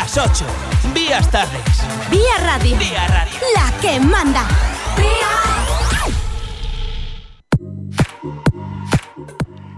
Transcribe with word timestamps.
Las 0.00 0.16
8. 0.16 0.46
Vías 0.94 1.30
tardes. 1.30 1.60
Vía 2.10 2.38
Radio. 2.42 2.78
Vía 2.78 3.06
Radio. 3.06 3.38
La 3.54 3.80
que 3.82 4.00
manda. 4.00 4.48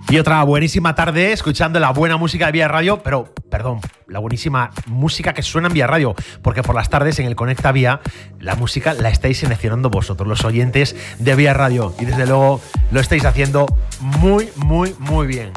Y 0.09 0.19
otra 0.20 0.45
buenísima 0.45 0.95
tarde 0.95 1.32
escuchando 1.32 1.80
la 1.80 1.91
buena 1.91 2.19
música 2.19 2.46
de 2.46 2.52
Vía 2.52 2.69
Radio, 2.69 3.02
pero, 3.02 3.34
perdón, 3.50 3.80
la 4.06 4.20
buenísima 4.20 4.70
música 4.87 5.34
que 5.34 5.43
suena 5.43 5.66
en 5.66 5.74
Vía 5.74 5.88
Radio, 5.88 6.14
porque 6.41 6.62
por 6.62 6.77
las 6.77 6.89
tardes 6.89 7.18
en 7.18 7.27
el 7.27 7.34
Conecta 7.34 7.73
Vía 7.73 8.00
la 8.39 8.54
música 8.54 8.95
la 8.95 9.09
estáis 9.09 9.39
seleccionando 9.39 9.91
vosotros, 9.91 10.29
los 10.29 10.45
oyentes 10.45 10.95
de 11.18 11.34
Vía 11.34 11.52
Radio, 11.52 11.96
y 11.98 12.04
desde 12.04 12.27
luego 12.27 12.61
lo 12.93 13.00
estáis 13.00 13.25
haciendo 13.25 13.66
muy, 14.00 14.50
muy, 14.55 14.95
muy 15.00 15.27
bien. 15.27 15.50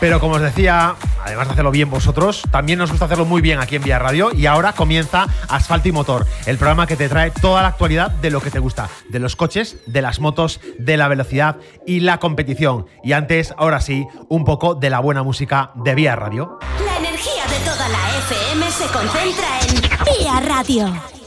Pero 0.00 0.20
como 0.20 0.34
os 0.34 0.40
decía, 0.40 0.94
además 1.24 1.48
de 1.48 1.52
hacerlo 1.54 1.72
bien 1.72 1.90
vosotros, 1.90 2.42
también 2.52 2.78
nos 2.78 2.90
gusta 2.90 3.06
hacerlo 3.06 3.24
muy 3.24 3.40
bien 3.40 3.58
aquí 3.58 3.76
en 3.76 3.82
Vía 3.82 3.98
Radio. 3.98 4.30
Y 4.32 4.46
ahora 4.46 4.72
comienza 4.72 5.26
Asfalto 5.48 5.88
y 5.88 5.92
Motor, 5.92 6.24
el 6.46 6.56
programa 6.56 6.86
que 6.86 6.96
te 6.96 7.08
trae 7.08 7.32
toda 7.32 7.62
la 7.62 7.68
actualidad 7.68 8.10
de 8.12 8.30
lo 8.30 8.40
que 8.40 8.50
te 8.50 8.60
gusta, 8.60 8.88
de 9.08 9.18
los 9.18 9.34
coches, 9.34 9.78
de 9.86 10.02
las 10.02 10.20
motos, 10.20 10.60
de 10.78 10.96
la 10.96 11.08
velocidad 11.08 11.56
y 11.84 12.00
la 12.00 12.18
competición. 12.18 12.86
Y 13.02 13.12
antes, 13.12 13.52
ahora 13.56 13.80
sí, 13.80 14.06
un 14.28 14.44
poco 14.44 14.76
de 14.76 14.90
la 14.90 15.00
buena 15.00 15.24
música 15.24 15.72
de 15.74 15.94
Vía 15.96 16.14
Radio. 16.14 16.58
La 16.84 16.96
energía 16.96 17.44
de 17.46 17.64
toda 17.64 17.88
la 17.88 18.18
FM 18.18 18.70
se 18.70 18.86
concentra 18.86 19.58
en 19.60 20.18
Vía 20.18 20.40
Radio. 20.40 21.17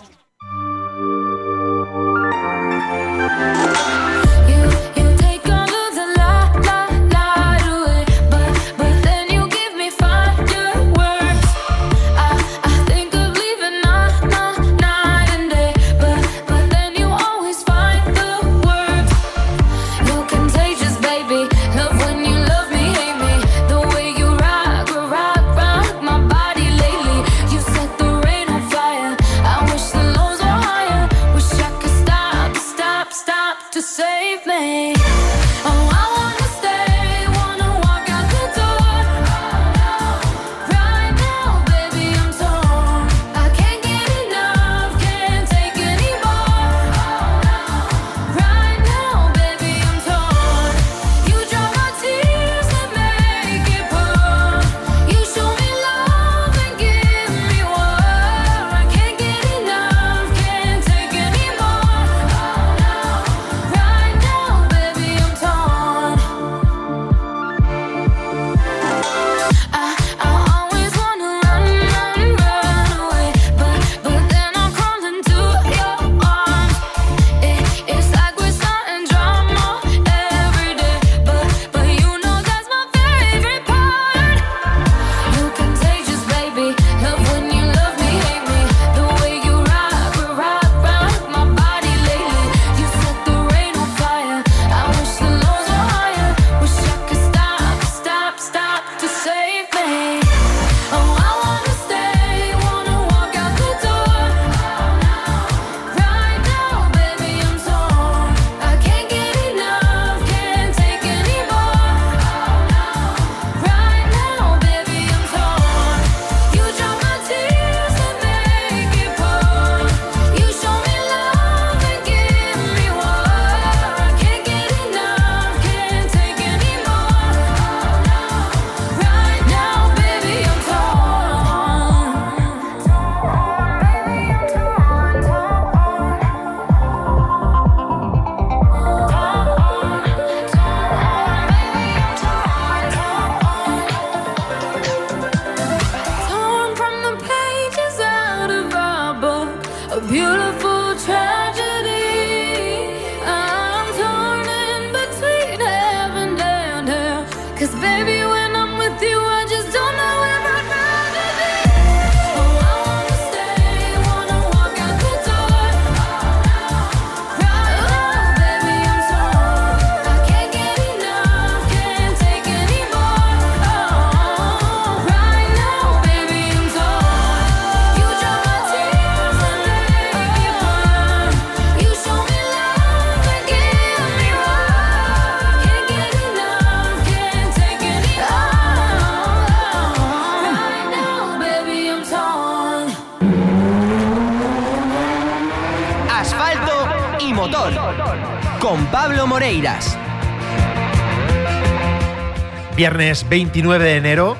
Viernes 202.81 203.29
29 203.29 203.85
de 203.85 203.95
enero. 203.95 204.35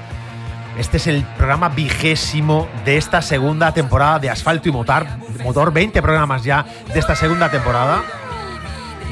Este 0.76 0.98
es 0.98 1.06
el 1.06 1.24
programa 1.38 1.70
vigésimo 1.70 2.68
de 2.84 2.98
esta 2.98 3.22
segunda 3.22 3.72
temporada 3.72 4.18
de 4.18 4.32
Asfalto 4.32 4.68
y 4.68 4.72
Motor. 4.72 5.06
Motor 5.44 5.72
20 5.72 6.02
programas 6.02 6.44
ya 6.44 6.66
de 6.92 7.00
esta 7.00 7.16
segunda 7.16 7.52
temporada. 7.52 8.02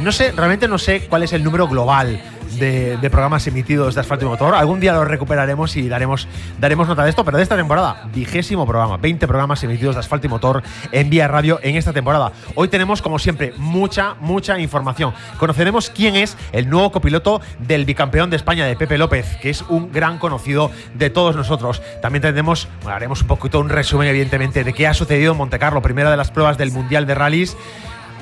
No 0.01 0.11
sé, 0.11 0.31
realmente 0.31 0.67
no 0.67 0.79
sé 0.79 1.05
cuál 1.07 1.21
es 1.21 1.33
el 1.33 1.43
número 1.43 1.67
global 1.67 2.19
de, 2.57 3.09
programas 3.09 3.45
emitidos 3.47 3.95
de 3.95 4.01
Asfalto 4.01 4.25
y 4.25 4.27
Motor. 4.27 4.55
Algún 4.55 4.79
día 4.79 4.93
lo 4.93 5.05
recuperaremos 5.05 5.75
y 5.75 5.87
daremos, 5.87 6.27
daremos 6.59 6.87
nota 6.87 7.03
de 7.03 7.09
esto, 7.09 7.25
pero 7.25 7.37
de 7.37 7.43
esta 7.43 7.55
temporada, 7.55 8.07
vigésimo 8.13 8.65
programa, 8.65 8.97
20 8.97 9.27
programas 9.27 9.63
emitidos 9.63 9.95
de 9.95 9.99
Asfalto 9.99 10.27
y 10.27 10.29
Motor 10.29 10.63
en 10.91 11.09
Vía 11.09 11.27
Radio 11.27 11.59
en 11.63 11.75
esta 11.75 11.93
temporada. 11.93 12.31
Hoy 12.55 12.67
tenemos, 12.67 13.01
como 13.01 13.19
siempre, 13.19 13.53
mucha, 13.57 14.15
mucha 14.19 14.59
información. 14.59 15.13
Conoceremos 15.37 15.89
quién 15.89 16.15
es 16.15 16.37
el 16.51 16.69
nuevo 16.69 16.91
copiloto 16.91 17.41
del 17.59 17.85
bicampeón 17.85 18.29
de 18.29 18.35
España, 18.35 18.65
de 18.65 18.75
Pepe 18.75 18.97
López, 18.97 19.37
que 19.41 19.49
es 19.49 19.63
un 19.69 19.91
gran 19.91 20.17
conocido 20.17 20.71
de 20.95 21.09
todos 21.09 21.35
nosotros. 21.35 21.81
También 22.01 22.21
tendremos, 22.21 22.67
haremos 22.85 23.21
un 23.21 23.27
poquito 23.27 23.59
un 23.59 23.69
resumen, 23.69 24.07
evidentemente, 24.07 24.63
de 24.63 24.73
qué 24.73 24.87
ha 24.87 24.93
sucedido 24.93 25.31
en 25.33 25.37
Montecarlo, 25.37 25.81
primera 25.81 26.11
de 26.11 26.17
las 26.17 26.31
pruebas 26.31 26.57
del 26.57 26.71
Mundial 26.71 27.05
de 27.05 27.15
Rallys 27.15 27.57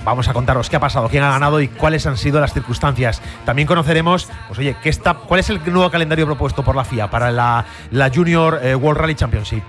vamos 0.07 0.29
a 0.29 0.33
contaros 0.33 0.69
qué 0.69 0.77
ha 0.77 0.79
pasado, 0.79 1.09
quién 1.09 1.21
ha 1.21 1.31
ganado 1.31 1.59
y 1.59 1.67
cuáles 1.67 2.07
han 2.07 2.15
sido 2.15 2.39
las 2.39 2.53
circunstancias. 2.53 3.21
También 3.45 3.67
conoceremos, 3.67 4.29
pues 4.47 4.57
oye, 4.57 4.77
¿qué 4.81 4.87
está, 4.87 5.15
¿cuál 5.15 5.41
es 5.41 5.49
el 5.49 5.61
nuevo 5.65 5.91
calendario 5.91 6.25
propuesto 6.25 6.63
por 6.63 6.77
la 6.77 6.85
FIA 6.85 7.09
para 7.09 7.29
la, 7.29 7.65
la 7.91 8.09
Junior 8.09 8.57
eh, 8.63 8.73
World 8.73 9.01
Rally 9.01 9.15
Championship? 9.15 9.63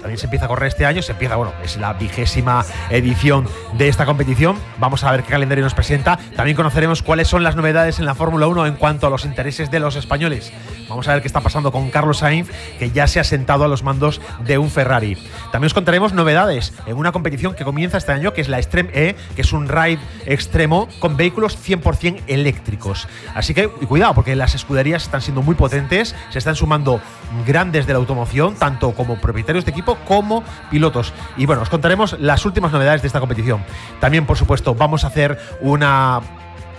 También 0.00 0.18
se 0.18 0.26
empieza 0.26 0.46
a 0.46 0.48
correr 0.48 0.68
este 0.68 0.86
año, 0.86 1.02
se 1.02 1.12
empieza, 1.12 1.36
bueno, 1.36 1.52
es 1.62 1.76
la 1.76 1.92
vigésima 1.92 2.64
edición 2.90 3.46
de 3.74 3.88
esta 3.88 4.06
competición. 4.06 4.58
Vamos 4.78 5.04
a 5.04 5.10
ver 5.10 5.22
qué 5.22 5.30
calendario 5.30 5.62
nos 5.64 5.74
presenta. 5.74 6.18
También 6.36 6.56
conoceremos 6.56 7.02
cuáles 7.02 7.28
son 7.28 7.42
las 7.42 7.56
novedades 7.56 7.98
en 7.98 8.06
la 8.06 8.14
Fórmula 8.14 8.46
1 8.46 8.66
en 8.66 8.74
cuanto 8.74 9.06
a 9.06 9.10
los 9.10 9.24
intereses 9.24 9.70
de 9.70 9.80
los 9.80 9.96
españoles. 9.96 10.52
Vamos 10.88 11.06
a 11.06 11.12
ver 11.12 11.22
qué 11.22 11.28
está 11.28 11.40
pasando 11.40 11.70
con 11.70 11.90
Carlos 11.90 12.18
Sainz, 12.18 12.50
que 12.78 12.90
ya 12.90 13.06
se 13.06 13.20
ha 13.20 13.24
sentado 13.24 13.64
a 13.64 13.68
los 13.68 13.84
mandos 13.84 14.20
de 14.44 14.58
un 14.58 14.70
Ferrari. 14.70 15.16
También 15.52 15.66
os 15.66 15.74
contaremos 15.74 16.12
novedades 16.12 16.72
en 16.86 16.96
una 16.96 17.12
competición 17.12 17.54
que 17.54 17.64
comienza 17.64 17.98
este 17.98 18.12
año, 18.12 18.32
que 18.32 18.40
es 18.40 18.48
la 18.48 18.58
Extreme 18.58 18.90
E, 18.92 19.16
que 19.36 19.42
es 19.42 19.52
un 19.52 19.68
ride 19.68 20.00
extremo 20.26 20.88
con 20.98 21.16
vehículos 21.16 21.56
100% 21.56 22.22
eléctricos. 22.26 23.06
Así 23.34 23.54
que 23.54 23.68
cuidado, 23.68 24.14
porque 24.14 24.34
las 24.34 24.54
escuderías 24.54 25.04
están 25.04 25.20
siendo 25.20 25.42
muy 25.42 25.54
potentes, 25.54 26.14
se 26.30 26.38
están 26.38 26.56
sumando 26.56 27.00
grandes 27.46 27.86
de 27.86 27.92
la 27.92 27.98
automoción, 27.98 28.56
tanto 28.56 28.92
como 28.92 29.20
propietarios 29.20 29.64
de 29.64 29.72
como 29.96 30.44
pilotos. 30.70 31.12
Y 31.36 31.46
bueno, 31.46 31.62
os 31.62 31.68
contaremos 31.68 32.16
las 32.18 32.44
últimas 32.44 32.72
novedades 32.72 33.02
de 33.02 33.06
esta 33.08 33.20
competición. 33.20 33.64
También, 34.00 34.26
por 34.26 34.36
supuesto, 34.36 34.74
vamos 34.74 35.04
a 35.04 35.08
hacer 35.08 35.38
una 35.60 36.20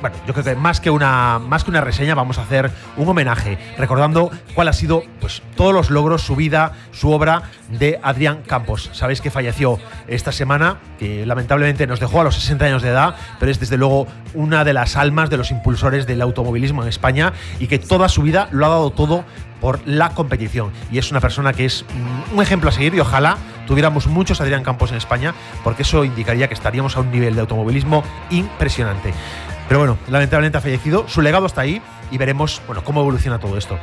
bueno, 0.01 0.15
yo 0.25 0.33
creo 0.33 0.43
que 0.43 0.55
más 0.55 0.81
que 0.81 0.89
una 0.89 1.39
más 1.39 1.63
que 1.63 1.69
una 1.69 1.81
reseña 1.81 2.15
vamos 2.15 2.39
a 2.39 2.41
hacer 2.41 2.71
un 2.97 3.07
homenaje 3.07 3.57
recordando 3.77 4.31
cuál 4.55 4.67
ha 4.67 4.73
sido 4.73 5.03
pues 5.19 5.43
todos 5.55 5.73
los 5.73 5.91
logros, 5.91 6.23
su 6.23 6.35
vida, 6.35 6.73
su 6.91 7.11
obra 7.11 7.43
de 7.69 7.99
Adrián 8.01 8.41
Campos. 8.45 8.89
Sabéis 8.93 9.21
que 9.21 9.29
falleció 9.29 9.79
esta 10.07 10.31
semana, 10.31 10.77
que 10.97 11.25
lamentablemente 11.25 11.85
nos 11.85 11.99
dejó 11.99 12.21
a 12.21 12.23
los 12.23 12.35
60 12.35 12.65
años 12.65 12.81
de 12.81 12.89
edad, 12.89 13.15
pero 13.39 13.51
es 13.51 13.59
desde 13.59 13.77
luego 13.77 14.07
una 14.33 14.63
de 14.63 14.73
las 14.73 14.97
almas 14.97 15.29
de 15.29 15.37
los 15.37 15.51
impulsores 15.51 16.07
del 16.07 16.21
automovilismo 16.21 16.81
en 16.81 16.89
España 16.89 17.33
y 17.59 17.67
que 17.67 17.77
toda 17.77 18.09
su 18.09 18.23
vida 18.23 18.47
lo 18.51 18.65
ha 18.65 18.69
dado 18.69 18.89
todo 18.89 19.23
por 19.61 19.79
la 19.85 20.09
competición. 20.09 20.71
Y 20.91 20.97
es 20.97 21.11
una 21.11 21.21
persona 21.21 21.53
que 21.53 21.63
es 21.63 21.85
un 22.33 22.41
ejemplo 22.41 22.69
a 22.69 22.73
seguir 22.73 22.93
y 22.95 22.99
ojalá 22.99 23.37
tuviéramos 23.67 24.07
muchos 24.07 24.41
Adrián 24.41 24.63
Campos 24.63 24.91
en 24.91 24.97
España, 24.97 25.33
porque 25.63 25.83
eso 25.83 26.03
indicaría 26.03 26.49
que 26.49 26.53
estaríamos 26.53 26.97
a 26.97 26.99
un 26.99 27.11
nivel 27.11 27.35
de 27.35 27.41
automovilismo 27.41 28.03
impresionante. 28.29 29.13
Pero 29.69 29.79
bueno, 29.79 29.97
lamentablemente 30.09 30.57
ha 30.57 30.61
fallecido, 30.61 31.07
su 31.07 31.21
legado 31.21 31.45
está 31.45 31.61
ahí 31.61 31.81
y 32.11 32.17
veremos 32.17 32.61
bueno, 32.67 32.83
cómo 32.83 32.99
evoluciona 32.99 33.39
todo 33.39 33.57
esto. 33.57 33.77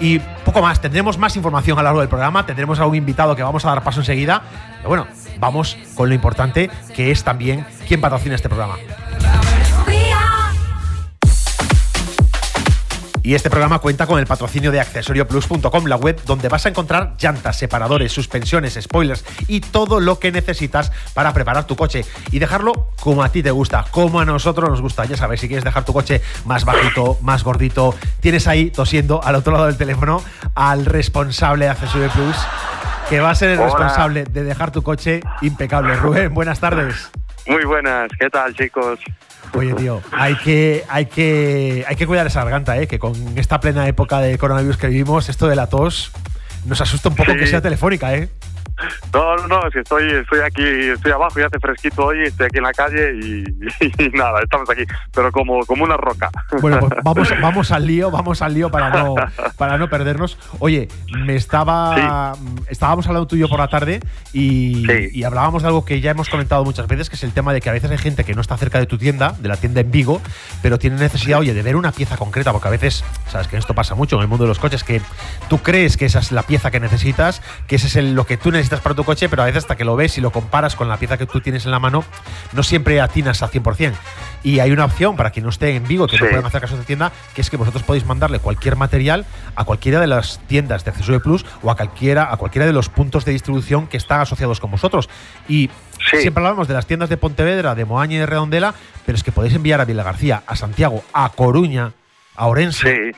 Y 0.00 0.18
poco 0.44 0.62
más, 0.62 0.80
tendremos 0.80 1.18
más 1.18 1.36
información 1.36 1.78
a 1.78 1.82
lo 1.82 1.86
largo 1.86 2.00
del 2.00 2.08
programa, 2.08 2.46
tendremos 2.46 2.78
a 2.80 2.86
un 2.86 2.94
invitado 2.94 3.34
que 3.36 3.42
vamos 3.42 3.64
a 3.64 3.68
dar 3.68 3.82
paso 3.82 4.00
enseguida. 4.00 4.42
Pero 4.78 4.88
bueno, 4.88 5.06
vamos 5.38 5.76
con 5.94 6.08
lo 6.08 6.14
importante 6.14 6.70
que 6.94 7.10
es 7.10 7.24
también 7.24 7.66
quién 7.86 8.00
patrocina 8.00 8.34
este 8.34 8.48
programa. 8.48 8.76
Y 13.26 13.34
este 13.34 13.50
programa 13.50 13.80
cuenta 13.80 14.06
con 14.06 14.20
el 14.20 14.26
patrocinio 14.28 14.70
de 14.70 14.78
accesorioplus.com, 14.78 15.86
la 15.86 15.96
web 15.96 16.22
donde 16.26 16.48
vas 16.48 16.64
a 16.64 16.68
encontrar 16.68 17.16
llantas, 17.18 17.58
separadores, 17.58 18.12
suspensiones, 18.12 18.78
spoilers 18.80 19.24
y 19.48 19.62
todo 19.62 19.98
lo 19.98 20.20
que 20.20 20.30
necesitas 20.30 20.92
para 21.12 21.32
preparar 21.32 21.66
tu 21.66 21.74
coche 21.74 22.04
y 22.30 22.38
dejarlo 22.38 22.92
como 23.00 23.24
a 23.24 23.30
ti 23.30 23.42
te 23.42 23.50
gusta, 23.50 23.84
como 23.90 24.20
a 24.20 24.24
nosotros 24.24 24.70
nos 24.70 24.80
gusta. 24.80 25.06
Ya 25.06 25.16
sabes, 25.16 25.40
si 25.40 25.48
quieres 25.48 25.64
dejar 25.64 25.84
tu 25.84 25.92
coche 25.92 26.22
más 26.44 26.64
bajito, 26.64 27.18
más 27.20 27.42
gordito, 27.42 27.96
tienes 28.20 28.46
ahí 28.46 28.70
tosiendo 28.70 29.20
al 29.24 29.34
otro 29.34 29.54
lado 29.54 29.66
del 29.66 29.76
teléfono 29.76 30.22
al 30.54 30.86
responsable 30.86 31.64
de 31.64 31.72
Accesorio 31.72 32.10
Plus, 32.10 32.36
que 33.08 33.18
va 33.18 33.30
a 33.30 33.34
ser 33.34 33.50
el 33.50 33.58
responsable 33.58 34.22
de 34.22 34.44
dejar 34.44 34.70
tu 34.70 34.84
coche 34.84 35.20
impecable. 35.42 35.96
Rubén, 35.96 36.32
buenas 36.32 36.60
tardes. 36.60 37.10
Muy 37.46 37.64
buenas, 37.64 38.10
¿qué 38.18 38.28
tal 38.28 38.54
chicos? 38.54 38.98
Oye, 39.54 39.72
tío, 39.74 40.02
hay 40.12 40.34
que, 40.36 40.84
hay 40.88 41.06
que, 41.06 41.84
hay 41.86 41.96
que 41.96 42.06
cuidar 42.06 42.26
esa 42.26 42.42
garganta, 42.42 42.76
¿eh? 42.78 42.88
que 42.88 42.98
con 42.98 43.14
esta 43.38 43.60
plena 43.60 43.86
época 43.86 44.20
de 44.20 44.36
coronavirus 44.36 44.76
que 44.76 44.88
vivimos, 44.88 45.28
esto 45.28 45.46
de 45.46 45.56
la 45.56 45.68
tos 45.68 46.12
nos 46.64 46.80
asusta 46.80 47.08
un 47.08 47.14
poco 47.14 47.34
que 47.34 47.46
sea 47.46 47.60
telefónica, 47.60 48.14
¿eh? 48.14 48.28
No, 49.12 49.36
no, 49.48 49.70
que 49.70 49.80
estoy, 49.80 50.10
estoy 50.10 50.40
aquí, 50.40 50.62
estoy 50.62 51.12
abajo 51.12 51.40
y 51.40 51.42
hace 51.42 51.58
fresquito 51.58 52.06
hoy, 52.06 52.24
estoy 52.24 52.46
aquí 52.46 52.58
en 52.58 52.64
la 52.64 52.72
calle 52.72 53.12
y, 53.20 54.08
nada, 54.16 54.40
estamos 54.42 54.68
aquí, 54.68 54.82
pero 55.14 55.32
como, 55.32 55.64
como 55.64 55.84
una 55.84 55.96
roca. 55.96 56.30
Bueno, 56.60 56.80
pues 56.80 56.92
vamos, 57.04 57.32
vamos 57.40 57.72
al 57.72 57.86
lío, 57.86 58.10
vamos 58.10 58.42
al 58.42 58.52
lío 58.52 58.70
para 58.70 58.90
no, 58.90 59.14
para 59.56 59.78
no 59.78 59.88
perdernos. 59.88 60.38
Oye, 60.58 60.88
me 61.10 61.36
estaba, 61.36 62.34
estábamos 62.68 63.06
hablando 63.06 63.26
tú 63.26 63.36
y 63.36 63.40
yo 63.40 63.48
por 63.48 63.58
la 63.58 63.68
tarde 63.68 64.00
y, 64.32 64.84
y, 65.12 65.24
hablábamos 65.24 65.62
de 65.62 65.68
algo 65.68 65.84
que 65.84 66.00
ya 66.00 66.10
hemos 66.10 66.28
comentado 66.28 66.64
muchas 66.64 66.86
veces, 66.86 67.08
que 67.08 67.16
es 67.16 67.24
el 67.24 67.32
tema 67.32 67.52
de 67.54 67.60
que 67.60 67.70
a 67.70 67.72
veces 67.72 67.90
hay 67.90 67.98
gente 67.98 68.24
que 68.24 68.34
no 68.34 68.42
está 68.42 68.56
cerca 68.58 68.78
de 68.78 68.86
tu 68.86 68.98
tienda, 68.98 69.34
de 69.38 69.48
la 69.48 69.56
tienda 69.56 69.80
en 69.80 69.90
Vigo, 69.90 70.20
pero 70.62 70.78
tiene 70.78 70.96
necesidad, 70.96 71.38
oye, 71.38 71.54
de 71.54 71.62
ver 71.62 71.76
una 71.76 71.92
pieza 71.92 72.16
concreta, 72.16 72.52
porque 72.52 72.68
a 72.68 72.70
veces, 72.70 73.04
sabes 73.28 73.48
que 73.48 73.56
esto 73.56 73.74
pasa 73.74 73.94
mucho 73.94 74.16
en 74.16 74.22
el 74.22 74.28
mundo 74.28 74.44
de 74.44 74.48
los 74.48 74.58
coches, 74.58 74.84
que 74.84 75.00
tú 75.48 75.58
crees 75.58 75.96
que 75.96 76.04
esa 76.04 76.18
es 76.18 76.32
la 76.32 76.42
pieza 76.42 76.70
que 76.70 76.80
necesitas, 76.80 77.40
que 77.66 77.76
ese 77.76 77.86
es 77.86 77.96
el, 77.96 78.14
lo 78.14 78.26
que 78.26 78.36
tú 78.36 78.50
necesitas 78.50 78.55
necesitas 78.56 78.80
para 78.80 78.94
tu 78.94 79.04
coche, 79.04 79.28
pero 79.28 79.42
a 79.42 79.46
veces 79.46 79.64
hasta 79.64 79.76
que 79.76 79.84
lo 79.84 79.96
ves 79.96 80.18
y 80.18 80.20
lo 80.20 80.30
comparas 80.30 80.76
con 80.76 80.88
la 80.88 80.96
pieza 80.96 81.16
que 81.16 81.26
tú 81.26 81.40
tienes 81.40 81.64
en 81.64 81.70
la 81.70 81.78
mano, 81.78 82.04
no 82.52 82.62
siempre 82.62 83.00
atinas 83.00 83.42
al 83.42 83.50
100%. 83.50 83.92
Y 84.42 84.60
hay 84.60 84.70
una 84.70 84.84
opción 84.84 85.16
para 85.16 85.30
quien 85.30 85.44
no 85.44 85.50
esté 85.50 85.74
en 85.74 85.86
Vigo, 85.86 86.06
que 86.06 86.18
no 86.18 86.26
pueden 86.26 86.44
hacer 86.44 86.60
caso 86.60 86.76
de 86.76 86.84
tienda, 86.84 87.12
que 87.34 87.40
es 87.40 87.50
que 87.50 87.56
vosotros 87.56 87.82
podéis 87.82 88.04
mandarle 88.06 88.38
cualquier 88.38 88.76
material 88.76 89.26
a 89.54 89.64
cualquiera 89.64 90.00
de 90.00 90.06
las 90.06 90.40
tiendas 90.46 90.84
de 90.84 90.90
Accesorio 90.90 91.20
Plus 91.20 91.44
o 91.62 91.70
a 91.70 91.76
cualquiera, 91.76 92.32
a 92.32 92.36
cualquiera 92.36 92.66
de 92.66 92.72
los 92.72 92.88
puntos 92.88 93.24
de 93.24 93.32
distribución 93.32 93.86
que 93.86 93.96
están 93.96 94.20
asociados 94.20 94.60
con 94.60 94.70
vosotros. 94.70 95.08
Y 95.48 95.70
siempre 96.10 96.44
hablamos 96.44 96.68
de 96.68 96.74
las 96.74 96.86
tiendas 96.86 97.08
de 97.08 97.16
Pontevedra, 97.16 97.74
de 97.74 97.84
Moaña 97.84 98.16
y 98.16 98.18
de 98.18 98.26
Redondela, 98.26 98.74
pero 99.04 99.16
es 99.16 99.24
que 99.24 99.32
podéis 99.32 99.54
enviar 99.54 99.80
a 99.80 99.84
Vila 99.84 100.02
García, 100.02 100.42
a 100.46 100.56
Santiago, 100.56 101.02
a 101.12 101.28
Coruña, 101.30 101.92
a 102.36 102.46
Orense. 102.46 103.12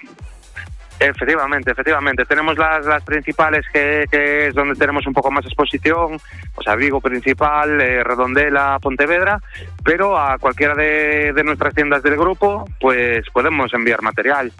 Efectivamente, 1.00 1.70
efectivamente. 1.70 2.24
Tenemos 2.24 2.58
las, 2.58 2.84
las 2.84 3.04
principales 3.04 3.64
que, 3.72 4.06
que, 4.10 4.48
es 4.48 4.54
donde 4.54 4.74
tenemos 4.74 5.06
un 5.06 5.12
poco 5.12 5.30
más 5.30 5.44
exposición, 5.44 6.18
o 6.54 6.62
sea, 6.62 6.74
Vigo 6.74 7.00
principal, 7.00 7.80
eh, 7.80 8.02
Redondela, 8.02 8.78
Pontevedra, 8.80 9.40
pero 9.84 10.18
a 10.18 10.38
cualquiera 10.38 10.74
de, 10.74 11.32
de, 11.32 11.44
nuestras 11.44 11.74
tiendas 11.74 12.02
del 12.02 12.16
grupo, 12.16 12.64
pues 12.80 13.24
podemos 13.30 13.72
enviar 13.74 14.02
material. 14.02 14.52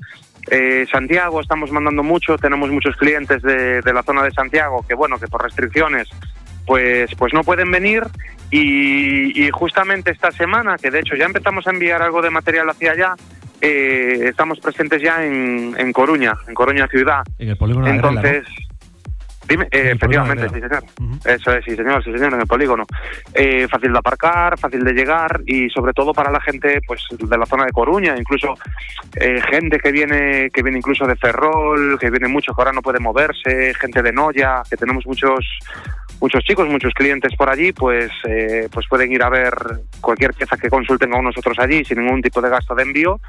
Eh, 0.51 0.87
Santiago 0.91 1.41
estamos 1.41 1.73
mandando 1.73 2.03
mucho, 2.03 2.39
tenemos 2.39 2.71
muchos 2.71 2.97
clientes 2.97 3.43
de, 3.43 3.83
de 3.83 3.93
la 3.93 4.03
zona 4.03 4.23
de 4.23 4.31
Santiago 4.31 4.85
que, 4.87 4.95
bueno, 4.95 5.19
que 5.19 5.27
por 5.27 5.43
restricciones 5.43 6.09
pues, 6.69 7.11
pues 7.17 7.33
no 7.33 7.43
pueden 7.43 7.71
venir 7.71 8.03
y, 8.51 9.47
y 9.47 9.51
justamente 9.51 10.11
esta 10.11 10.31
semana, 10.31 10.77
que 10.77 10.91
de 10.91 11.01
hecho 11.01 11.17
ya 11.17 11.25
empezamos 11.25 11.67
a 11.67 11.71
enviar 11.71 12.03
algo 12.03 12.21
de 12.21 12.29
material 12.29 12.69
hacia 12.69 12.93
allá, 12.93 13.15
eh, 13.63 14.27
estamos 14.29 14.61
presentes 14.61 15.01
ya 15.01 15.25
en, 15.25 15.75
en, 15.79 15.93
Coruña, 15.95 16.35
en 16.47 16.55
Coruña 16.55 16.87
ciudad. 16.87 17.23
En 17.39 17.49
el 17.49 17.57
polígono 17.57 17.87
Entonces, 17.87 18.45
dime, 19.49 19.65
eh, 19.71 19.93
efectivamente, 19.95 20.47
sí 20.51 20.61
señor. 20.61 20.85
Eso 21.25 21.53
es, 21.53 21.65
sí 21.65 21.75
señor, 21.75 22.05
sí 22.05 22.13
señor, 22.13 22.35
en 22.35 22.41
el 22.43 22.47
polígono. 22.47 22.85
Eh, 23.33 23.67
fácil 23.67 23.91
de 23.91 23.99
aparcar, 23.99 24.59
fácil 24.59 24.85
de 24.85 24.93
llegar 24.93 25.41
y 25.47 25.71
sobre 25.71 25.95
todo 25.95 26.13
para 26.13 26.31
la 26.31 26.41
gente, 26.43 26.81
pues, 26.87 27.03
de 27.19 27.39
la 27.39 27.47
zona 27.47 27.65
de 27.65 27.73
Coruña, 27.73 28.15
incluso 28.15 28.55
eh, 29.17 29.41
gente 29.51 29.79
que 29.79 29.91
viene, 29.91 30.51
que 30.51 30.63
viene 30.63 30.77
incluso 30.77 31.07
de 31.07 31.17
Ferrol, 31.17 31.99
que 31.99 32.11
viene 32.11 32.29
mucho, 32.29 32.53
que 32.53 32.61
ahora 32.61 32.73
no 32.73 32.83
puede 32.83 33.01
moverse, 33.01 33.73
gente 33.81 34.03
de 34.03 34.13
Noya, 34.13 34.63
que 34.69 34.77
tenemos 34.77 35.07
muchos 35.07 35.47
muchos 36.21 36.43
chicos, 36.45 36.69
muchos 36.69 36.93
clientes 36.95 37.35
por 37.37 37.51
allí, 37.51 37.73
pues, 37.73 38.11
eh, 38.29 38.69
pues 38.71 38.87
pueden 38.89 39.13
ir 39.13 39.23
a 39.23 39.29
ver 39.29 39.55
cualquier 40.01 40.35
pieza 40.35 40.57
que 40.57 40.69
consulten 40.69 41.11
con 41.11 41.25
nosotros 41.25 41.57
allí 41.59 41.85
sin 41.85 41.99
ningún 41.99 42.23
tipo 42.23 42.41
de 42.41 42.51
gasto 42.51 42.75
de 42.75 42.83
envío, 42.83 43.21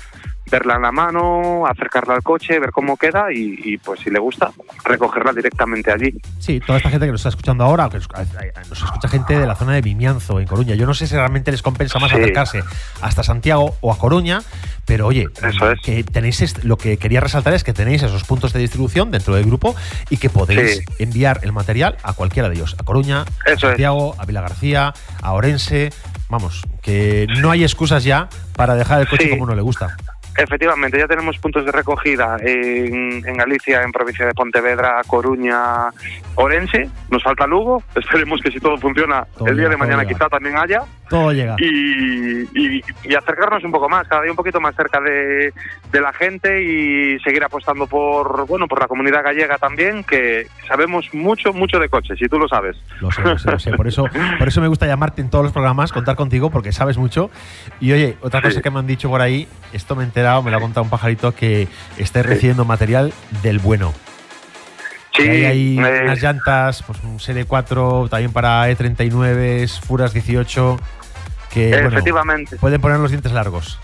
verla 0.49 0.75
en 0.75 0.81
la 0.81 0.91
mano, 0.91 1.65
acercarla 1.67 2.15
al 2.15 2.23
coche, 2.23 2.59
ver 2.59 2.71
cómo 2.71 2.97
queda 2.97 3.27
y, 3.31 3.77
pues 3.77 3.99
si 4.01 4.09
le 4.09 4.19
gusta, 4.19 4.51
recogerla 4.83 5.31
directamente 5.33 5.91
allí. 5.91 6.13
Sí, 6.39 6.59
toda 6.59 6.77
esta 6.77 6.89
gente 6.89 7.05
que 7.05 7.11
nos 7.11 7.21
está 7.21 7.29
escuchando 7.29 7.63
ahora, 7.63 7.89
que 7.89 7.97
nos 7.97 8.83
escucha 8.83 9.07
gente 9.07 9.37
de 9.37 9.45
la 9.45 9.55
zona 9.55 9.73
de 9.73 9.81
Vimianzo, 9.81 10.39
en 10.39 10.47
Coruña. 10.47 10.75
Yo 10.75 10.85
no 10.85 10.93
sé 10.93 11.07
si 11.07 11.15
realmente 11.15 11.51
les 11.51 11.61
compensa 11.61 11.99
más 11.99 12.11
acercarse 12.11 12.63
hasta 13.01 13.23
Santiago 13.23 13.75
o 13.81 13.93
a 13.93 13.97
Coruña, 13.97 14.41
pero 14.85 15.07
oye, 15.07 15.27
que 15.83 16.03
tenéis 16.03 16.63
lo 16.63 16.77
que 16.77 16.97
quería 16.97 17.19
resaltar 17.19 17.53
es 17.53 17.63
que 17.63 17.73
tenéis 17.73 18.01
esos 18.01 18.23
puntos 18.23 18.53
de 18.53 18.59
distribución 18.59 19.11
dentro 19.11 19.35
del 19.35 19.45
grupo 19.45 19.75
y 20.09 20.17
que 20.17 20.29
podéis 20.29 20.81
enviar 20.97 21.41
el 21.43 21.51
material 21.51 21.97
a 22.03 22.13
cualquiera 22.13 22.49
de 22.49 22.55
ellos, 22.55 22.75
a 22.79 22.83
Coruña, 22.83 23.25
a 23.45 23.59
Santiago, 23.59 24.15
a 24.17 24.25
Vila 24.25 24.41
García, 24.41 24.93
a 25.21 25.33
Orense. 25.33 25.91
Vamos, 26.29 26.63
que 26.81 27.27
no 27.39 27.51
hay 27.51 27.63
excusas 27.63 28.03
ya 28.03 28.29
para 28.55 28.75
dejar 28.75 29.01
el 29.01 29.07
coche 29.07 29.29
como 29.29 29.45
no 29.45 29.55
le 29.55 29.61
gusta. 29.61 29.97
Efectivamente, 30.39 30.97
ya 30.97 31.07
tenemos 31.07 31.37
puntos 31.37 31.65
de 31.65 31.71
recogida 31.71 32.37
en, 32.39 33.27
en, 33.27 33.37
Galicia, 33.37 33.83
en 33.83 33.91
provincia 33.91 34.25
de 34.25 34.33
Pontevedra, 34.33 35.01
Coruña, 35.05 35.89
Orense. 36.35 36.89
Nos 37.09 37.21
falta 37.21 37.45
Lugo. 37.45 37.83
Esperemos 37.95 38.39
que 38.41 38.49
si 38.49 38.59
todo 38.59 38.77
funciona, 38.77 39.27
el 39.45 39.57
día 39.57 39.67
de 39.67 39.75
mañana 39.75 40.05
quizá 40.05 40.29
también 40.29 40.57
haya. 40.57 40.83
Todo 41.09 41.33
llega. 41.33 41.55
Y, 41.57 42.47
y, 42.53 43.15
acercarnos 43.15 43.63
un 43.63 43.71
poco 43.71 43.89
más, 43.89 44.07
cada 44.07 44.21
día 44.21 44.31
un 44.31 44.37
poquito 44.37 44.61
más 44.61 44.75
cerca 44.75 45.01
de, 45.01 45.51
de, 45.91 46.01
la 46.01 46.13
gente 46.13 46.63
y 46.63 47.19
seguir 47.19 47.43
apostando 47.43 47.87
por 47.87 48.45
bueno 48.45 48.67
por 48.67 48.79
la 48.79 48.87
comunidad 48.87 49.23
gallega 49.23 49.57
también, 49.57 50.03
que 50.03 50.47
sabemos 50.67 51.11
mucho, 51.13 51.51
mucho 51.51 51.79
de 51.79 51.89
coches, 51.89 52.21
y 52.21 52.29
tú 52.29 52.37
lo 52.37 52.47
sabes. 52.47 52.77
Lo 53.01 53.11
sé, 53.11 53.23
lo 53.23 53.59
sé, 53.59 53.71
Por 53.71 53.87
eso, 53.87 54.05
por 54.37 54.47
eso 54.47 54.61
me 54.61 54.67
gusta 54.67 54.85
llamarte 54.85 55.21
en 55.21 55.29
todos 55.29 55.43
los 55.43 55.51
programas, 55.51 55.91
contar 55.91 56.15
contigo, 56.15 56.51
porque 56.51 56.71
sabes 56.71 56.97
mucho. 56.97 57.31
Y 57.79 57.91
oye, 57.91 58.15
otra 58.21 58.41
cosa 58.41 58.61
que 58.61 58.69
me 58.69 58.79
han 58.79 58.87
dicho 58.87 59.09
por 59.09 59.21
ahí, 59.21 59.47
esto 59.73 59.95
me 59.95 60.03
he 60.03 60.05
me 60.43 60.51
lo 60.51 60.57
ha 60.57 60.61
contado 60.61 60.83
un 60.83 60.89
pajarito, 60.89 61.33
que 61.33 61.67
estés 61.97 62.25
recibiendo 62.25 62.65
material 62.65 63.13
del 63.43 63.59
bueno. 63.59 63.93
Sí, 65.15 65.27
hay 65.27 65.77
unas 65.77 66.21
llantas, 66.21 66.83
pues 66.83 66.99
un 67.03 67.19
Serie 67.19 67.45
4 67.45 68.07
también 68.09 68.31
para 68.31 68.69
E39, 68.71 69.67
Furas 69.81 70.13
18 70.13 70.79
que 71.49 71.71
Efectivamente. 71.71 72.57
pueden 72.57 72.79
poner 72.79 72.99
los 72.99 73.11
dientes 73.11 73.31
largos. 73.31 73.79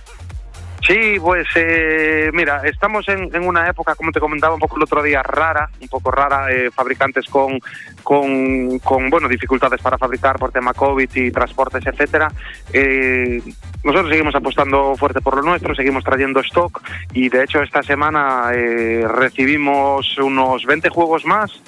Sí, 0.86 1.18
pues 1.20 1.48
eh, 1.56 2.30
mira, 2.32 2.62
estamos 2.64 3.08
en, 3.10 3.36
una 3.44 3.68
época, 3.68 3.96
como 3.96 4.12
te 4.12 4.20
comentaba 4.20 4.54
un 4.54 4.60
poco 4.60 4.76
el 4.78 4.84
otro 4.84 5.02
día, 5.02 5.24
rara, 5.24 5.68
un 5.82 5.88
poco 5.88 6.12
rara, 6.12 6.52
eh, 6.52 6.70
fabricantes 6.70 7.26
con, 7.26 7.60
con, 8.04 8.78
con, 8.80 9.10
bueno, 9.10 9.28
dificultades 9.28 9.82
para 9.82 9.98
fabricar 9.98 10.38
por 10.38 10.52
tema 10.52 10.74
COVID 10.74 11.10
y 11.16 11.32
transportes, 11.32 11.88
etcétera. 11.88 12.32
Eh, 12.72 13.42
nosotros 13.84 14.12
seguimos 14.12 14.36
apostando 14.36 14.96
fuerte 14.96 15.22
por 15.22 15.38
lo 15.38 15.42
nuestro, 15.42 15.74
seguimos 15.74 16.04
trayendo 16.04 16.40
stock 16.42 16.80
y 17.14 17.30
de 17.30 17.44
hecho 17.44 17.64
esta 17.64 17.82
semana 17.82 18.52
recibimos 18.52 20.18
unos 20.20 20.66
20 20.66 20.90
juegos 20.90 21.26
más. 21.26 21.62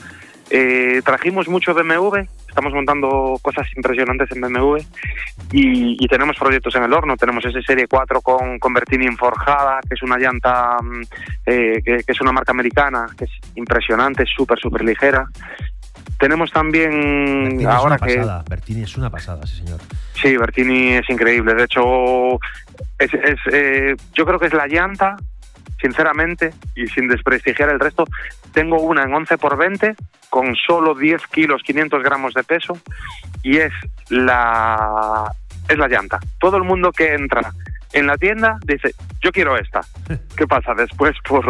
Trajimos 1.04 1.48
mucho 1.48 1.74
BMW, 1.74 2.26
estamos 2.48 2.74
montando 2.74 3.38
cosas 3.42 3.68
impresionantes 3.76 4.32
en 4.32 4.42
BMW 4.42 4.78
y, 5.52 6.08
tenemos 6.08 6.38
proyectos 6.38 6.74
en 6.76 6.84
el 6.84 6.94
horno. 6.94 7.16
Tenemos 7.18 7.46
ese 7.46 7.62
Serie 7.62 7.88
4 7.88 8.22
con, 8.22 8.58
con 8.58 8.74
Bertini 8.74 9.08
forjada, 9.16 9.80
que 9.88 9.94
es 9.94 10.02
una 10.02 10.18
llanta 10.18 10.78
mm, 10.82 11.02
eh, 11.46 11.82
que, 11.84 12.04
es 12.08 12.22
una 12.22 12.32
marca 12.32 12.52
americana, 12.52 13.08
que 13.18 13.26
es 13.26 13.32
impresionante, 13.56 14.26
súper, 14.26 14.58
súper 14.60 14.84
ligera. 14.84 15.28
Tenemos 16.20 16.52
también 16.52 17.64
ahora 17.68 17.98
que 17.98 18.24
Bertini 18.50 18.82
es 18.82 18.98
una 18.98 19.10
pasada, 19.10 19.46
sí 19.46 19.58
señor. 19.58 19.80
Sí, 20.20 20.36
Bertini 20.36 20.94
es 20.94 21.10
increíble. 21.10 21.54
De 21.54 21.66
hecho, 21.66 22.40
es, 22.98 23.12
eh, 23.52 23.96
yo 24.14 24.26
creo 24.26 24.40
que 24.40 24.48
es 24.48 24.54
la 24.54 24.66
llanta 24.66 25.16
sinceramente, 25.80 26.54
y 26.76 26.88
sin 26.88 27.08
desprestigiar 27.08 27.70
el 27.70 27.80
resto, 27.80 28.06
tengo 28.54 28.82
una 28.82 29.04
en 29.04 29.14
11 29.14 29.38
por 29.38 29.58
20 29.58 29.96
con 30.30 30.56
solo 30.56 30.96
10 30.96 31.28
kilos 31.28 31.62
500 31.64 32.04
gramos 32.04 32.34
de 32.34 32.44
peso 32.44 32.78
y 33.44 33.58
es 33.58 33.72
la 34.10 35.32
es 35.70 35.78
la 35.78 35.88
llanta. 35.88 36.20
Todo 36.40 36.58
el 36.58 36.64
mundo 36.64 36.92
que 36.92 37.14
entra 37.14 37.52
en 37.94 38.08
la 38.08 38.18
tienda 38.18 38.58
dice 38.66 38.92
yo 39.22 39.32
quiero 39.32 39.58
esta. 39.58 39.82
¿Qué 40.38 40.48
pasa 40.48 40.74
después 40.74 41.16
por 41.28 41.46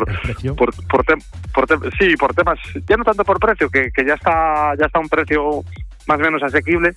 por, 0.55 0.73
por, 0.87 1.05
por 1.53 1.91
sí 1.97 2.15
por 2.17 2.33
temas 2.33 2.59
ya 2.87 2.97
no 2.97 3.03
tanto 3.03 3.23
por 3.23 3.39
precio 3.39 3.69
que, 3.69 3.91
que 3.91 4.05
ya 4.05 4.15
está 4.15 4.73
ya 4.77 4.85
está 4.85 4.99
un 4.99 5.09
precio 5.09 5.63
más 6.07 6.19
o 6.19 6.23
menos 6.23 6.41
asequible 6.41 6.93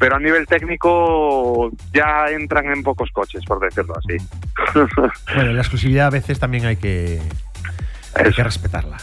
pero 0.00 0.16
a 0.16 0.18
nivel 0.18 0.46
técnico 0.46 1.70
ya 1.92 2.30
entran 2.30 2.72
en 2.72 2.82
pocos 2.82 3.10
coches, 3.12 3.44
por 3.44 3.60
decirlo 3.60 3.94
así. 3.98 4.16
Bueno, 5.34 5.52
la 5.52 5.60
exclusividad 5.60 6.06
a 6.06 6.10
veces 6.10 6.40
también 6.40 6.64
hay 6.64 6.76
que, 6.76 7.20
hay 8.14 8.32
que 8.32 8.42
respetarla. 8.42 8.96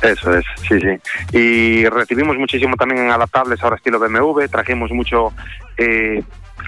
Eso 0.00 0.36
es, 0.36 0.44
sí, 0.68 0.78
sí. 0.80 1.36
Y 1.36 1.88
recibimos 1.88 2.36
muchísimo 2.36 2.76
también 2.76 3.04
en 3.04 3.10
adaptables 3.10 3.60
ahora 3.62 3.76
estilo 3.76 3.98
BMW, 3.98 4.46
trajimos 4.48 4.92
mucho, 4.92 5.32
eh, 5.78 6.22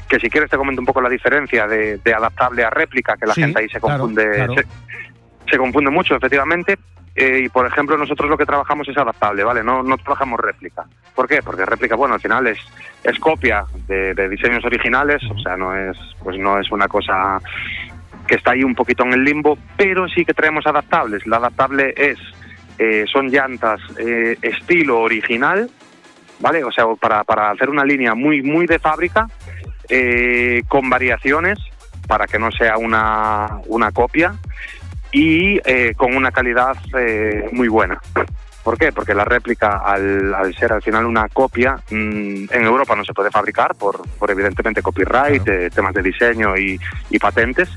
que 0.09 0.19
si 0.19 0.29
quieres 0.29 0.51
te 0.51 0.57
comento 0.57 0.81
un 0.81 0.87
poco 0.87 1.01
la 1.01 1.09
diferencia 1.09 1.69
de, 1.69 2.01
adaptable 2.17 2.65
a 2.65 2.71
réplica, 2.71 3.17
que 3.17 3.27
la 3.27 3.35
gente 3.35 3.61
ahí 3.61 3.69
se 3.69 3.79
confunde, 3.79 4.47
Se, 5.49 5.57
confunde 5.57 5.91
mucho, 5.91 6.17
efectivamente. 6.17 6.77
Eh, 7.17 7.45
y 7.45 7.49
por 7.49 7.67
ejemplo, 7.67 7.97
nosotros 7.97 8.29
lo 8.29 8.37
que 8.37 8.45
trabajamos 8.45 8.87
es 8.89 8.97
adaptable, 8.97 9.43
¿vale? 9.43 9.65
No, 9.65 9.83
no 9.83 9.97
trabajamos 9.97 10.39
réplica. 10.39 10.85
¿Por 11.15 11.27
qué? 11.27 11.41
Porque 11.43 11.65
réplica, 11.65 11.97
bueno, 11.97 12.15
al 12.15 12.21
final 12.21 12.47
es, 12.47 12.59
es 13.03 13.19
copia 13.19 13.65
de, 13.89 14.29
diseños 14.29 14.63
originales, 14.67 15.23
o 15.31 15.39
sea, 15.39 15.57
no 15.57 15.75
es, 15.75 15.97
pues 16.23 16.39
no 16.39 16.61
es 16.61 16.71
una 16.71 16.89
cosa 16.89 17.41
que 18.29 18.35
está 18.35 18.53
ahí 18.53 18.63
un 18.63 18.75
poquito 18.75 19.03
en 19.05 19.15
el 19.15 19.25
limbo, 19.25 19.57
pero 19.79 20.07
sí 20.09 20.27
que 20.27 20.35
traemos 20.35 20.67
adaptables. 20.67 21.27
La 21.27 21.39
adaptable 21.39 21.95
es 21.97 22.19
eh, 22.79 23.07
son 23.11 23.29
llantas 23.29 23.81
eh, 23.99 24.37
estilo 24.43 25.01
original, 25.01 25.71
¿vale? 26.41 26.65
O 26.65 26.71
sea, 26.71 26.85
para, 27.01 27.25
para 27.25 27.51
hacer 27.51 27.71
una 27.71 27.85
línea 27.85 28.15
muy, 28.15 28.43
muy 28.43 28.67
de 28.67 28.79
fábrica, 28.79 29.27
eh, 29.89 30.63
con 30.69 30.91
variaciones, 30.91 31.59
para 32.07 32.27
que 32.27 32.39
no 32.39 32.51
sea 32.51 32.77
una, 32.77 33.61
una 33.69 33.91
copia, 33.93 34.35
y 35.19 35.59
con 35.95 36.15
una 36.15 36.31
calidad 36.31 36.77
muy 37.53 37.69
buena. 37.69 37.99
¿Por 38.63 38.77
qué? 38.77 38.93
Porque 38.93 39.15
la 39.15 39.25
réplica, 39.25 39.79
al, 39.79 40.35
al 40.35 40.55
ser 40.57 40.73
al 40.73 40.83
final 40.83 41.07
una 41.07 41.29
copia, 41.29 41.77
mm, 41.89 42.47
en 42.51 42.65
Europa 42.65 42.97
no 42.97 43.05
se 43.05 43.15
puede 43.15 43.31
fabricar 43.31 43.77
por, 43.77 44.07
por 44.19 44.31
evidentemente 44.31 44.83
copyright, 44.83 45.73
temas 45.73 45.95
de 45.95 46.03
diseño 46.03 46.57
y, 46.57 46.79
y 47.09 47.19
patentes. 47.19 47.71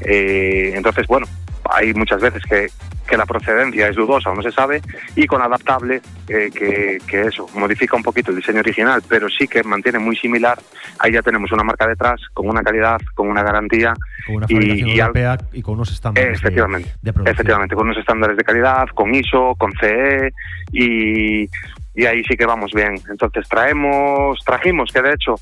entonces, 0.00 1.06
bueno, 1.06 1.26
hay 1.70 1.94
muchas 1.94 2.20
veces 2.20 2.42
que, 2.48 2.68
que 3.06 3.16
la 3.16 3.26
procedencia 3.26 3.88
es 3.88 3.96
dudosa 3.96 4.30
o 4.30 4.34
no 4.34 4.42
se 4.42 4.52
sabe, 4.52 4.80
y 5.16 5.26
con 5.26 5.42
adaptable, 5.42 6.00
eh, 6.28 6.50
que, 6.52 6.98
que, 7.06 7.22
eso, 7.22 7.46
modifica 7.54 7.96
un 7.96 8.02
poquito 8.02 8.30
el 8.30 8.36
diseño 8.36 8.60
original, 8.60 9.02
pero 9.08 9.28
sí 9.28 9.46
que 9.46 9.62
mantiene 9.62 9.98
muy 9.98 10.16
similar. 10.16 10.58
Ahí 10.98 11.12
ya 11.12 11.22
tenemos 11.22 11.52
una 11.52 11.64
marca 11.64 11.86
detrás, 11.86 12.20
con 12.32 12.48
una 12.48 12.62
calidad, 12.62 13.00
con 13.14 13.28
una 13.28 13.42
garantía. 13.42 13.94
Con 14.26 14.36
una 14.36 14.48
fabricación 14.48 14.88
y, 14.88 15.00
europea 15.00 15.38
y, 15.52 15.62
con 15.62 15.74
unos 15.74 15.92
estándares 15.92 16.38
efectivamente, 16.38 16.90
de, 17.02 17.12
de 17.12 17.30
Efectivamente, 17.30 17.74
con 17.74 17.86
unos 17.86 17.98
estándares 17.98 18.36
de 18.36 18.44
calidad, 18.44 18.86
con 18.94 19.14
ISO, 19.14 19.54
con 19.56 19.72
CE, 19.80 20.32
y, 20.72 21.48
y 21.94 22.06
ahí 22.06 22.22
sí 22.24 22.36
que 22.36 22.46
vamos 22.46 22.72
bien. 22.72 22.94
Entonces 23.10 23.48
traemos, 23.48 24.38
trajimos, 24.44 24.90
que 24.92 25.02
de 25.02 25.12
hecho 25.12 25.36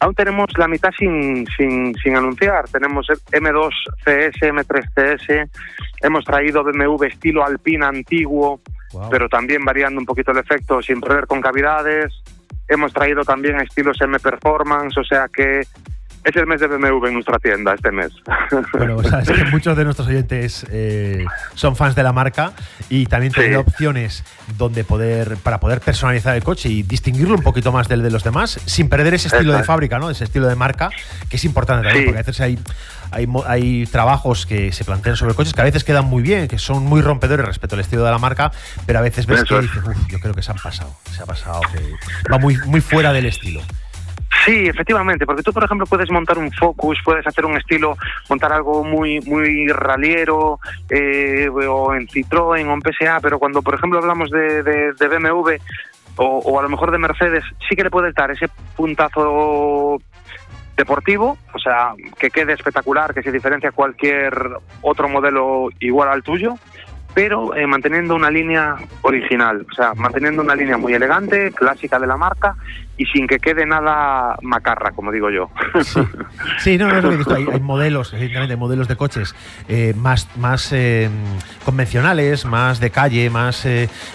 Aún 0.00 0.14
tenemos 0.14 0.46
la 0.56 0.68
mitad 0.68 0.90
sin, 0.96 1.46
sin, 1.56 1.94
sin 1.96 2.16
anunciar. 2.16 2.68
Tenemos 2.68 3.06
M2 3.08 3.70
CS, 4.04 4.40
M3 4.40 4.88
CS, 4.94 5.50
hemos 6.02 6.24
traído 6.24 6.62
BMW 6.62 7.04
estilo 7.04 7.44
Alpina 7.44 7.88
antiguo, 7.88 8.60
pero 9.10 9.28
también 9.28 9.64
variando 9.64 10.00
un 10.00 10.06
poquito 10.06 10.30
el 10.30 10.38
efecto 10.38 10.80
sin 10.82 11.00
perder 11.00 11.26
con 11.26 11.40
cavidades. 11.40 12.12
Hemos 12.68 12.92
traído 12.92 13.22
también 13.22 13.60
estilos 13.60 14.00
M 14.00 14.18
Performance, 14.18 14.96
o 14.98 15.04
sea 15.04 15.26
que 15.28 15.62
es 16.24 16.36
el 16.36 16.46
mes 16.46 16.60
de 16.60 16.66
BMW 16.66 17.06
en 17.06 17.14
nuestra 17.14 17.38
tienda 17.38 17.74
este 17.74 17.90
mes. 17.90 18.12
Bueno, 18.72 19.02
sabes 19.02 19.30
que 19.30 19.44
muchos 19.46 19.76
de 19.76 19.84
nuestros 19.84 20.08
oyentes 20.08 20.66
eh, 20.70 21.24
son 21.54 21.76
fans 21.76 21.94
de 21.94 22.02
la 22.02 22.12
marca 22.12 22.52
y 22.88 23.06
también 23.06 23.32
tienen 23.32 23.56
opciones 23.56 24.24
donde 24.56 24.84
poder 24.84 25.36
para 25.36 25.58
poder 25.58 25.80
personalizar 25.80 26.34
el 26.36 26.42
coche 26.42 26.68
y 26.68 26.82
distinguirlo 26.82 27.34
un 27.34 27.42
poquito 27.42 27.72
más 27.72 27.88
del 27.88 28.02
de 28.02 28.10
los 28.10 28.24
demás 28.24 28.60
sin 28.66 28.88
perder 28.88 29.14
ese 29.14 29.28
estilo 29.28 29.52
de 29.52 29.64
fábrica, 29.64 29.98
¿no? 29.98 30.10
Ese 30.10 30.24
estilo 30.24 30.46
de 30.46 30.54
marca 30.54 30.90
que 31.28 31.36
es 31.36 31.44
importante 31.44 31.84
también 31.84 32.06
porque 32.06 32.18
a 32.18 32.22
veces 32.22 32.40
hay 32.40 32.58
hay, 33.10 33.26
hay 33.46 33.86
trabajos 33.86 34.46
que 34.46 34.72
se 34.72 34.84
plantean 34.84 35.16
sobre 35.16 35.34
coches 35.34 35.54
que 35.54 35.60
a 35.60 35.64
veces 35.64 35.84
quedan 35.84 36.06
muy 36.06 36.22
bien, 36.22 36.48
que 36.48 36.58
son 36.58 36.84
muy 36.84 37.00
rompedores 37.00 37.46
respecto 37.46 37.74
al 37.74 37.80
estilo 37.80 38.04
de 38.04 38.10
la 38.10 38.18
marca, 38.18 38.52
pero 38.86 38.98
a 38.98 39.02
veces 39.02 39.26
ves 39.26 39.44
que 39.44 39.60
dices, 39.60 39.82
yo 40.08 40.20
creo 40.20 40.34
que 40.34 40.42
se 40.42 40.50
han 40.50 40.58
pasado, 40.58 40.94
se 41.10 41.22
ha 41.22 41.26
pasado, 41.26 41.60
que 41.72 42.30
va 42.30 42.38
muy, 42.38 42.56
muy 42.66 42.80
fuera 42.80 43.12
del 43.12 43.26
estilo. 43.26 43.62
Sí, 44.44 44.66
efectivamente, 44.66 45.26
porque 45.26 45.42
tú, 45.42 45.52
por 45.52 45.64
ejemplo, 45.64 45.86
puedes 45.86 46.10
montar 46.10 46.38
un 46.38 46.50
Focus, 46.52 46.98
puedes 47.04 47.26
hacer 47.26 47.44
un 47.46 47.56
estilo, 47.56 47.96
montar 48.28 48.52
algo 48.52 48.84
muy 48.84 49.20
muy 49.22 49.68
raliero, 49.68 50.58
eh, 50.90 51.48
o 51.48 51.94
en 51.94 52.06
Citroën 52.08 52.66
o 52.66 52.74
en 52.74 52.80
PSA, 52.80 53.20
pero 53.20 53.38
cuando, 53.38 53.62
por 53.62 53.74
ejemplo, 53.74 53.98
hablamos 53.98 54.30
de, 54.30 54.62
de, 54.62 55.08
BMW 55.08 55.56
o, 56.16 56.38
o, 56.38 56.58
a 56.58 56.62
lo 56.62 56.68
mejor 56.68 56.90
de 56.90 56.98
Mercedes, 56.98 57.44
sí 57.68 57.74
que 57.74 57.84
le 57.84 57.90
puedes 57.90 58.14
dar 58.14 58.30
ese 58.30 58.48
puntazo 58.76 59.98
deportivo, 60.76 61.36
o 61.52 61.58
sea, 61.58 61.92
que 62.18 62.30
quede 62.30 62.52
espectacular, 62.52 63.12
que 63.12 63.22
se 63.22 63.32
diferencia 63.32 63.72
cualquier 63.72 64.32
otro 64.80 65.08
modelo 65.08 65.68
igual 65.80 66.08
al 66.08 66.22
tuyo, 66.22 66.54
pero 67.18 67.52
eh, 67.56 67.66
manteniendo 67.66 68.14
una 68.14 68.30
línea 68.30 68.76
original, 69.02 69.66
o 69.68 69.74
sea, 69.74 69.92
manteniendo 69.94 70.40
una 70.40 70.54
línea 70.54 70.78
muy 70.78 70.94
elegante, 70.94 71.50
clásica 71.50 71.98
de 71.98 72.06
la 72.06 72.16
marca 72.16 72.54
y 72.96 73.06
sin 73.06 73.26
que 73.26 73.40
quede 73.40 73.66
nada 73.66 74.36
macarra, 74.42 74.92
como 74.92 75.10
digo 75.10 75.28
yo. 75.28 75.50
Sí, 76.58 76.78
no, 76.78 76.86
no 76.86 76.98
es 76.98 77.02
lo 77.02 77.10
que 77.10 77.16
digo. 77.16 77.34
Hay, 77.34 77.46
hay 77.54 77.60
modelos, 77.60 78.12
evidentemente, 78.12 78.54
modelos 78.54 78.86
de 78.86 78.94
coches 78.94 79.34
eh, 79.68 79.94
más, 79.96 80.28
más 80.36 80.72
eh, 80.72 81.10
convencionales, 81.64 82.44
más 82.44 82.78
de 82.78 82.90
calle, 82.90 83.30
más 83.30 83.66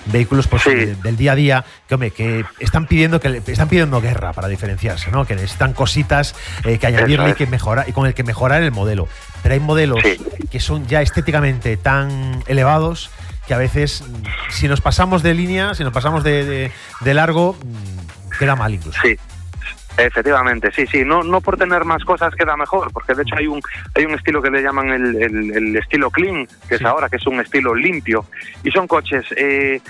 vehículos 0.05 0.48
pues, 0.48 0.63
del 1.03 1.17
día 1.17 1.33
a 1.33 1.36
día, 1.36 1.65
que, 1.89 1.95
hombre, 1.95 2.12
que 2.12 2.45
están 2.60 2.88
pidiendo 2.88 3.19
que 3.19 3.41
están 3.48 3.67
pidiendo 3.67 4.00
guerra 4.00 4.31
para 4.31 4.48
diferenciarse, 4.48 5.12
¿no? 5.12 5.25
Que 5.25 5.36
necesitan 5.36 5.74
cositas 5.74 6.36
que 6.63 6.88
añadirle 6.88 7.31
y 7.31 7.33
que 7.33 7.48
mejorar 7.48 7.89
y 7.89 7.91
con 7.91 8.07
el 8.07 8.13
que 8.13 8.24
mejorar 8.24 8.63
el 8.63 8.72
modelo 8.72 9.10
pero 9.43 9.53
hay 9.53 9.59
modelos 9.59 10.00
que 10.50 10.59
son 10.59 10.88
ya 10.88 11.01
estéticamente 11.01 11.77
tan 11.77 12.41
elevados 12.47 13.12
que 13.47 13.53
a 13.53 13.57
veces, 13.57 14.03
si 14.50 14.69
nos 14.69 14.79
pasamos 14.79 15.21
de 15.21 15.33
línea, 15.33 15.73
si 15.73 15.83
nos 15.83 15.91
pasamos 15.91 16.23
de, 16.23 16.71
largo, 17.01 17.53
mm, 17.53 18.38
queda 18.39 18.55
mal 18.55 18.73
incluso. 18.73 19.00
Sí. 19.01 19.17
Efectivamente, 19.95 20.71
sí, 20.75 20.88
sí, 20.88 21.03
no, 21.05 21.21
no 21.23 21.39
por 21.39 21.55
tener 21.55 21.85
más 21.85 22.03
cosas 22.03 22.33
queda 22.33 22.57
mejor, 22.57 22.91
porque 22.91 23.13
de 23.13 23.21
hecho 23.21 23.35
hay 23.35 23.45
un, 23.45 23.62
hay 23.93 24.05
un 24.05 24.15
estilo 24.15 24.41
que 24.41 24.50
le 24.50 24.63
llaman 24.63 24.89
el, 24.89 25.75
estilo 25.75 26.09
clean, 26.09 26.47
que 26.67 26.75
es 26.75 26.81
ahora, 26.81 27.09
que 27.09 27.17
es 27.17 27.27
un 27.27 27.39
estilo 27.39 27.75
limpio, 27.75 28.25
y 28.63 28.71
son 28.71 28.88
coches, 28.88 29.23
eh, 29.38 29.81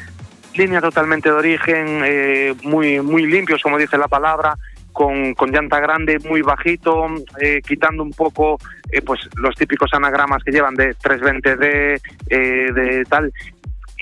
línea 0.55 0.81
totalmente 0.81 1.29
de 1.29 1.35
origen, 1.35 2.01
eh, 2.03 2.53
muy, 2.63 2.99
muy 2.99 3.25
limpios, 3.27 3.61
como 3.61 3.77
dice 3.77 3.97
la 3.97 4.09
palabra, 4.09 4.57
con, 4.93 5.33
con 5.33 5.51
llanta 5.51 5.79
grande, 5.79 6.19
muy 6.29 6.41
bajito, 6.41 7.07
eh, 7.41 7.61
quitando 7.65 8.03
un 8.03 8.11
poco 8.11 8.57
eh, 8.91 9.01
pues 9.01 9.19
los 9.35 9.55
típicos 9.55 9.93
anagramas 9.93 10.43
que 10.43 10.51
llevan 10.51 10.75
de 10.75 10.95
320D, 10.95 12.01
eh, 12.29 12.37
de 12.71 13.03
tal, 13.09 13.33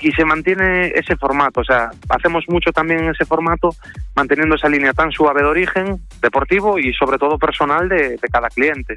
y 0.00 0.12
se 0.12 0.24
mantiene 0.24 0.88
ese 0.88 1.16
formato, 1.16 1.60
o 1.60 1.64
sea, 1.64 1.90
hacemos 2.08 2.44
mucho 2.48 2.72
también 2.72 3.00
en 3.00 3.10
ese 3.10 3.24
formato, 3.24 3.70
manteniendo 4.14 4.56
esa 4.56 4.68
línea 4.68 4.92
tan 4.92 5.10
suave 5.12 5.42
de 5.42 5.48
origen, 5.48 6.00
deportivo 6.20 6.78
y 6.78 6.92
sobre 6.92 7.18
todo 7.18 7.38
personal 7.38 7.88
de 7.88 8.18
cada 8.30 8.48
cliente 8.48 8.96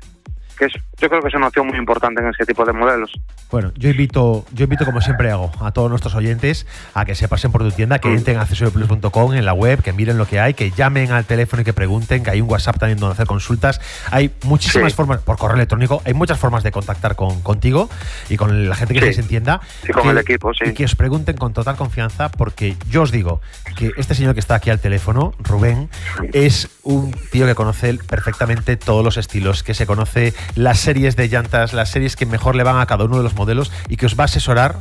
que 0.56 0.66
es, 0.66 0.74
yo 0.98 1.10
creo 1.10 1.22
que 1.22 1.28
es 1.28 1.34
una 1.34 1.48
opción 1.48 1.68
muy 1.68 1.78
importante 1.78 2.22
en 2.22 2.30
ese 2.30 2.46
tipo 2.46 2.66
de 2.66 2.74
modelos. 2.74 3.12
Bueno, 3.52 3.72
yo 3.76 3.90
invito, 3.90 4.46
yo 4.54 4.64
invito 4.64 4.86
como 4.86 5.02
siempre 5.02 5.32
hago 5.32 5.52
a 5.62 5.72
todos 5.72 5.90
nuestros 5.90 6.16
oyentes 6.16 6.66
a 6.94 7.06
que 7.06 7.16
se 7.16 7.28
pasen 7.28 7.52
por 7.52 7.62
tu 7.62 7.72
tienda, 7.72 8.00
que 8.00 8.10
mm. 8.10 8.16
entren 8.16 8.38
a 8.38 8.42
accesorioplus.com 8.42 9.34
en 9.34 9.46
la 9.46 9.54
web, 9.54 9.82
que 9.82 9.94
miren 9.94 10.18
lo 10.18 10.26
que 10.28 10.40
hay, 10.40 10.54
que 10.54 10.72
llamen 10.72 11.12
al 11.12 11.26
teléfono 11.26 11.62
y 11.62 11.66
que 11.66 11.74
pregunten, 11.74 12.24
que 12.24 12.32
hay 12.32 12.42
un 12.42 12.50
WhatsApp 12.50 12.78
también 12.78 13.00
donde 13.00 13.14
hacer 13.14 13.28
consultas. 13.28 13.82
Hay 14.12 14.32
muchísimas 14.44 14.94
formas, 14.94 15.20
por 15.20 15.38
correo 15.38 15.56
electrónico, 15.56 16.02
hay 16.06 16.14
muchas 16.14 16.40
formas 16.40 16.64
de 16.64 16.72
contactar 16.72 17.16
con, 17.16 17.42
contigo 17.42 17.90
y 18.30 18.38
con 18.38 18.68
la 18.70 18.76
gente 18.76 18.94
que 18.94 19.14
se 19.14 19.22
entienda. 19.22 19.62
Y 19.88 19.92
con 19.92 20.10
el 20.10 20.18
equipo, 20.18 20.54
sí. 20.54 20.66
Y 20.70 20.74
que 20.74 20.86
os 20.86 20.96
pregunten 20.96 21.38
con 21.38 21.54
total 21.54 21.76
confianza, 21.76 22.30
porque 22.30 22.76
yo 22.90 23.04
os 23.04 23.12
digo 23.12 23.42
que 23.76 23.92
este 23.98 24.16
señor 24.16 24.34
que 24.34 24.40
está 24.40 24.56
aquí 24.56 24.70
al 24.70 24.80
teléfono, 24.80 25.34
Rubén, 25.40 25.90
es 26.34 26.70
un 26.84 27.12
tío 27.32 27.46
que 27.46 27.56
conoce 27.56 27.94
perfectamente 27.96 28.78
todos 28.78 29.04
los 29.04 29.18
estilos, 29.18 29.64
que 29.64 29.74
se 29.74 29.86
conoce 29.86 30.34
las 30.56 30.80
series 30.80 31.16
de 31.16 31.28
llantas, 31.28 31.74
las 31.74 31.92
series 31.92 32.16
que 32.16 32.26
mejor 32.26 32.56
le 32.56 32.64
van 32.64 32.80
a 32.80 32.86
cada 32.86 33.06
uno 33.06 33.18
de 33.18 33.24
los 33.24 33.36
modelos 33.36 33.72
y 33.90 33.98
que 33.98 34.06
os 34.06 34.18
va 34.18 34.24
a 34.24 34.26
asesorar 34.26 34.76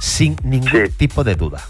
sin 0.00 0.36
ningún 0.42 0.90
tipo 0.96 1.24
de 1.24 1.34
duda. 1.34 1.60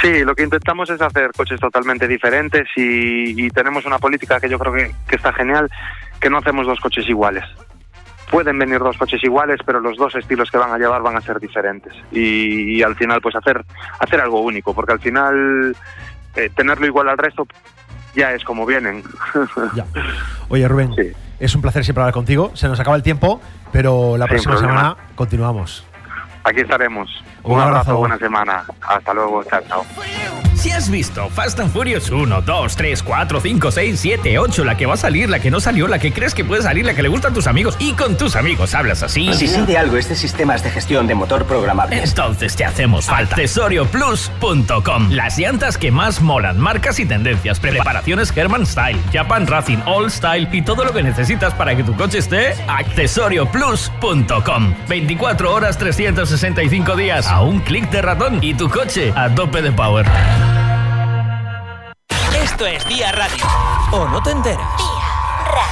Sí, 0.00 0.24
lo 0.24 0.34
que 0.34 0.42
intentamos 0.42 0.90
es 0.90 1.00
hacer 1.00 1.30
coches 1.36 1.60
totalmente 1.60 2.08
diferentes 2.08 2.68
y, 2.76 3.48
tenemos 3.50 3.84
una 3.84 3.98
política 3.98 4.40
que 4.40 4.48
yo 4.48 4.58
creo 4.58 4.72
que, 4.72 5.16
está 5.16 5.32
genial, 5.32 5.70
que 6.20 6.30
no 6.30 6.38
hacemos 6.38 6.66
dos 6.66 6.80
coches 6.80 7.08
iguales. 7.08 7.44
Pueden 8.30 8.58
venir 8.58 8.78
dos 8.78 8.96
coches 8.96 9.22
iguales, 9.22 9.60
pero 9.64 9.80
los 9.80 9.96
dos 9.98 10.14
estilos 10.14 10.50
que 10.50 10.56
van 10.58 10.72
a 10.72 10.78
llevar 10.78 11.02
van 11.02 11.16
a 11.16 11.20
ser 11.20 11.38
diferentes. 11.38 11.92
Y, 12.10 12.82
al 12.82 12.96
final, 12.96 13.20
pues 13.20 13.36
hacer, 13.36 13.64
hacer 14.00 14.20
algo 14.20 14.40
único, 14.40 14.74
porque 14.74 14.92
al 14.92 15.00
final 15.00 15.76
eh, 16.34 16.50
tenerlo 16.54 16.86
igual 16.86 17.08
al 17.08 17.18
resto 17.18 17.46
ya 18.14 18.32
es 18.32 18.42
como 18.44 18.66
vienen. 18.66 19.02
Oye, 20.48 20.66
Rubén, 20.66 20.90
es 21.42 21.54
un 21.56 21.60
placer 21.60 21.84
siempre 21.84 22.02
hablar 22.02 22.14
contigo. 22.14 22.52
Se 22.54 22.68
nos 22.68 22.78
acaba 22.78 22.96
el 22.96 23.02
tiempo, 23.02 23.40
pero 23.72 24.16
la 24.16 24.26
próxima 24.26 24.56
semana 24.56 24.96
continuamos. 25.16 25.84
Aquí 26.44 26.60
estaremos. 26.60 27.10
Un, 27.44 27.60
abrazo, 27.60 27.96
buena 27.96 28.18
semana. 28.18 28.64
Hasta 28.80 29.14
luego, 29.14 29.44
chao, 29.44 29.60
chao. 29.68 29.84
Si 30.54 30.70
has 30.70 30.88
visto 30.88 31.28
Fast 31.28 31.58
and 31.58 31.72
Furious 31.72 32.08
1, 32.08 32.42
2, 32.42 32.76
3, 32.76 33.02
4, 33.02 33.40
5, 33.40 33.70
6, 33.72 33.98
7, 33.98 34.38
8, 34.38 34.64
la 34.64 34.76
que 34.76 34.86
va 34.86 34.94
a 34.94 34.96
salir, 34.96 35.28
la 35.28 35.40
que 35.40 35.50
no 35.50 35.58
salió, 35.58 35.88
la 35.88 35.98
que 35.98 36.12
crees 36.12 36.34
que 36.34 36.44
puede 36.44 36.62
salir, 36.62 36.86
la 36.86 36.94
que 36.94 37.02
le 37.02 37.08
gusta 37.08 37.28
a 37.28 37.32
tus 37.32 37.48
amigos 37.48 37.76
y 37.80 37.94
con 37.94 38.16
tus 38.16 38.36
amigos 38.36 38.72
hablas 38.74 39.02
así. 39.02 39.34
Si 39.34 39.48
sí 39.48 39.60
de 39.62 39.76
algo 39.76 39.96
este 39.96 40.14
sistema 40.14 40.54
es 40.54 40.62
de 40.62 40.70
gestión 40.70 41.08
de 41.08 41.16
motor 41.16 41.44
programable. 41.46 42.00
Entonces 42.00 42.54
te 42.54 42.64
hacemos 42.64 43.06
falta. 43.06 43.34
Accesorioplus.com. 43.34 45.10
Las 45.10 45.36
llantas 45.36 45.76
que 45.76 45.90
más 45.90 46.20
molan, 46.20 46.60
marcas 46.60 47.00
y 47.00 47.06
tendencias, 47.06 47.58
preparaciones 47.58 48.32
Herman 48.36 48.64
Style, 48.64 49.00
Japan 49.12 49.48
Racing, 49.48 49.78
All 49.86 50.12
Style 50.12 50.48
y 50.52 50.62
todo 50.62 50.84
lo 50.84 50.92
que 50.92 51.02
necesitas 51.02 51.54
para 51.54 51.74
que 51.74 51.82
tu 51.82 51.96
coche 51.96 52.18
esté. 52.18 52.54
Accesorioplus.com. 52.68 54.74
24 54.88 55.52
horas, 55.52 55.76
365 55.76 56.94
días 56.94 57.31
a 57.32 57.40
un 57.40 57.60
clic 57.60 57.88
de 57.90 58.02
ratón 58.02 58.38
y 58.42 58.52
tu 58.52 58.68
coche 58.68 59.10
a 59.16 59.34
tope 59.34 59.62
de 59.62 59.72
power. 59.72 60.06
Esto 62.36 62.66
es 62.66 62.86
Día 62.86 63.10
Radio. 63.12 63.44
¿O 63.90 64.06
no 64.06 64.22
te 64.22 64.32
enteras? 64.32 64.68
Día 64.76 65.46
Radio. 65.46 65.71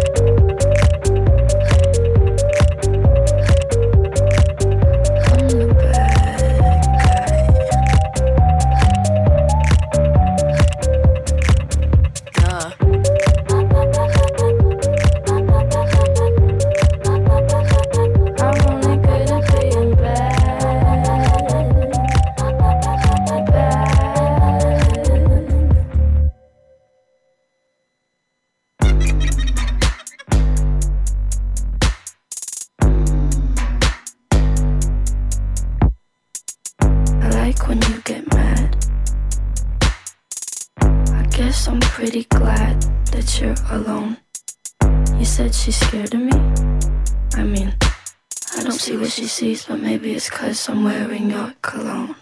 It's 50.21 50.29
cause 50.29 50.69
I'm 50.69 50.83
wearing 50.83 51.31
your 51.31 51.51
cologne. 51.63 52.15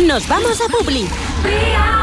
Nos 0.00 0.26
vamos 0.26 0.60
a 0.60 0.68
Publi. 0.68 2.01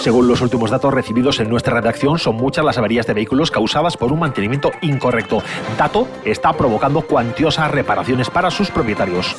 Según 0.00 0.28
los 0.28 0.40
últimos 0.40 0.70
datos 0.70 0.94
recibidos 0.94 1.40
en 1.40 1.50
nuestra 1.50 1.74
redacción, 1.74 2.18
son 2.18 2.36
muchas 2.36 2.64
las 2.64 2.78
averías 2.78 3.06
de 3.06 3.12
vehículos 3.12 3.50
causadas 3.50 3.98
por 3.98 4.12
un 4.12 4.20
mantenimiento 4.20 4.70
incorrecto. 4.80 5.42
Dato 5.76 6.08
está 6.24 6.54
provocando 6.54 7.02
cuantiosas 7.02 7.70
reparaciones 7.70 8.30
para 8.30 8.50
sus 8.50 8.70
propietarios. 8.70 9.36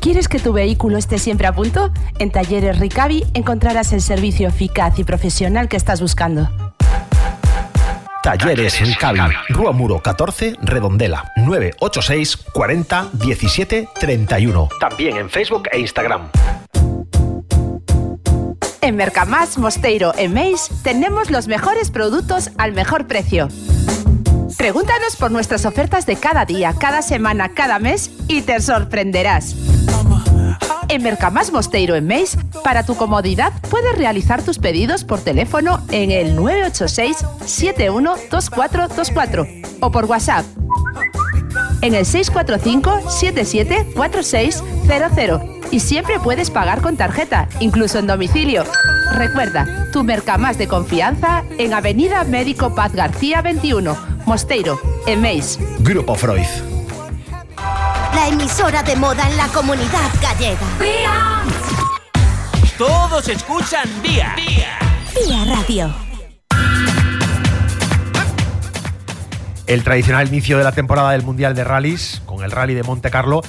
¿Quieres 0.00 0.28
que 0.28 0.38
tu 0.38 0.54
vehículo 0.54 0.96
esté 0.96 1.18
siempre 1.18 1.46
a 1.46 1.52
punto? 1.52 1.90
En 2.18 2.30
Talleres 2.30 2.78
Ricavi 2.78 3.24
encontrarás 3.34 3.92
el 3.92 4.00
servicio 4.00 4.48
eficaz 4.48 4.98
y 4.98 5.04
profesional 5.04 5.68
que 5.68 5.76
estás 5.76 6.00
buscando. 6.00 6.48
Talleres 8.22 8.80
Ricavi, 8.80 9.20
Rua 9.50 9.72
Muro 9.72 10.00
14, 10.00 10.54
Redondela, 10.62 11.32
986 11.36 12.36
40 12.52 13.10
17 13.12 13.88
31. 13.98 14.68
También 14.80 15.16
en 15.18 15.28
Facebook 15.28 15.68
e 15.70 15.80
Instagram. 15.80 16.30
En 18.88 18.96
Mercamás, 18.96 19.56
Mosteiro 19.58 20.14
e 20.16 20.30
Meis 20.30 20.70
tenemos 20.82 21.30
los 21.30 21.46
mejores 21.46 21.90
productos 21.90 22.48
al 22.56 22.72
mejor 22.72 23.06
precio. 23.06 23.48
Pregúntanos 24.56 25.14
por 25.16 25.30
nuestras 25.30 25.66
ofertas 25.66 26.06
de 26.06 26.16
cada 26.16 26.46
día, 26.46 26.72
cada 26.72 27.02
semana, 27.02 27.50
cada 27.50 27.78
mes 27.78 28.10
y 28.28 28.40
te 28.40 28.58
sorprenderás. 28.62 29.54
En 30.88 31.02
Mercamás 31.02 31.52
Mosteiro 31.52 31.96
en 31.96 32.06
Meis, 32.06 32.38
para 32.64 32.82
tu 32.82 32.96
comodidad, 32.96 33.52
puedes 33.68 33.94
realizar 33.94 34.42
tus 34.42 34.58
pedidos 34.58 35.04
por 35.04 35.20
teléfono 35.20 35.82
en 35.90 36.10
el 36.10 36.34
986 36.34 37.26
712424 37.44 39.46
o 39.80 39.90
por 39.90 40.06
WhatsApp 40.06 40.46
en 41.82 41.94
el 41.94 42.06
645 42.06 43.10
774600 43.10 45.57
y 45.70 45.80
siempre 45.80 46.18
puedes 46.20 46.50
pagar 46.50 46.80
con 46.80 46.96
tarjeta, 46.96 47.48
incluso 47.60 47.98
en 47.98 48.06
domicilio. 48.06 48.64
Recuerda, 49.12 49.88
tu 49.92 50.04
Mercamás 50.04 50.58
de 50.58 50.68
confianza 50.68 51.44
en 51.58 51.74
Avenida 51.74 52.24
Médico 52.24 52.74
Paz 52.74 52.92
García 52.92 53.42
21, 53.42 53.96
Mosteiro, 54.26 54.80
en 55.06 55.20
Meis. 55.20 55.58
Grupo 55.80 56.14
Freud. 56.14 56.46
La 58.14 58.28
emisora 58.28 58.82
de 58.82 58.96
moda 58.96 59.28
en 59.28 59.36
la 59.36 59.48
comunidad 59.48 60.10
gallega. 60.22 60.66
Todos 62.76 63.28
escuchan 63.28 63.88
Vía. 64.02 64.34
Vía. 64.36 64.78
Vía 65.14 65.44
Radio. 65.56 66.08
El 69.66 69.84
tradicional 69.84 70.28
inicio 70.28 70.56
de 70.56 70.64
la 70.64 70.72
temporada 70.72 71.10
del 71.10 71.22
Mundial 71.22 71.54
de 71.54 71.62
Rallys, 71.62 72.22
con 72.24 72.42
el 72.42 72.50
Rally 72.50 72.72
de 72.72 72.82
Monte 72.82 73.10
Carlo, 73.10 73.42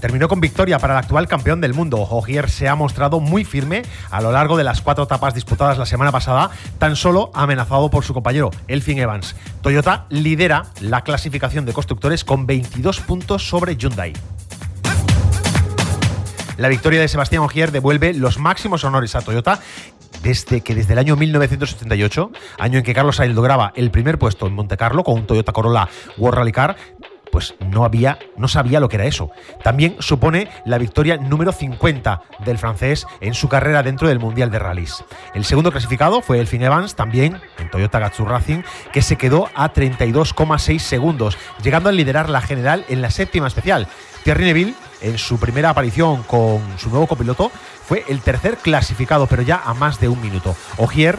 terminó 0.00 0.28
con 0.28 0.40
victoria 0.40 0.78
para 0.78 0.94
el 0.94 0.98
actual 0.98 1.28
campeón 1.28 1.60
del 1.60 1.74
mundo. 1.74 1.98
Ogier 2.00 2.50
se 2.50 2.68
ha 2.68 2.74
mostrado 2.74 3.20
muy 3.20 3.44
firme 3.44 3.82
a 4.10 4.20
lo 4.20 4.32
largo 4.32 4.56
de 4.56 4.64
las 4.64 4.80
cuatro 4.80 5.04
etapas 5.04 5.34
disputadas 5.34 5.78
la 5.78 5.86
semana 5.86 6.12
pasada, 6.12 6.50
tan 6.78 6.96
solo 6.96 7.30
amenazado 7.34 7.90
por 7.90 8.04
su 8.04 8.14
compañero 8.14 8.50
Elfin 8.68 8.98
Evans. 8.98 9.36
Toyota 9.62 10.06
lidera 10.08 10.66
la 10.80 11.02
clasificación 11.02 11.64
de 11.66 11.72
constructores 11.72 12.24
con 12.24 12.46
22 12.46 13.00
puntos 13.00 13.48
sobre 13.48 13.76
Hyundai. 13.76 14.12
La 16.56 16.68
victoria 16.68 17.00
de 17.00 17.08
Sebastián 17.08 17.42
Ogier 17.42 17.70
devuelve 17.70 18.14
los 18.14 18.38
máximos 18.38 18.82
honores 18.84 19.14
a 19.14 19.20
Toyota 19.20 19.60
desde 20.22 20.62
que 20.62 20.74
desde 20.74 20.94
el 20.94 20.98
año 20.98 21.14
1978, 21.14 22.30
año 22.58 22.78
en 22.78 22.84
que 22.84 22.94
Carlos 22.94 23.16
Sainz 23.16 23.34
lograba 23.34 23.72
el 23.76 23.90
primer 23.90 24.18
puesto 24.18 24.46
en 24.46 24.54
Monte 24.54 24.76
Carlo 24.76 25.04
con 25.04 25.14
un 25.14 25.26
Toyota 25.26 25.52
Corolla 25.52 25.88
World 26.16 26.38
Rally 26.38 26.52
Car, 26.52 26.76
pues 27.36 27.54
no 27.60 27.84
había, 27.84 28.18
no 28.38 28.48
sabía 28.48 28.80
lo 28.80 28.88
que 28.88 28.96
era 28.96 29.04
eso. 29.04 29.30
También 29.62 29.96
supone 29.98 30.48
la 30.64 30.78
victoria 30.78 31.18
número 31.18 31.52
50 31.52 32.22
del 32.46 32.56
francés 32.56 33.06
en 33.20 33.34
su 33.34 33.50
carrera 33.50 33.82
dentro 33.82 34.08
del 34.08 34.18
Mundial 34.18 34.50
de 34.50 34.58
Rallys. 34.58 35.04
El 35.34 35.44
segundo 35.44 35.70
clasificado 35.70 36.22
fue 36.22 36.40
Elfin 36.40 36.62
Evans, 36.62 36.94
también 36.94 37.38
en 37.58 37.70
Toyota 37.70 37.98
Gazoo 37.98 38.24
Racing, 38.24 38.62
que 38.90 39.02
se 39.02 39.16
quedó 39.16 39.50
a 39.54 39.70
32,6 39.70 40.78
segundos, 40.78 41.36
llegando 41.62 41.90
a 41.90 41.92
liderar 41.92 42.30
la 42.30 42.40
general 42.40 42.86
en 42.88 43.02
la 43.02 43.10
séptima 43.10 43.48
especial. 43.48 43.86
Thierry 44.24 44.44
Neville, 44.44 44.74
en 45.02 45.18
su 45.18 45.38
primera 45.38 45.68
aparición 45.68 46.22
con 46.22 46.62
su 46.78 46.88
nuevo 46.88 47.06
copiloto, 47.06 47.52
fue 47.84 48.02
el 48.08 48.22
tercer 48.22 48.56
clasificado, 48.56 49.26
pero 49.26 49.42
ya 49.42 49.60
a 49.62 49.74
más 49.74 50.00
de 50.00 50.08
un 50.08 50.22
minuto. 50.22 50.56
Ogier, 50.78 51.18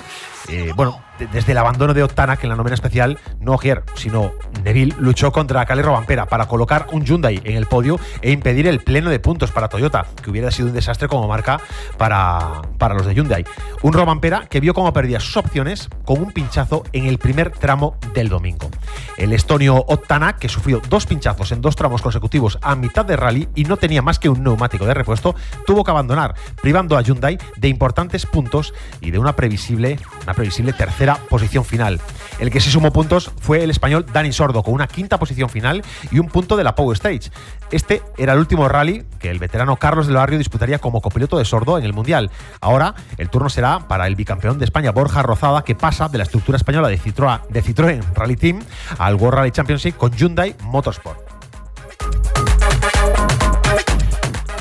eh, 0.49 0.71
bueno, 0.75 1.01
desde 1.31 1.51
el 1.51 1.57
abandono 1.57 1.93
de 1.93 2.03
Octana, 2.03 2.37
que 2.37 2.45
en 2.45 2.49
la 2.49 2.55
novena 2.55 2.75
especial, 2.75 3.19
no 3.39 3.53
Ogier, 3.53 3.83
sino 3.95 4.33
Neville, 4.63 4.95
luchó 4.99 5.31
contra 5.31 5.65
Cali 5.65 5.81
Robampera 5.81 6.27
para 6.27 6.45
colocar 6.47 6.87
un 6.91 7.05
Hyundai 7.05 7.41
en 7.43 7.55
el 7.55 7.65
podio 7.65 7.99
e 8.21 8.31
impedir 8.31 8.67
el 8.67 8.79
pleno 8.79 9.09
de 9.09 9.19
puntos 9.19 9.51
para 9.51 9.67
Toyota, 9.67 10.05
que 10.21 10.29
hubiera 10.29 10.51
sido 10.51 10.67
un 10.67 10.73
desastre 10.73 11.07
como 11.07 11.27
marca 11.27 11.59
para, 11.97 12.61
para 12.77 12.95
los 12.95 13.05
de 13.05 13.15
Hyundai. 13.15 13.45
Un 13.81 13.93
Robampera 13.93 14.47
que 14.47 14.59
vio 14.59 14.73
cómo 14.73 14.93
perdía 14.93 15.19
sus 15.19 15.37
opciones 15.37 15.89
con 16.05 16.21
un 16.21 16.31
pinchazo 16.31 16.83
en 16.93 17.05
el 17.05 17.17
primer 17.17 17.51
tramo 17.51 17.97
del 18.13 18.29
domingo. 18.29 18.69
El 19.17 19.33
estonio 19.33 19.75
Octana, 19.87 20.35
que 20.35 20.49
sufrió 20.49 20.81
dos 20.89 21.05
pinchazos 21.05 21.51
en 21.51 21.61
dos 21.61 21.75
tramos 21.75 22.01
consecutivos 22.01 22.59
a 22.61 22.75
mitad 22.75 23.05
de 23.05 23.15
rally 23.15 23.49
y 23.55 23.63
no 23.63 23.77
tenía 23.77 24.01
más 24.01 24.19
que 24.19 24.29
un 24.29 24.43
neumático 24.43 24.85
de 24.85 24.93
repuesto, 24.93 25.35
tuvo 25.65 25.83
que 25.83 25.91
abandonar, 25.91 26.35
privando 26.61 26.97
a 26.97 27.01
Hyundai 27.01 27.37
de 27.55 27.67
importantes 27.67 28.25
puntos 28.25 28.73
y 29.01 29.11
de 29.11 29.19
una 29.19 29.35
previsible, 29.35 29.99
previsible 30.37 30.71
tercera 30.71 31.15
posición 31.29 31.65
final. 31.65 31.99
El 32.39 32.51
que 32.51 32.61
se 32.61 32.69
sumó 32.69 32.93
puntos 32.93 33.31
fue 33.41 33.63
el 33.63 33.71
español 33.71 34.05
Dani 34.13 34.31
Sordo, 34.31 34.61
con 34.61 34.75
una 34.75 34.87
quinta 34.87 35.17
posición 35.17 35.49
final 35.49 35.83
y 36.11 36.19
un 36.19 36.27
punto 36.27 36.55
de 36.55 36.63
la 36.63 36.75
Power 36.75 36.95
Stage. 36.95 37.31
Este 37.71 38.03
era 38.17 38.33
el 38.33 38.39
último 38.39 38.69
rally 38.69 39.03
que 39.19 39.31
el 39.31 39.39
veterano 39.39 39.77
Carlos 39.77 40.05
del 40.05 40.15
Barrio 40.15 40.37
disputaría 40.37 40.79
como 40.79 41.01
copiloto 41.01 41.39
de 41.39 41.45
Sordo 41.45 41.77
en 41.79 41.83
el 41.83 41.93
Mundial. 41.93 42.29
Ahora 42.61 42.93
el 43.17 43.29
turno 43.29 43.49
será 43.49 43.87
para 43.87 44.05
el 44.05 44.15
bicampeón 44.15 44.59
de 44.59 44.65
España, 44.65 44.91
Borja 44.91 45.23
Rozada, 45.23 45.63
que 45.63 45.75
pasa 45.75 46.07
de 46.07 46.19
la 46.19 46.23
estructura 46.23 46.57
española 46.57 46.87
de 46.87 46.99
Citroën, 46.99 47.41
de 47.49 47.63
Citroën 47.63 48.03
Rally 48.13 48.35
Team 48.35 48.59
al 48.99 49.15
World 49.15 49.39
Rally 49.39 49.51
Championship 49.51 49.97
con 49.97 50.11
Hyundai 50.11 50.55
Motorsport. 50.61 51.26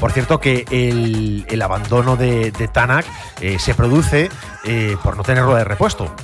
Por 0.00 0.12
cierto 0.12 0.40
que 0.40 0.64
el, 0.70 1.62
abandono 1.62 2.16
de, 2.16 2.52
de 2.52 2.68
Tanak 2.68 3.06
eh, 3.40 3.58
se 3.58 3.74
produce 3.74 4.28
eh, 4.64 4.96
por 5.02 5.16
no 5.16 5.22
tenerlo 5.22 5.54
de 5.54 5.64
repuesto. 5.64 6.14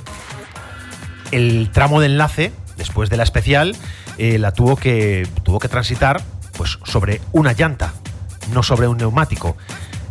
El 1.31 1.71
tramo 1.71 1.99
de 1.99 2.05
enlace, 2.07 2.53
después 2.77 3.09
de 3.09 3.17
la 3.17 3.23
especial, 3.23 3.75
eh, 4.17 4.37
la 4.37 4.51
tuvo 4.51 4.75
que, 4.75 5.27
tuvo 5.43 5.59
que 5.59 5.67
transitar 5.67 6.21
pues, 6.55 6.77
sobre 6.83 7.19
una 7.31 7.53
llanta, 7.53 7.93
no 8.53 8.61
sobre 8.61 8.87
un 8.87 8.97
neumático. 8.97 9.57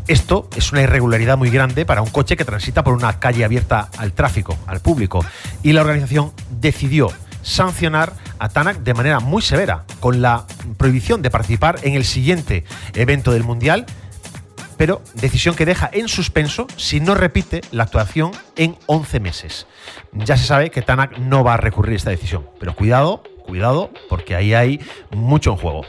Esto 0.08 0.48
es 0.56 0.72
una 0.72 0.82
irregularidad 0.82 1.38
muy 1.38 1.50
grande 1.50 1.86
para 1.86 2.02
un 2.02 2.10
coche 2.10 2.36
que 2.36 2.44
transita 2.44 2.82
por 2.82 2.94
una 2.94 3.20
calle 3.20 3.44
abierta 3.44 3.88
al 3.96 4.12
tráfico, 4.12 4.58
al 4.66 4.80
público. 4.80 5.24
Y 5.62 5.72
la 5.72 5.82
organización 5.82 6.32
decidió 6.50 7.12
sancionar 7.42 8.14
a 8.38 8.48
Tanak 8.48 8.78
de 8.78 8.94
manera 8.94 9.20
muy 9.20 9.42
severa, 9.42 9.84
con 10.00 10.22
la 10.22 10.46
prohibición 10.76 11.22
de 11.22 11.30
participar 11.30 11.78
en 11.82 11.94
el 11.94 12.04
siguiente 12.04 12.64
evento 12.94 13.32
del 13.32 13.44
Mundial, 13.44 13.86
pero 14.76 15.02
decisión 15.14 15.54
que 15.54 15.66
deja 15.66 15.90
en 15.92 16.08
suspenso 16.08 16.66
si 16.76 17.00
no 17.00 17.14
repite 17.14 17.60
la 17.70 17.84
actuación 17.84 18.32
en 18.56 18.76
11 18.86 19.20
meses. 19.20 19.66
Ya 20.12 20.36
se 20.36 20.44
sabe 20.44 20.70
que 20.70 20.82
Tanak 20.82 21.18
no 21.18 21.44
va 21.44 21.54
a 21.54 21.58
recurrir 21.58 21.94
a 21.94 21.96
esta 21.96 22.10
decisión, 22.10 22.48
pero 22.58 22.74
cuidado, 22.74 23.22
cuidado, 23.44 23.90
porque 24.08 24.34
ahí 24.34 24.54
hay 24.54 24.80
mucho 25.10 25.52
en 25.52 25.58
juego. 25.58 25.82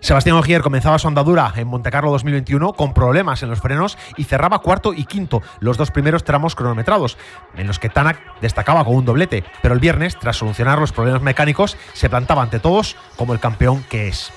Sebastián 0.00 0.36
Ogier 0.36 0.62
comenzaba 0.62 0.98
su 0.98 1.08
andadura 1.08 1.52
en 1.56 1.66
Montecarlo 1.68 2.10
2021 2.10 2.72
con 2.74 2.94
problemas 2.94 3.42
en 3.42 3.50
los 3.50 3.60
frenos 3.60 3.98
y 4.16 4.24
cerraba 4.24 4.60
cuarto 4.60 4.94
y 4.94 5.04
quinto 5.04 5.42
los 5.60 5.76
dos 5.76 5.90
primeros 5.90 6.24
tramos 6.24 6.54
cronometrados, 6.54 7.18
en 7.56 7.66
los 7.66 7.78
que 7.78 7.88
Tanak 7.88 8.20
destacaba 8.40 8.84
con 8.84 8.94
un 8.94 9.04
doblete, 9.04 9.44
pero 9.62 9.74
el 9.74 9.80
viernes, 9.80 10.16
tras 10.18 10.36
solucionar 10.36 10.78
los 10.78 10.92
problemas 10.92 11.22
mecánicos, 11.22 11.76
se 11.94 12.08
plantaba 12.08 12.42
ante 12.42 12.60
todos 12.60 12.96
como 13.16 13.32
el 13.32 13.40
campeón 13.40 13.84
que 13.88 14.08
es. 14.08 14.32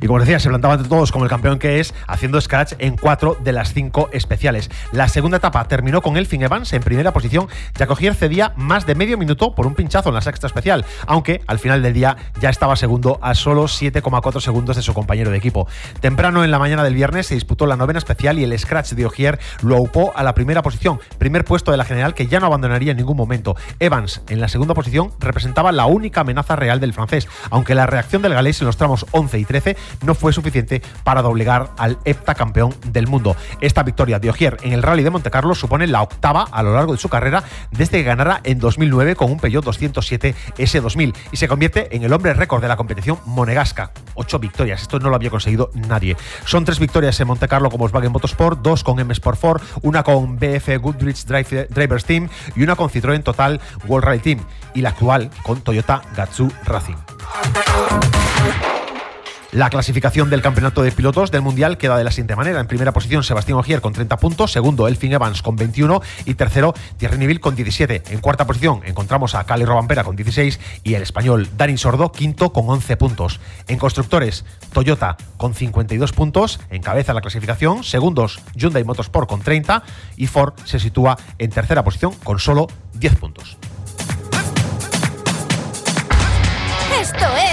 Y 0.00 0.06
como 0.06 0.20
decía, 0.20 0.40
se 0.40 0.48
plantaba 0.48 0.74
ante 0.74 0.88
todos 0.88 1.12
como 1.12 1.24
el 1.24 1.30
campeón 1.30 1.58
que 1.58 1.80
es, 1.80 1.94
haciendo 2.06 2.40
scratch 2.40 2.72
en 2.78 2.96
cuatro 2.96 3.36
de 3.42 3.52
las 3.52 3.72
cinco 3.72 4.08
especiales. 4.12 4.70
La 4.92 5.08
segunda 5.08 5.36
etapa 5.36 5.64
terminó 5.64 6.00
con 6.00 6.16
Elfin 6.16 6.42
Evans 6.42 6.72
en 6.72 6.82
primera 6.82 7.12
posición, 7.12 7.48
ya 7.78 7.86
Cogier 7.86 8.14
cedía 8.14 8.52
más 8.56 8.86
de 8.86 8.94
medio 8.94 9.18
minuto 9.18 9.54
por 9.54 9.66
un 9.66 9.74
pinchazo 9.74 10.08
en 10.08 10.14
la 10.14 10.20
sexta 10.20 10.46
especial, 10.46 10.84
aunque 11.06 11.42
al 11.46 11.58
final 11.58 11.82
del 11.82 11.92
día 11.92 12.16
ya 12.40 12.48
estaba 12.48 12.76
segundo 12.76 13.18
a 13.22 13.34
solo 13.34 13.64
7,4 13.64 14.40
segundos 14.40 14.76
de 14.76 14.82
su 14.82 14.94
compañero 14.94 15.30
de 15.30 15.36
equipo. 15.36 15.68
Temprano 16.00 16.44
en 16.44 16.50
la 16.50 16.58
mañana 16.58 16.82
del 16.82 16.94
viernes 16.94 17.26
se 17.26 17.34
disputó 17.34 17.66
la 17.66 17.76
novena 17.76 17.98
especial 17.98 18.38
y 18.38 18.44
el 18.44 18.58
scratch 18.58 18.92
de 18.92 19.06
Ogier 19.06 19.38
lo 19.62 19.76
aupó 19.76 20.12
a 20.14 20.22
la 20.22 20.34
primera 20.34 20.62
posición, 20.62 21.00
primer 21.18 21.44
puesto 21.44 21.70
de 21.70 21.76
la 21.76 21.84
general 21.84 22.14
que 22.14 22.26
ya 22.26 22.40
no 22.40 22.46
abandonaría 22.46 22.92
en 22.92 22.96
ningún 22.96 23.16
momento. 23.16 23.56
Evans, 23.78 24.22
en 24.28 24.40
la 24.40 24.48
segunda 24.48 24.74
posición, 24.74 25.12
representaba 25.20 25.72
la 25.72 25.86
única 25.86 26.22
amenaza 26.22 26.56
real 26.56 26.80
del 26.80 26.94
francés, 26.94 27.28
aunque 27.50 27.74
la 27.74 27.86
reacción 27.86 28.22
del 28.22 28.34
galés 28.34 28.60
en 28.60 28.66
los 28.66 28.76
tramos 28.76 29.06
11 29.10 29.38
y 29.38 29.44
13 29.44 29.76
no 30.04 30.14
fue 30.14 30.32
suficiente 30.32 30.82
para 31.04 31.22
doblegar 31.22 31.70
al 31.76 31.98
heptacampeón 32.04 32.74
del 32.86 33.06
mundo. 33.06 33.36
Esta 33.60 33.82
victoria 33.82 34.18
de 34.18 34.30
Ogier 34.30 34.56
en 34.62 34.72
el 34.72 34.82
Rally 34.82 35.02
de 35.02 35.10
Montecarlo 35.10 35.54
supone 35.54 35.86
la 35.86 36.02
octava 36.02 36.46
a 36.50 36.62
lo 36.62 36.74
largo 36.74 36.92
de 36.92 36.98
su 36.98 37.08
carrera 37.08 37.44
desde 37.70 37.98
que 37.98 38.04
ganara 38.04 38.40
en 38.44 38.58
2009 38.58 39.16
con 39.16 39.30
un 39.30 39.38
Peugeot 39.38 39.64
207 39.64 40.34
S2000 40.56 41.14
y 41.32 41.36
se 41.36 41.48
convierte 41.48 41.94
en 41.94 42.02
el 42.02 42.12
hombre 42.12 42.34
récord 42.34 42.62
de 42.62 42.68
la 42.68 42.76
competición 42.76 43.18
monegasca. 43.26 43.92
Ocho 44.14 44.38
victorias, 44.38 44.82
esto 44.82 44.98
no 44.98 45.10
lo 45.10 45.16
había 45.16 45.30
conseguido 45.30 45.70
nadie. 45.74 46.16
Son 46.44 46.64
tres 46.64 46.78
victorias 46.78 47.18
en 47.20 47.28
Montecarlo 47.28 47.70
con 47.70 47.78
Volkswagen 47.78 48.12
Motorsport, 48.12 48.60
dos 48.60 48.84
con 48.84 48.98
M 48.98 49.12
Sport 49.12 49.38
4, 49.40 49.66
una 49.82 50.02
con 50.02 50.36
BF 50.36 50.78
Goodrich 50.80 51.24
Drivers 51.24 52.04
Team 52.04 52.28
y 52.56 52.62
una 52.62 52.76
con 52.76 52.90
Citroën 52.90 53.22
Total 53.22 53.60
World 53.86 54.06
Rally 54.06 54.20
Team 54.20 54.40
y 54.74 54.80
la 54.80 54.90
actual 54.90 55.30
con 55.42 55.60
Toyota 55.60 56.02
Gatsu 56.16 56.50
Racing. 56.64 56.96
La 59.52 59.68
clasificación 59.68 60.30
del 60.30 60.42
campeonato 60.42 60.80
de 60.82 60.92
pilotos 60.92 61.32
del 61.32 61.42
Mundial 61.42 61.76
queda 61.76 61.98
de 61.98 62.04
la 62.04 62.12
siguiente 62.12 62.36
manera. 62.36 62.60
En 62.60 62.68
primera 62.68 62.92
posición, 62.92 63.24
Sebastián 63.24 63.58
Ogier 63.58 63.80
con 63.80 63.92
30 63.92 64.16
puntos. 64.18 64.52
Segundo, 64.52 64.86
Elfin 64.86 65.12
Evans 65.12 65.42
con 65.42 65.56
21. 65.56 66.00
Y 66.24 66.34
tercero, 66.34 66.72
Thierry 66.98 67.18
Neville 67.18 67.40
con 67.40 67.56
17. 67.56 68.04
En 68.10 68.20
cuarta 68.20 68.46
posición, 68.46 68.82
encontramos 68.84 69.34
a 69.34 69.42
Cali 69.42 69.64
Robampera 69.64 70.04
con 70.04 70.14
16. 70.14 70.60
Y 70.84 70.94
el 70.94 71.02
español 71.02 71.48
Dani 71.56 71.76
Sordo, 71.76 72.12
quinto 72.12 72.52
con 72.52 72.70
11 72.70 72.96
puntos. 72.96 73.40
En 73.66 73.78
constructores, 73.78 74.44
Toyota 74.72 75.16
con 75.36 75.52
52 75.52 76.12
puntos. 76.12 76.60
Encabeza 76.70 77.12
la 77.12 77.20
clasificación. 77.20 77.82
Segundos, 77.82 78.40
Hyundai 78.54 78.84
Motorsport 78.84 79.28
con 79.28 79.40
30. 79.40 79.82
Y 80.16 80.28
Ford 80.28 80.54
se 80.64 80.78
sitúa 80.78 81.18
en 81.38 81.50
tercera 81.50 81.82
posición 81.82 82.12
con 82.22 82.38
solo 82.38 82.68
10 82.94 83.16
puntos. 83.16 83.56
Esto 87.00 87.26
es 87.36 87.49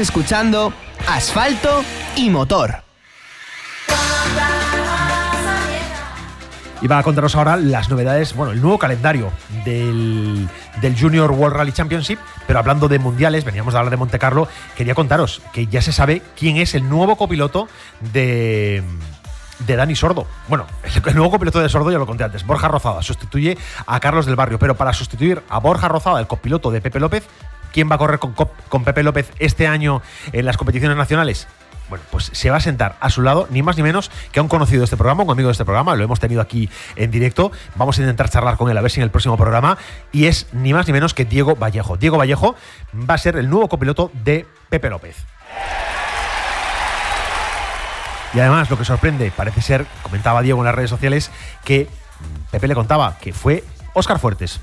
escuchando 0.00 0.72
Asfalto 1.06 1.84
y 2.16 2.30
Motor. 2.30 2.82
Y 6.82 6.86
va 6.86 6.98
a 6.98 7.02
contaros 7.02 7.36
ahora 7.36 7.56
las 7.56 7.90
novedades, 7.90 8.34
bueno, 8.34 8.52
el 8.52 8.62
nuevo 8.62 8.78
calendario 8.78 9.30
del, 9.66 10.48
del 10.80 10.98
Junior 10.98 11.30
World 11.30 11.56
Rally 11.56 11.72
Championship, 11.72 12.18
pero 12.46 12.58
hablando 12.58 12.88
de 12.88 12.98
mundiales, 12.98 13.44
veníamos 13.44 13.74
a 13.74 13.78
hablar 13.78 13.90
de 13.90 13.98
Monte 13.98 14.18
Carlo, 14.18 14.48
quería 14.76 14.94
contaros 14.94 15.42
que 15.52 15.66
ya 15.66 15.82
se 15.82 15.92
sabe 15.92 16.22
quién 16.36 16.56
es 16.56 16.74
el 16.74 16.88
nuevo 16.88 17.16
copiloto 17.16 17.68
de 18.12 18.82
de 19.66 19.76
Dani 19.76 19.94
Sordo. 19.94 20.26
Bueno, 20.48 20.66
el 21.06 21.14
nuevo 21.14 21.30
copiloto 21.30 21.60
de 21.60 21.68
Sordo 21.68 21.92
ya 21.92 21.98
lo 21.98 22.06
conté 22.06 22.24
antes. 22.24 22.46
Borja 22.46 22.68
Rozada 22.68 23.02
sustituye 23.02 23.58
a 23.86 24.00
Carlos 24.00 24.24
del 24.24 24.36
Barrio, 24.36 24.58
pero 24.58 24.74
para 24.74 24.92
sustituir 24.92 25.42
a 25.50 25.58
Borja 25.58 25.88
Rozada, 25.88 26.18
el 26.18 26.26
copiloto 26.26 26.70
de 26.70 26.80
Pepe 26.80 26.98
López, 26.98 27.28
¿quién 27.72 27.90
va 27.90 27.96
a 27.96 27.98
correr 27.98 28.18
con, 28.18 28.84
Pepe 28.84 29.02
López 29.02 29.30
este 29.38 29.66
año 29.66 30.02
en 30.32 30.44
las 30.44 30.56
competiciones 30.56 30.96
nacionales? 30.96 31.48
Bueno, 31.88 32.04
pues 32.10 32.30
se 32.32 32.50
va 32.50 32.58
a 32.58 32.60
sentar 32.60 32.96
a 33.00 33.10
su 33.10 33.20
lado, 33.20 33.48
ni 33.50 33.62
más 33.62 33.76
ni 33.76 33.82
menos 33.82 34.12
que 34.30 34.38
a 34.38 34.42
un 34.42 34.48
conocido 34.48 34.80
de 34.80 34.84
este 34.84 34.96
programa, 34.96 35.24
un 35.24 35.30
amigo 35.30 35.48
de 35.48 35.52
este 35.52 35.64
programa, 35.64 35.96
lo 35.96 36.04
hemos 36.04 36.20
tenido 36.20 36.40
aquí 36.40 36.70
en 36.94 37.10
directo. 37.10 37.50
Vamos 37.74 37.98
a 37.98 38.02
intentar 38.02 38.30
charlar 38.30 38.56
con 38.56 38.70
él 38.70 38.78
a 38.78 38.80
ver 38.80 38.92
si 38.92 39.00
en 39.00 39.04
el 39.04 39.10
próximo 39.10 39.36
programa. 39.36 39.76
Y 40.12 40.26
es 40.26 40.46
ni 40.52 40.72
más 40.72 40.86
ni 40.86 40.92
menos 40.92 41.14
que 41.14 41.24
Diego 41.24 41.56
Vallejo. 41.56 41.96
Diego 41.96 42.16
Vallejo 42.16 42.54
va 42.94 43.14
a 43.14 43.18
ser 43.18 43.36
el 43.36 43.50
nuevo 43.50 43.68
copiloto 43.68 44.12
de 44.22 44.46
Pepe 44.68 44.88
López. 44.88 45.16
Y 48.32 48.38
además, 48.38 48.70
lo 48.70 48.78
que 48.78 48.84
sorprende, 48.84 49.32
parece 49.36 49.60
ser, 49.60 49.86
comentaba 50.02 50.42
Diego 50.42 50.60
en 50.60 50.66
las 50.66 50.74
redes 50.74 50.90
sociales, 50.90 51.32
que 51.64 51.88
Pepe 52.50 52.68
le 52.68 52.74
contaba 52.74 53.16
que 53.18 53.32
fue 53.32 53.64
Óscar 53.94 54.20
Fuertes, 54.20 54.60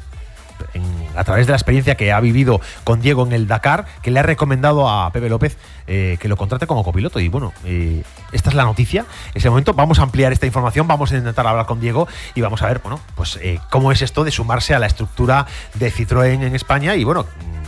a 1.15 1.23
través 1.23 1.47
de 1.47 1.51
la 1.51 1.57
experiencia 1.57 1.95
que 1.95 2.11
ha 2.11 2.19
vivido 2.19 2.61
con 2.83 3.01
Diego 3.01 3.25
en 3.25 3.33
el 3.33 3.47
Dakar, 3.47 3.85
que 4.01 4.11
le 4.11 4.19
ha 4.19 4.23
recomendado 4.23 4.89
a 4.89 5.11
Pepe 5.11 5.29
López 5.29 5.57
eh, 5.87 6.17
que 6.19 6.27
lo 6.27 6.35
contrate 6.35 6.67
como 6.67 6.83
copiloto. 6.83 7.19
Y 7.19 7.29
bueno, 7.29 7.53
eh, 7.63 8.03
esta 8.31 8.49
es 8.49 8.55
la 8.55 8.65
noticia. 8.65 9.01
En 9.33 9.37
ese 9.37 9.49
momento 9.49 9.73
vamos 9.73 9.99
a 9.99 10.03
ampliar 10.03 10.33
esta 10.33 10.45
información, 10.45 10.87
vamos 10.87 11.11
a 11.11 11.17
intentar 11.17 11.47
hablar 11.47 11.65
con 11.65 11.79
Diego 11.79 12.07
y 12.35 12.41
vamos 12.41 12.61
a 12.61 12.67
ver, 12.67 12.79
bueno, 12.79 12.99
pues 13.15 13.39
eh, 13.41 13.59
cómo 13.69 13.91
es 13.91 14.01
esto 14.01 14.23
de 14.23 14.31
sumarse 14.31 14.75
a 14.75 14.79
la 14.79 14.87
estructura 14.87 15.47
de 15.75 15.91
Citroën 15.91 16.43
en 16.43 16.55
España 16.55 16.95
y 16.95 17.03
bueno 17.03 17.25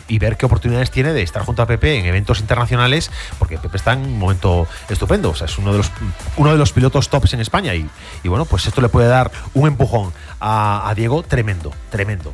y 0.10 0.17
ver 0.17 0.38
qué 0.38 0.47
oportunidades 0.47 0.91
tiene 0.91 1.13
de 1.13 1.21
estar 1.21 1.43
junto 1.43 1.62
a 1.62 1.67
Pepe 1.67 1.97
en 1.97 2.06
eventos 2.06 2.39
internacionales, 2.39 3.12
porque 3.38 3.58
Pepe 3.58 3.78
está 3.78 3.93
en 3.93 3.99
un 3.99 4.17
momento 4.17 4.67
estupendo, 4.89 5.30
o 5.30 5.36
sea, 5.36 5.45
es 5.45 5.58
uno 5.60 5.71
de 5.71 5.78
los, 5.78 5.91
uno 6.36 6.52
de 6.52 6.58
los 6.58 6.73
pilotos 6.73 7.10
tops 7.10 7.34
en 7.34 7.41
España 7.41 7.75
y, 7.75 7.88
bueno, 8.25 8.45
pues 8.45 8.65
esto 8.65 8.82
le 8.82 8.89
puede 8.89 9.08
dar 9.08 9.32
un 9.54 9.67
empujón 9.67 10.12
a 10.41 10.91
Diego 10.95 11.21
tremendo, 11.21 11.71
tremendo. 11.91 12.34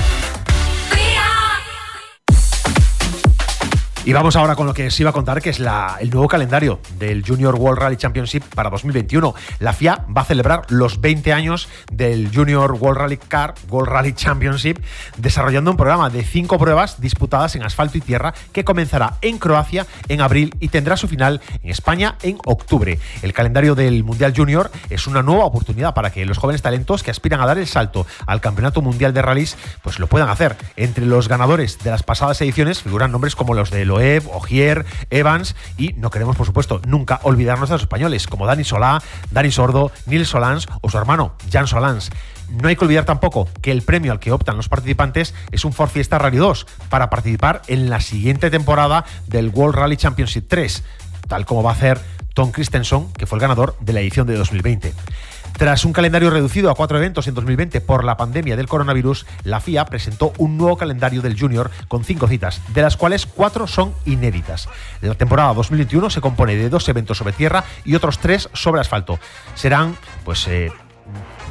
Y 4.03 4.13
vamos 4.13 4.35
ahora 4.35 4.55
con 4.55 4.65
lo 4.65 4.73
que 4.73 4.87
os 4.87 4.99
iba 4.99 5.11
a 5.11 5.13
contar, 5.13 5.43
que 5.43 5.51
es 5.51 5.59
el 5.59 6.09
nuevo 6.09 6.27
calendario 6.27 6.79
del 6.97 7.23
Junior 7.23 7.53
World 7.53 7.79
Rally 7.79 7.97
Championship 7.97 8.43
para 8.55 8.71
2021. 8.71 9.35
La 9.59 9.73
FIA 9.73 10.07
va 10.17 10.21
a 10.23 10.25
celebrar 10.25 10.63
los 10.69 11.01
20 11.01 11.31
años 11.31 11.69
del 11.91 12.31
Junior 12.33 12.71
World 12.71 12.97
Rally 12.97 13.17
Car 13.17 13.53
World 13.69 13.89
Rally 13.89 14.13
Championship, 14.13 14.79
desarrollando 15.17 15.69
un 15.69 15.77
programa 15.77 16.09
de 16.09 16.23
cinco 16.23 16.57
pruebas 16.57 16.99
disputadas 16.99 17.55
en 17.55 17.61
asfalto 17.61 17.99
y 17.99 18.01
tierra 18.01 18.33
que 18.51 18.63
comenzará 18.63 19.17
en 19.21 19.37
Croacia 19.37 19.85
en 20.07 20.21
abril 20.21 20.55
y 20.59 20.69
tendrá 20.69 20.97
su 20.97 21.07
final 21.07 21.39
en 21.61 21.69
España 21.69 22.15
en 22.23 22.39
octubre. 22.47 22.97
El 23.21 23.33
calendario 23.33 23.75
del 23.75 24.03
Mundial 24.03 24.33
Junior 24.35 24.71
es 24.89 25.05
una 25.05 25.21
nueva 25.21 25.45
oportunidad 25.45 25.93
para 25.93 26.09
que 26.09 26.25
los 26.25 26.39
jóvenes 26.39 26.63
talentos 26.63 27.03
que 27.03 27.11
aspiran 27.11 27.39
a 27.39 27.45
dar 27.45 27.59
el 27.59 27.67
salto 27.67 28.07
al 28.25 28.41
Campeonato 28.41 28.81
Mundial 28.81 29.13
de 29.13 29.21
Rallys 29.21 29.57
pues 29.83 29.99
lo 29.99 30.07
puedan 30.07 30.29
hacer. 30.29 30.57
Entre 30.75 31.05
los 31.05 31.27
ganadores 31.27 31.77
de 31.83 31.91
las 31.91 32.01
pasadas 32.01 32.41
ediciones 32.41 32.81
figuran 32.81 33.11
nombres 33.11 33.35
como 33.35 33.53
los 33.53 33.69
de 33.69 33.90
Loeb, 33.91 34.23
Ogier, 34.31 34.85
Evans 35.09 35.55
y 35.77 35.93
no 35.93 36.09
queremos, 36.09 36.37
por 36.37 36.45
supuesto, 36.45 36.81
nunca 36.87 37.19
olvidarnos 37.23 37.69
de 37.69 37.75
los 37.75 37.81
españoles, 37.81 38.25
como 38.27 38.45
Dani 38.45 38.63
Solá, 38.63 39.03
Dani 39.31 39.51
Sordo, 39.51 39.91
Nils 40.05 40.29
Solans 40.29 40.67
o 40.81 40.89
su 40.89 40.97
hermano, 40.97 41.33
Jan 41.51 41.67
Solans. 41.67 42.09
No 42.49 42.67
hay 42.67 42.75
que 42.75 42.85
olvidar 42.85 43.05
tampoco 43.05 43.47
que 43.61 43.71
el 43.71 43.81
premio 43.81 44.11
al 44.11 44.19
que 44.19 44.31
optan 44.31 44.57
los 44.57 44.69
participantes 44.69 45.33
es 45.51 45.65
un 45.65 45.73
Ford 45.73 45.89
Fiesta 45.89 46.17
Rally 46.17 46.37
2 46.37 46.67
para 46.89 47.09
participar 47.09 47.61
en 47.67 47.89
la 47.89 47.99
siguiente 47.99 48.49
temporada 48.49 49.05
del 49.27 49.49
World 49.49 49.75
Rally 49.75 49.97
Championship 49.97 50.45
3, 50.47 50.83
tal 51.27 51.45
como 51.45 51.63
va 51.63 51.71
a 51.71 51.73
hacer 51.73 51.99
Tom 52.33 52.51
Christensen, 52.51 53.11
que 53.13 53.25
fue 53.25 53.37
el 53.37 53.41
ganador 53.41 53.75
de 53.81 53.93
la 53.93 54.01
edición 54.01 54.27
de 54.27 54.35
2020. 54.35 54.93
Tras 55.61 55.85
un 55.85 55.93
calendario 55.93 56.31
reducido 56.31 56.71
a 56.71 56.73
cuatro 56.73 56.97
eventos 56.97 57.27
en 57.27 57.35
2020 57.35 57.81
por 57.81 58.03
la 58.03 58.17
pandemia 58.17 58.55
del 58.55 58.67
coronavirus, 58.67 59.27
la 59.43 59.59
FIA 59.59 59.85
presentó 59.85 60.33
un 60.39 60.57
nuevo 60.57 60.75
calendario 60.75 61.21
del 61.21 61.39
Junior 61.39 61.69
con 61.87 62.03
cinco 62.03 62.27
citas, 62.27 62.63
de 62.69 62.81
las 62.81 62.97
cuales 62.97 63.27
cuatro 63.27 63.67
son 63.67 63.93
inéditas. 64.05 64.67
La 65.01 65.13
temporada 65.13 65.53
2021 65.53 66.09
se 66.09 66.19
compone 66.19 66.55
de 66.55 66.67
dos 66.67 66.89
eventos 66.89 67.19
sobre 67.19 67.33
tierra 67.33 67.63
y 67.85 67.93
otros 67.93 68.17
tres 68.17 68.49
sobre 68.53 68.81
asfalto. 68.81 69.19
Serán, 69.53 69.95
pues, 70.25 70.47
eh, 70.47 70.71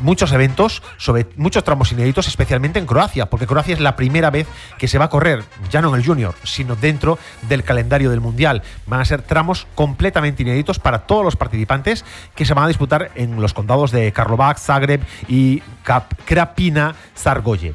muchos 0.03 0.33
eventos, 0.33 0.83
sobre 0.97 1.27
muchos 1.37 1.65
tramos 1.65 1.93
inéditos, 1.93 2.29
especialmente 2.29 2.79
en 2.79 2.87
Croacia, 2.87 3.27
porque 3.27 3.47
Croacia 3.47 3.75
es 3.75 3.81
la 3.81 3.97
primera 3.97 4.31
vez 4.31 4.47
que 4.79 4.89
se 4.89 4.99
va 4.99 5.07
a 5.07 5.11
correr, 5.11 5.45
ya 5.71 5.81
no 5.81 5.91
en 5.91 6.01
el 6.01 6.07
Junior, 6.07 6.35
sino 6.43 6.77
dentro 6.77 7.19
del 7.43 7.65
calendario 7.65 8.11
del 8.11 8.21
Mundial. 8.21 8.63
Van 8.87 9.01
a 9.01 9.05
ser 9.05 9.23
tramos 9.23 9.67
completamente 9.75 10.43
inéditos 10.43 10.79
para 10.79 11.01
todos 11.01 11.25
los 11.25 11.37
participantes 11.37 12.05
que 12.35 12.45
se 12.45 12.55
van 12.55 12.65
a 12.65 12.69
disputar 12.69 13.11
en 13.15 13.41
los 13.41 13.55
condados 13.55 13.91
de 13.91 14.13
Karlovac, 14.13 14.59
Zagreb 14.59 15.03
y 15.29 15.63
Krapina, 16.25 16.95
Zargoye. 17.17 17.75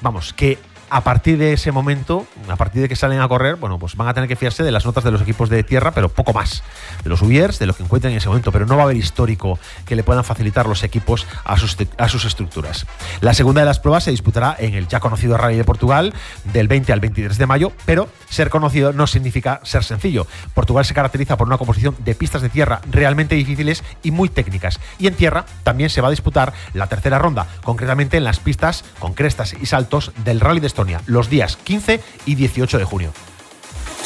Vamos, 0.00 0.32
que 0.32 0.58
a 0.90 1.02
partir 1.02 1.38
de 1.38 1.52
ese 1.52 1.72
momento, 1.72 2.26
a 2.48 2.56
partir 2.56 2.82
de 2.82 2.88
que 2.88 2.96
salen 2.96 3.20
a 3.20 3.28
correr, 3.28 3.56
bueno, 3.56 3.78
pues 3.78 3.96
van 3.96 4.08
a 4.08 4.14
tener 4.14 4.28
que 4.28 4.36
fiarse 4.36 4.62
de 4.62 4.72
las 4.72 4.84
notas 4.86 5.04
de 5.04 5.10
los 5.10 5.22
equipos 5.22 5.48
de 5.48 5.62
tierra, 5.62 5.92
pero 5.92 6.08
poco 6.08 6.32
más. 6.32 6.62
De 7.02 7.10
los 7.10 7.22
Ubiers, 7.22 7.58
de 7.58 7.66
lo 7.66 7.74
que 7.74 7.82
encuentren 7.82 8.12
en 8.12 8.18
ese 8.18 8.28
momento, 8.28 8.52
pero 8.52 8.66
no 8.66 8.76
va 8.76 8.82
a 8.82 8.84
haber 8.84 8.96
histórico 8.96 9.58
que 9.84 9.96
le 9.96 10.04
puedan 10.04 10.24
facilitar 10.24 10.66
los 10.66 10.82
equipos 10.82 11.26
a 11.44 11.56
sus, 11.56 11.76
a 11.96 12.08
sus 12.08 12.24
estructuras. 12.24 12.86
La 13.20 13.34
segunda 13.34 13.60
de 13.60 13.66
las 13.66 13.80
pruebas 13.80 14.04
se 14.04 14.10
disputará 14.10 14.56
en 14.58 14.74
el 14.74 14.88
ya 14.88 15.00
conocido 15.00 15.36
Rally 15.36 15.56
de 15.56 15.64
Portugal 15.64 16.14
del 16.52 16.68
20 16.68 16.92
al 16.92 17.00
23 17.00 17.38
de 17.38 17.46
mayo, 17.46 17.72
pero 17.84 18.08
ser 18.28 18.50
conocido 18.50 18.92
no 18.92 19.06
significa 19.06 19.60
ser 19.64 19.84
sencillo. 19.84 20.26
Portugal 20.54 20.84
se 20.84 20.94
caracteriza 20.94 21.36
por 21.36 21.46
una 21.46 21.58
composición 21.58 21.96
de 21.98 22.14
pistas 22.14 22.42
de 22.42 22.48
tierra 22.48 22.80
realmente 22.90 23.34
difíciles 23.34 23.84
y 24.02 24.10
muy 24.10 24.28
técnicas. 24.28 24.80
Y 24.98 25.06
en 25.06 25.14
tierra 25.14 25.44
también 25.62 25.90
se 25.90 26.00
va 26.00 26.08
a 26.08 26.12
disputar 26.12 26.52
la 26.74 26.86
tercera 26.86 27.18
ronda, 27.18 27.46
concretamente 27.62 28.16
en 28.16 28.24
las 28.24 28.40
pistas 28.40 28.84
con 28.98 29.14
crestas 29.14 29.54
y 29.60 29.66
saltos 29.66 30.12
del 30.24 30.40
Rally 30.40 30.60
de 30.60 30.66
los 31.06 31.28
días 31.28 31.56
15 31.56 32.00
y 32.26 32.34
18 32.34 32.78
de 32.78 32.84
junio. 32.84 33.12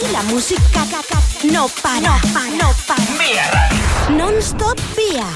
Y 0.00 0.12
la 0.12 0.22
música 0.22 0.84
no 1.44 1.68
para, 1.82 2.00
no 2.02 2.18
para, 2.32 2.50
no 2.56 2.70
para. 2.86 3.02
Vía 3.18 3.68
Non-stop 4.16 4.78
vía. 4.96 5.26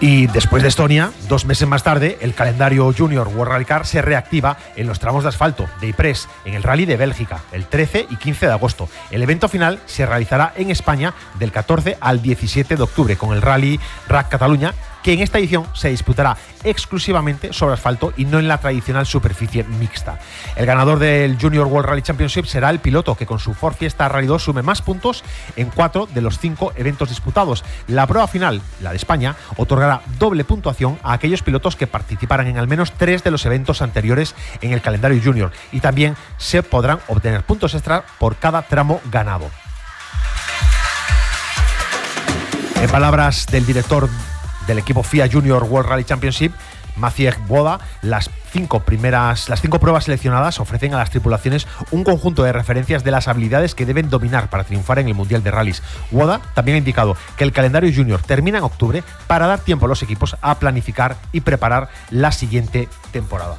Y 0.00 0.28
después 0.28 0.62
de 0.62 0.68
Estonia, 0.68 1.10
dos 1.28 1.44
meses 1.44 1.66
más 1.66 1.82
tarde, 1.82 2.18
el 2.20 2.32
calendario 2.32 2.92
Junior 2.96 3.26
World 3.26 3.52
Rally 3.52 3.64
Car 3.64 3.84
se 3.84 4.00
reactiva 4.00 4.56
en 4.76 4.86
los 4.86 5.00
tramos 5.00 5.24
de 5.24 5.30
asfalto 5.30 5.68
de 5.80 5.88
Ypres, 5.88 6.28
en 6.44 6.54
el 6.54 6.62
Rally 6.62 6.86
de 6.86 6.96
Bélgica, 6.96 7.40
el 7.50 7.66
13 7.66 8.06
y 8.08 8.16
15 8.16 8.46
de 8.46 8.52
agosto. 8.52 8.88
El 9.10 9.22
evento 9.22 9.48
final 9.48 9.80
se 9.86 10.06
realizará 10.06 10.52
en 10.54 10.70
España 10.70 11.14
del 11.40 11.50
14 11.50 11.98
al 12.00 12.22
17 12.22 12.76
de 12.76 12.82
octubre 12.82 13.16
con 13.16 13.34
el 13.34 13.42
Rally 13.42 13.80
Rack 14.08 14.28
Cataluña 14.28 14.72
que 15.02 15.12
en 15.12 15.20
esta 15.20 15.38
edición 15.38 15.66
se 15.74 15.88
disputará 15.88 16.36
exclusivamente 16.64 17.52
sobre 17.52 17.74
asfalto 17.74 18.12
y 18.16 18.24
no 18.24 18.38
en 18.38 18.48
la 18.48 18.58
tradicional 18.58 19.06
superficie 19.06 19.64
mixta. 19.64 20.18
El 20.56 20.66
ganador 20.66 20.98
del 20.98 21.38
Junior 21.40 21.66
World 21.66 21.88
Rally 21.88 22.02
Championship 22.02 22.46
será 22.46 22.70
el 22.70 22.80
piloto 22.80 23.14
que 23.14 23.26
con 23.26 23.38
su 23.38 23.54
Ford 23.54 23.74
Fiesta 23.74 24.08
Rally 24.08 24.26
2 24.26 24.42
sume 24.42 24.62
más 24.62 24.82
puntos 24.82 25.24
en 25.56 25.70
cuatro 25.70 26.06
de 26.06 26.20
los 26.20 26.38
cinco 26.38 26.72
eventos 26.76 27.08
disputados. 27.08 27.64
La 27.86 28.06
prueba 28.06 28.26
final, 28.28 28.60
la 28.80 28.90
de 28.90 28.96
España, 28.96 29.36
otorgará 29.56 30.02
doble 30.18 30.44
puntuación 30.44 30.98
a 31.02 31.12
aquellos 31.12 31.42
pilotos 31.42 31.76
que 31.76 31.86
participaran 31.86 32.46
en 32.46 32.58
al 32.58 32.68
menos 32.68 32.92
tres 32.92 33.24
de 33.24 33.30
los 33.30 33.46
eventos 33.46 33.82
anteriores 33.82 34.34
en 34.60 34.72
el 34.72 34.82
calendario 34.82 35.20
junior 35.22 35.52
y 35.72 35.80
también 35.80 36.16
se 36.36 36.62
podrán 36.62 37.00
obtener 37.08 37.42
puntos 37.42 37.74
extra 37.74 38.04
por 38.18 38.36
cada 38.36 38.62
tramo 38.62 39.00
ganado. 39.10 39.50
En 42.80 42.88
palabras 42.90 43.46
del 43.46 43.66
director 43.66 44.08
del 44.68 44.78
equipo 44.78 45.02
FIA 45.02 45.28
Junior 45.28 45.64
World 45.64 45.88
Rally 45.88 46.04
Championship, 46.04 46.52
Maciej 46.94 47.36
Boda, 47.46 47.80
las 48.02 48.30
cinco 48.52 48.80
primeras, 48.80 49.48
las 49.48 49.60
cinco 49.60 49.78
pruebas 49.78 50.04
seleccionadas 50.04 50.60
ofrecen 50.60 50.94
a 50.94 50.98
las 50.98 51.10
tripulaciones 51.10 51.66
un 51.90 52.04
conjunto 52.04 52.42
de 52.42 52.52
referencias 52.52 53.04
de 53.04 53.10
las 53.10 53.28
habilidades 53.28 53.74
que 53.74 53.86
deben 53.86 54.10
dominar 54.10 54.50
para 54.50 54.64
triunfar 54.64 54.98
en 54.98 55.08
el 55.08 55.14
Mundial 55.14 55.42
de 55.42 55.50
Rallys. 55.50 55.82
Woda 56.10 56.40
también 56.54 56.76
ha 56.76 56.78
indicado 56.78 57.16
que 57.36 57.44
el 57.44 57.52
calendario 57.52 57.92
junior 57.94 58.20
termina 58.22 58.58
en 58.58 58.64
octubre 58.64 59.02
para 59.26 59.46
dar 59.46 59.60
tiempo 59.60 59.86
a 59.86 59.88
los 59.88 60.02
equipos 60.02 60.36
a 60.40 60.58
planificar 60.58 61.16
y 61.32 61.40
preparar 61.40 61.88
la 62.10 62.32
siguiente 62.32 62.88
temporada. 63.12 63.56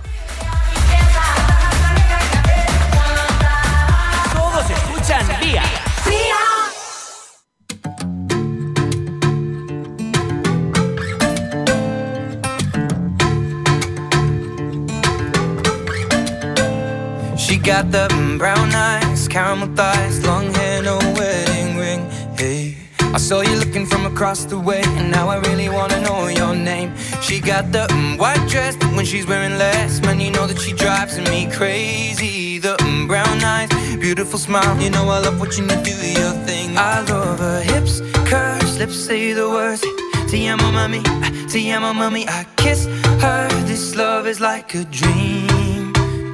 Got 17.70 17.92
the 17.92 18.08
brown 18.40 18.74
eyes, 18.74 19.28
caramel 19.28 19.68
thighs, 19.76 20.26
long 20.26 20.52
hair, 20.56 20.82
no 20.82 20.98
wedding 21.14 21.78
ring. 21.78 22.02
Hey, 22.36 22.76
I 23.14 23.20
saw 23.20 23.42
you 23.42 23.56
looking 23.58 23.86
from 23.86 24.08
across 24.08 24.44
the 24.46 24.60
way, 24.60 24.82
and 24.98 25.12
now 25.12 25.30
I 25.30 25.38
really 25.48 25.70
wanna 25.70 26.02
know 26.02 26.28
your 26.30 26.56
name. 26.56 26.98
She 27.22 27.40
got 27.40 27.72
the 27.72 27.86
mm, 27.90 28.18
white 28.18 28.44
dress, 28.50 28.76
but 28.76 28.92
when 28.96 29.06
she's 29.06 29.28
wearing 29.28 29.56
less, 29.60 30.02
man, 30.02 30.20
you 30.20 30.32
know 30.32 30.48
that 30.48 30.60
she 30.60 30.74
drives 30.74 31.20
me 31.30 31.48
crazy. 31.52 32.58
The 32.58 32.76
mm, 32.78 33.08
brown 33.08 33.38
eyes, 33.44 33.70
beautiful 33.98 34.40
smile, 34.40 34.76
you 34.82 34.90
know 34.90 35.08
I 35.08 35.20
love 35.20 35.40
watching 35.40 35.70
you 35.70 35.80
do 35.84 35.96
your 36.22 36.34
thing. 36.48 36.76
I 36.76 37.02
love 37.02 37.38
her 37.38 37.62
hips, 37.62 38.02
curves, 38.32 38.80
lips 38.80 38.98
say 38.98 39.34
the 39.34 39.48
words. 39.48 39.82
Te 40.28 40.48
amo, 40.48 40.72
mami, 40.78 41.04
te 41.52 41.70
amo, 41.70 41.94
mami. 41.94 42.28
I 42.28 42.48
kiss 42.56 42.88
her. 43.24 43.48
This 43.68 43.96
love 43.96 44.26
is 44.26 44.40
like 44.40 44.74
a 44.74 44.86
dream. 44.86 45.79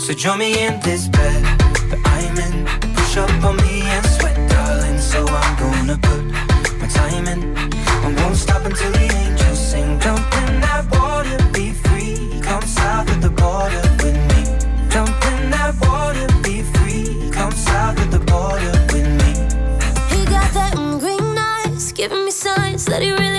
So 0.05 0.13
join 0.13 0.37
me 0.37 0.63
in 0.63 0.79
this 0.81 1.07
bed 1.07 1.41
that 1.89 1.99
I'm 2.13 2.37
in. 2.37 2.93
Push 2.93 3.17
up 3.17 3.43
on 3.43 3.57
me 3.57 3.81
and 3.81 4.05
sweat, 4.05 4.37
darling. 4.51 4.99
So 4.99 5.25
I'm 5.25 5.57
gonna 5.57 5.97
put 5.97 6.21
my 6.79 6.85
time 6.85 7.27
in. 7.27 7.57
I 8.05 8.13
won't 8.21 8.35
stop 8.35 8.63
until 8.65 8.91
the 8.91 9.01
angels 9.01 9.57
sing. 9.57 9.99
Jump 9.99 10.21
in 10.45 10.61
that 10.61 10.85
water, 10.91 11.35
be 11.51 11.71
free. 11.71 12.39
Come 12.39 12.61
south 12.61 13.09
of 13.09 13.19
the 13.19 13.31
border 13.31 13.81
with 13.97 14.19
me. 14.29 14.41
Jump 14.93 15.09
in 15.25 15.49
that 15.49 15.73
water, 15.81 16.27
be 16.43 16.61
free. 16.61 17.31
Come 17.31 17.53
south 17.53 17.97
of 17.97 18.11
the 18.11 18.19
border 18.19 18.73
with 18.93 19.09
me. 19.21 19.31
He 20.13 20.23
got 20.29 20.53
that 20.53 20.75
green 20.99 21.35
eyes, 21.35 21.91
giving 21.93 22.25
me 22.25 22.29
signs 22.29 22.85
that 22.85 23.01
he 23.01 23.09
really 23.09 23.34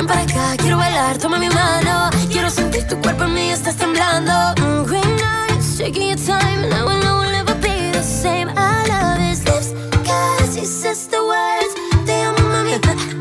ven 0.00 0.06
para 0.06 0.22
acá, 0.22 0.56
quiero 0.56 0.78
bailar, 0.78 1.18
toma 1.18 1.38
mi 1.38 1.48
mano. 1.48 2.10
Quiero 2.30 2.48
sentir 2.50 2.86
tu 2.86 2.96
cuerpo 3.00 3.24
en 3.24 3.34
mí, 3.34 3.50
estás 3.50 3.76
temblando. 3.76 4.32
Mm, 4.60 4.84
green 4.84 5.18
eyes, 5.20 5.76
taking 5.76 6.08
your 6.08 6.16
time, 6.16 6.64
and 6.64 6.72
I 6.72 6.82
will 6.84 6.98
know 7.00 7.20
we'll 7.20 7.32
never 7.32 7.54
be 7.56 7.90
the 7.92 8.02
same. 8.02 8.48
I 8.56 8.86
love 8.88 9.18
his 9.18 9.44
lips, 9.44 9.74
cause 10.06 10.54
he 10.54 10.64
says 10.64 11.06
the 11.08 11.22
words. 11.22 11.74
Te 12.06 12.14
amo, 12.22 12.40
mami, 12.48 12.78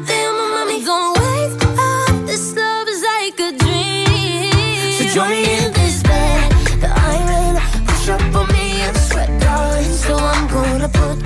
te 0.08 0.16
amo, 0.28 0.46
mami. 0.56 0.86
Don't 0.86 1.18
wake 1.20 1.64
up, 1.78 2.26
this 2.26 2.56
love 2.56 2.88
is 2.88 3.02
like 3.04 3.40
a 3.40 3.52
dream. 3.58 4.94
So 4.98 5.04
join 5.16 5.32
me 5.32 5.66
in 5.66 5.74
this 5.74 6.02
bed 6.04 6.52
that 6.82 6.94
I'm 6.96 7.28
in. 7.44 7.86
Push 7.88 8.10
up 8.10 8.36
on 8.36 8.48
me 8.54 8.82
and 8.82 8.98
sweat, 8.98 9.30
darling. 9.42 9.92
So 10.06 10.16
I'm 10.16 10.48
gonna 10.48 10.88
put 10.88 11.18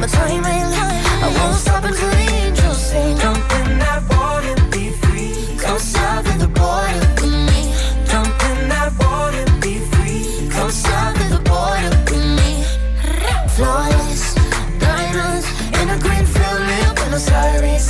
my 0.00 0.06
time 0.08 0.44
in. 0.44 0.66
I 1.22 1.28
won't 1.38 1.54
stop 1.54 1.84
until 1.84 2.25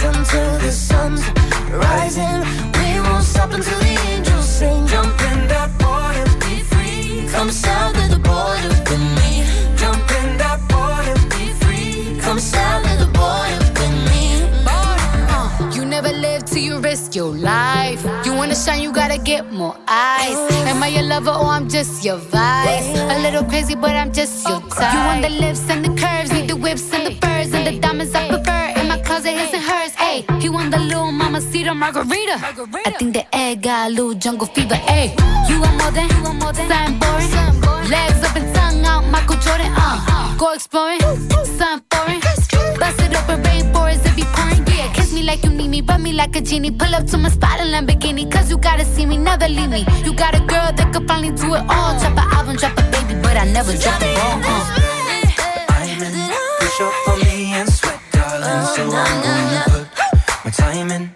until 0.07 0.59
the 0.59 0.73
sun's 0.73 1.23
rising. 1.71 2.41
We 2.79 3.01
won't 3.01 3.25
stop 3.25 3.51
until 3.53 3.79
the 3.81 3.97
angels 4.13 4.49
sing. 4.49 4.87
Jump 4.87 5.21
in 5.31 5.49
that 5.49 5.71
water, 5.83 6.25
be 6.45 6.63
free. 6.71 7.29
Come 7.29 7.51
south 7.51 7.97
of 8.03 8.11
the 8.11 8.19
border 8.19 8.69
with 8.91 9.05
me. 9.19 9.31
Jump 9.77 10.05
in 10.21 10.39
that 10.43 10.61
water, 10.73 11.17
be 11.35 11.53
free. 11.61 12.21
Come 12.21 12.39
south 12.39 12.85
of 12.93 12.99
the 13.05 13.11
border 13.19 13.59
with 13.79 13.97
me. 14.11 14.25
Uh, 14.67 15.73
you 15.75 15.85
never 15.85 16.13
live 16.13 16.45
till 16.45 16.63
you 16.63 16.79
risk 16.79 17.15
your 17.15 17.33
life. 17.35 18.05
You 18.25 18.33
wanna 18.35 18.55
shine, 18.55 18.81
you 18.83 18.93
gotta 18.93 19.19
get 19.19 19.53
more 19.53 19.77
eyes. 19.89 20.37
Am 20.71 20.83
I 20.83 20.89
your 20.89 21.03
lover 21.03 21.31
or 21.31 21.51
I'm 21.57 21.69
just 21.69 22.05
your 22.05 22.19
vice? 22.19 22.89
A 23.15 23.19
little 23.21 23.45
crazy, 23.45 23.75
but 23.75 23.91
I'm 23.91 24.13
just 24.13 24.49
your 24.49 24.61
type. 24.61 24.93
You 24.95 25.01
want 25.01 25.23
the 25.23 25.31
lips 25.31 25.69
and 25.69 25.85
the 25.85 25.93
curves, 26.01 26.33
need 26.33 26.49
the 26.49 26.57
whips 26.57 26.93
and 26.93 27.07
the 27.07 27.15
furs 27.21 27.53
and 27.53 27.67
the 27.67 27.79
diamonds 27.79 28.15
I 28.15 28.29
prefer. 28.29 28.63
In 28.81 28.89
my 28.89 28.99
closet, 29.01 29.33
his 29.33 29.53
and 29.53 29.63
hers. 29.63 29.93
Hey, 30.17 30.25
he 30.41 30.49
want 30.49 30.71
the 30.71 30.79
little 30.79 31.13
mama 31.13 31.43
cedar 31.43 31.75
margarita. 31.75 32.41
I 32.87 32.91
think 32.99 33.13
the 33.13 33.27
egg 33.37 33.61
got 33.61 33.89
a 33.89 33.91
little 33.91 34.15
jungle 34.15 34.47
fever. 34.47 34.75
Hey, 34.75 35.15
you 35.47 35.61
want 35.61 35.77
more 35.77 35.91
than, 35.91 36.09
you 36.09 36.23
want 36.23 36.41
more 36.41 36.53
than 36.55 36.67
something 36.71 36.99
boring. 36.99 37.91
Legs 37.91 38.25
up 38.25 38.35
and 38.35 38.49
tongue 38.55 38.85
out, 38.87 39.05
Michael 39.11 39.37
Jordan. 39.37 39.71
Uh, 39.77 40.35
go 40.39 40.55
exploring, 40.55 41.01
something 41.61 41.85
foreign. 41.93 42.21
Bust 42.81 43.03
it 43.05 43.15
open, 43.15 43.43
rainforest 43.43 44.07
if 44.07 44.17
you 44.17 44.25
pouring. 44.33 44.65
Yeah, 44.69 44.91
kiss 44.95 45.13
me 45.13 45.23
like 45.23 45.45
you 45.45 45.51
need 45.51 45.69
me, 45.69 45.83
rub 45.83 46.01
me 46.01 46.15
like 46.15 46.35
a 46.35 46.41
genie. 46.41 46.71
Pull 46.71 46.95
up 46.95 47.07
to 47.09 47.19
my 47.19 47.29
spot 47.29 47.61
in 47.61 47.67
Lamborghini, 47.67 48.25
cause 48.33 48.49
you 48.49 48.57
gotta 48.57 48.87
see 48.87 49.05
me, 49.05 49.19
never 49.19 49.49
leave 49.49 49.69
me. 49.69 49.85
You 50.03 50.15
got 50.15 50.35
a 50.35 50.41
girl 50.41 50.73
that 50.73 50.95
could 50.95 51.07
finally 51.07 51.37
do 51.37 51.57
it 51.57 51.65
all. 51.69 51.93
Drop 52.01 52.17
an 52.17 52.33
album, 52.33 52.57
drop 52.57 52.73
a 52.79 52.83
baby, 52.91 53.21
but 53.21 53.37
I 53.37 53.45
never 53.53 53.77
drop 53.77 54.01
the 54.01 54.07
ball. 54.17 54.41
Uh. 54.43 54.81
Push 56.61 56.81
up 56.81 57.09
on 57.09 57.19
me 57.21 57.53
and 57.53 57.69
sweat, 57.71 58.01
darling. 58.13 58.65
So 58.75 58.83
I'm 58.97 59.23
gonna 59.23 59.76
put 60.77 60.85
my 60.85 60.89
time 60.89 60.91
in. 60.91 61.11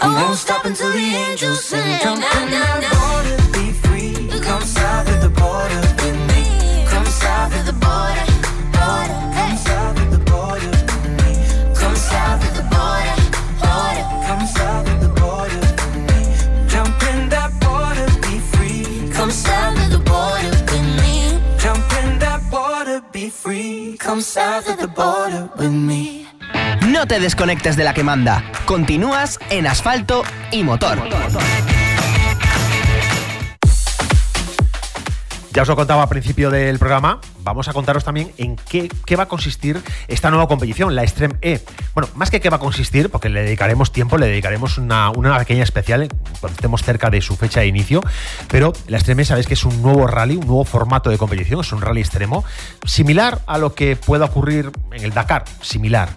I 0.00 0.22
won't 0.22 0.38
stop 0.38 0.64
until 0.64 0.90
the 0.90 0.98
angels 0.98 1.64
sing. 1.64 1.98
Jump 2.00 2.16
in 2.16 2.50
that 2.50 2.82
water, 2.96 3.36
be 3.52 3.72
free. 3.72 4.28
Come 4.40 4.62
south 4.62 5.08
of 5.08 5.20
the 5.22 5.28
border 5.28 5.80
with 6.00 6.18
me. 6.30 6.84
Come 6.86 7.06
south 7.06 7.54
of 7.58 7.66
the 7.66 7.72
border, 7.72 8.26
border. 8.76 9.18
Come 9.36 9.56
south 9.56 9.98
of 10.02 10.10
the 10.10 10.18
border 10.30 10.70
with 10.70 11.06
me. 11.20 11.32
Come 11.80 11.96
south 11.96 12.42
of 12.48 12.52
the 12.58 12.66
border, 12.74 13.16
border. 13.62 14.04
Come 14.26 14.46
south 14.46 14.88
of 14.92 14.98
the 15.00 15.12
border 15.20 15.60
with 15.60 15.96
me. 16.08 16.20
Jump 16.68 17.02
in 17.12 17.28
that 17.28 17.50
water, 17.62 18.08
be 18.22 18.38
free. 18.52 19.10
Come 19.12 19.30
south 19.30 19.78
of 19.84 19.90
the 19.90 20.02
border 20.10 20.52
with 20.70 20.88
me. 21.00 21.38
Jump 21.58 21.86
in 22.02 22.18
that 22.18 22.40
water, 22.50 23.02
be 23.12 23.30
free. 23.30 23.96
Come 23.98 24.20
south 24.20 24.68
of 24.68 24.78
the 24.78 24.88
border 24.88 25.50
with 25.56 25.72
me. 25.72 26.21
No 26.92 27.06
te 27.06 27.18
desconectes 27.20 27.74
de 27.78 27.84
la 27.84 27.94
que 27.94 28.04
manda. 28.04 28.44
Continúas 28.66 29.40
en 29.48 29.66
asfalto 29.66 30.24
y 30.50 30.62
motor. 30.62 30.98
Ya 35.54 35.62
os 35.62 35.68
lo 35.68 35.76
contaba 35.76 36.02
al 36.02 36.08
principio 36.10 36.50
del 36.50 36.78
programa, 36.78 37.20
vamos 37.42 37.68
a 37.68 37.72
contaros 37.72 38.04
también 38.04 38.32
en 38.38 38.56
qué, 38.56 39.16
va 39.16 39.24
a 39.24 39.28
consistir 39.28 39.82
esta 40.08 40.30
nueva 40.30 40.48
competición, 40.48 40.94
la 40.94 41.02
Extreme 41.02 41.34
E. 41.42 41.60
Bueno, 41.94 42.08
más 42.14 42.30
que 42.30 42.40
qué 42.40 42.48
va 42.48 42.56
a 42.56 42.60
consistir, 42.60 43.10
porque 43.10 43.28
le 43.28 43.42
dedicaremos 43.42 43.92
tiempo, 43.92 44.16
le 44.16 44.26
dedicaremos 44.26 44.78
una, 44.78 45.10
una 45.10 45.38
pequeña 45.38 45.62
especial 45.62 46.08
cuando 46.40 46.56
estemos 46.56 46.82
cerca 46.82 47.10
de 47.10 47.20
su 47.20 47.36
fecha 47.36 47.60
de 47.60 47.66
inicio, 47.66 48.02
pero 48.48 48.72
la 48.86 48.96
Extreme 48.96 49.22
E 49.22 49.24
sabéis 49.26 49.46
que 49.46 49.54
es 49.54 49.64
un 49.64 49.82
nuevo 49.82 50.06
rally, 50.06 50.36
un 50.36 50.46
nuevo 50.46 50.64
formato 50.64 51.10
de 51.10 51.18
competición, 51.18 51.60
es 51.60 51.72
un 51.72 51.82
rally 51.82 52.00
extremo, 52.00 52.44
similar 52.86 53.40
a 53.46 53.58
lo 53.58 53.74
que 53.74 53.96
pueda 53.96 54.26
ocurrir 54.26 54.72
en 54.92 55.04
el 55.04 55.12
Dakar, 55.12 55.44
similar 55.60 56.08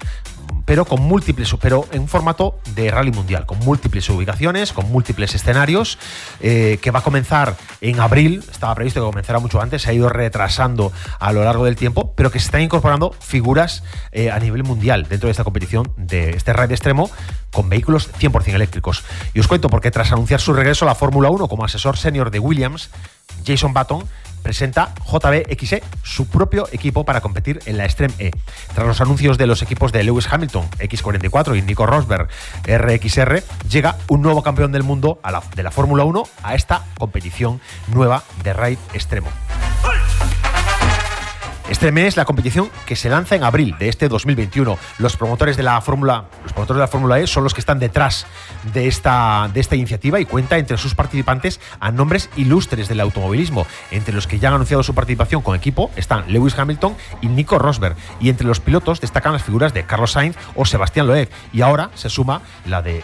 pero 0.66 0.86
con 0.86 1.02
múltiples, 1.02 1.56
pero 1.62 1.86
en 1.92 2.02
un 2.02 2.08
formato 2.08 2.60
de 2.74 2.90
rally 2.92 3.12
mundial, 3.12 3.46
con 3.46 3.60
múltiples 3.60 4.10
ubicaciones, 4.10 4.74
con 4.74 4.92
múltiples 4.92 5.34
escenarios, 5.36 5.98
eh, 6.42 6.80
que 6.82 6.92
va 6.92 7.00
a 7.00 7.04
comenzar 7.04 7.56
en 7.82 8.00
abril, 8.00 8.44
estaba 8.52 8.74
previsto 8.76 9.02
que 9.02 9.06
comenzara 9.06 9.40
mucho 9.40 9.62
antes, 9.62 9.84
se 9.84 9.92
ha 9.92 9.94
ido 9.94 10.10
retrasando 10.10 10.92
a 11.20 11.32
lo 11.32 11.44
largo 11.44 11.66
del 11.66 11.76
tiempo, 11.76 12.14
pero 12.16 12.32
que 12.32 12.40
se 12.40 12.46
están 12.46 12.62
incorporando 12.62 13.16
figuras 13.20 13.84
eh, 14.12 14.32
a 14.32 14.40
nivel 14.40 14.64
mundial 14.64 15.08
dentro 15.08 15.28
de 15.28 15.32
esta 15.32 15.44
competición, 15.44 15.92
de 15.98 16.32
este 16.32 16.54
rally 16.54 16.74
extremo, 16.74 17.10
con 17.52 17.70
vehículos 17.70 18.12
100% 18.20 18.54
eléctricos. 18.54 19.04
Y 19.34 19.40
os 19.40 19.48
cuento 19.48 19.70
porque 19.70 19.92
tras 19.92 20.12
anunciar 20.12 20.42
su 20.42 20.54
regreso 20.54 20.86
a 20.86 20.88
la 20.88 20.96
Fórmula 20.96 21.30
1 21.30 21.48
como 21.48 21.64
asesor 21.64 21.98
senior 21.98 22.32
de 22.32 22.40
Williams, 22.40 22.90
Jason 23.46 23.74
Button 23.74 24.04
presenta 24.46 24.94
JBXE, 25.04 25.82
su 26.04 26.28
propio 26.28 26.68
equipo 26.72 27.04
para 27.04 27.20
competir 27.20 27.62
en 27.66 27.78
la 27.78 27.86
Extreme 27.86 28.14
E. 28.20 28.32
Tras 28.76 28.86
los 28.86 29.02
anuncios 29.02 29.40
de 29.40 29.48
los 29.48 29.64
equipos 29.64 29.92
de 29.92 30.04
Lewis 30.04 30.28
Hamilton, 30.32 30.70
X44 30.78 31.58
y 31.58 31.64
Nico 31.64 31.88
Rosberg, 31.88 32.30
RXR, 32.64 33.42
llega 33.68 33.98
un 34.08 34.22
nuevo 34.22 34.44
campeón 34.44 34.72
del 34.72 34.84
mundo 34.84 35.20
de 35.56 35.64
la 35.64 35.72
Fórmula 35.72 36.04
1 36.04 36.24
a 36.44 36.54
esta 36.54 36.86
competición 37.00 37.60
nueva 37.88 38.24
de 38.44 38.54
raid 38.54 38.78
extremo. 38.94 39.30
Este 41.68 41.92
mes 41.92 42.10
es 42.10 42.18
la 42.18 42.26
competición 42.26 42.70
que 42.86 42.96
se 42.96 43.10
lanza 43.10 43.36
en 43.36 43.44
abril 43.44 43.76
de 43.80 43.90
este 43.90 44.08
2021. 44.08 44.78
Los 45.00 45.18
promotores 45.18 45.58
de 45.58 45.64
la 45.64 45.82
Fórmula, 45.82 46.26
los 46.44 46.54
promotores 46.54 46.78
de 46.78 46.82
la 46.82 46.88
Fórmula 46.88 47.20
E 47.20 47.26
son 47.26 47.44
los 47.44 47.56
que 47.56 47.60
están 47.60 47.80
detrás 47.80 48.28
de 48.72 48.88
esta, 48.88 49.50
de 49.52 49.62
esta 49.62 49.76
iniciativa 49.76 50.20
y 50.20 50.26
cuenta 50.26 50.60
entre 50.60 50.78
sus 50.78 50.94
participantes 50.94 51.60
a 51.80 51.92
nombres 51.92 52.30
ilustres 52.36 52.88
del 52.88 53.00
automovilismo. 53.00 53.66
Entre 53.90 54.14
los 54.14 54.28
que 54.28 54.38
ya 54.38 54.50
han 54.50 54.56
anunciado 54.56 54.84
su 54.84 54.94
participación 54.94 55.42
con 55.42 55.56
equipo 55.56 55.90
están 55.96 56.32
Lewis 56.32 56.58
Hamilton 56.58 56.96
y 57.22 57.30
Nico 57.30 57.58
Rosberg. 57.58 57.96
Y 58.20 58.30
entre 58.30 58.46
los 58.46 58.60
pilotos 58.60 59.02
destacan 59.02 59.34
las 59.34 59.44
figuras 59.44 59.74
de 59.74 59.88
Carlos 59.88 60.12
Sainz 60.12 60.38
o 60.54 60.66
Sebastián 60.66 61.08
Loeb. 61.08 61.30
Y 61.52 61.62
ahora 61.62 61.90
se 61.96 62.10
suma 62.10 62.42
la 62.68 62.84
de 62.84 63.04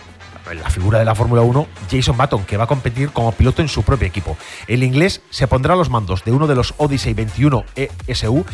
la 0.53 0.69
figura 0.69 0.99
de 0.99 1.05
la 1.05 1.15
Fórmula 1.15 1.41
1, 1.41 1.67
Jason 1.89 2.17
Button, 2.17 2.43
que 2.43 2.57
va 2.57 2.65
a 2.65 2.67
competir 2.67 3.11
como 3.11 3.31
piloto 3.31 3.61
en 3.61 3.67
su 3.67 3.83
propio 3.83 4.07
equipo. 4.07 4.37
El 4.67 4.83
inglés 4.83 5.21
se 5.29 5.47
pondrá 5.47 5.73
a 5.73 5.77
los 5.77 5.89
mandos 5.89 6.23
de 6.23 6.31
uno 6.31 6.47
de 6.47 6.55
los 6.55 6.73
Odyssey 6.77 7.13
21 7.13 7.63
ESU 8.07 8.45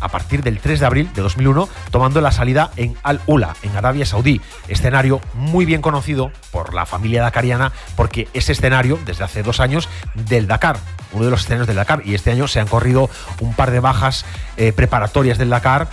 a 0.00 0.08
partir 0.08 0.42
del 0.42 0.58
3 0.58 0.80
de 0.80 0.86
abril 0.86 1.10
de 1.14 1.22
2001, 1.22 1.68
tomando 1.90 2.20
la 2.20 2.32
salida 2.32 2.70
en 2.76 2.96
Al 3.02 3.20
Ula, 3.26 3.54
en 3.62 3.76
Arabia 3.76 4.06
Saudí, 4.06 4.40
escenario 4.68 5.20
muy 5.34 5.64
bien 5.64 5.82
conocido 5.82 6.32
por 6.50 6.74
la 6.74 6.86
familia 6.86 7.22
dakariana, 7.22 7.72
porque 7.96 8.28
es 8.32 8.48
escenario 8.48 8.98
desde 9.04 9.24
hace 9.24 9.42
dos 9.42 9.60
años 9.60 9.88
del 10.14 10.46
Dakar, 10.46 10.78
uno 11.12 11.24
de 11.24 11.30
los 11.30 11.40
escenarios 11.40 11.66
del 11.66 11.76
Dakar, 11.76 12.02
y 12.04 12.14
este 12.14 12.30
año 12.30 12.48
se 12.48 12.60
han 12.60 12.66
corrido 12.66 13.10
un 13.40 13.54
par 13.54 13.70
de 13.70 13.80
bajas 13.80 14.24
eh, 14.56 14.72
preparatorias 14.72 15.38
del 15.38 15.50
Dakar, 15.50 15.88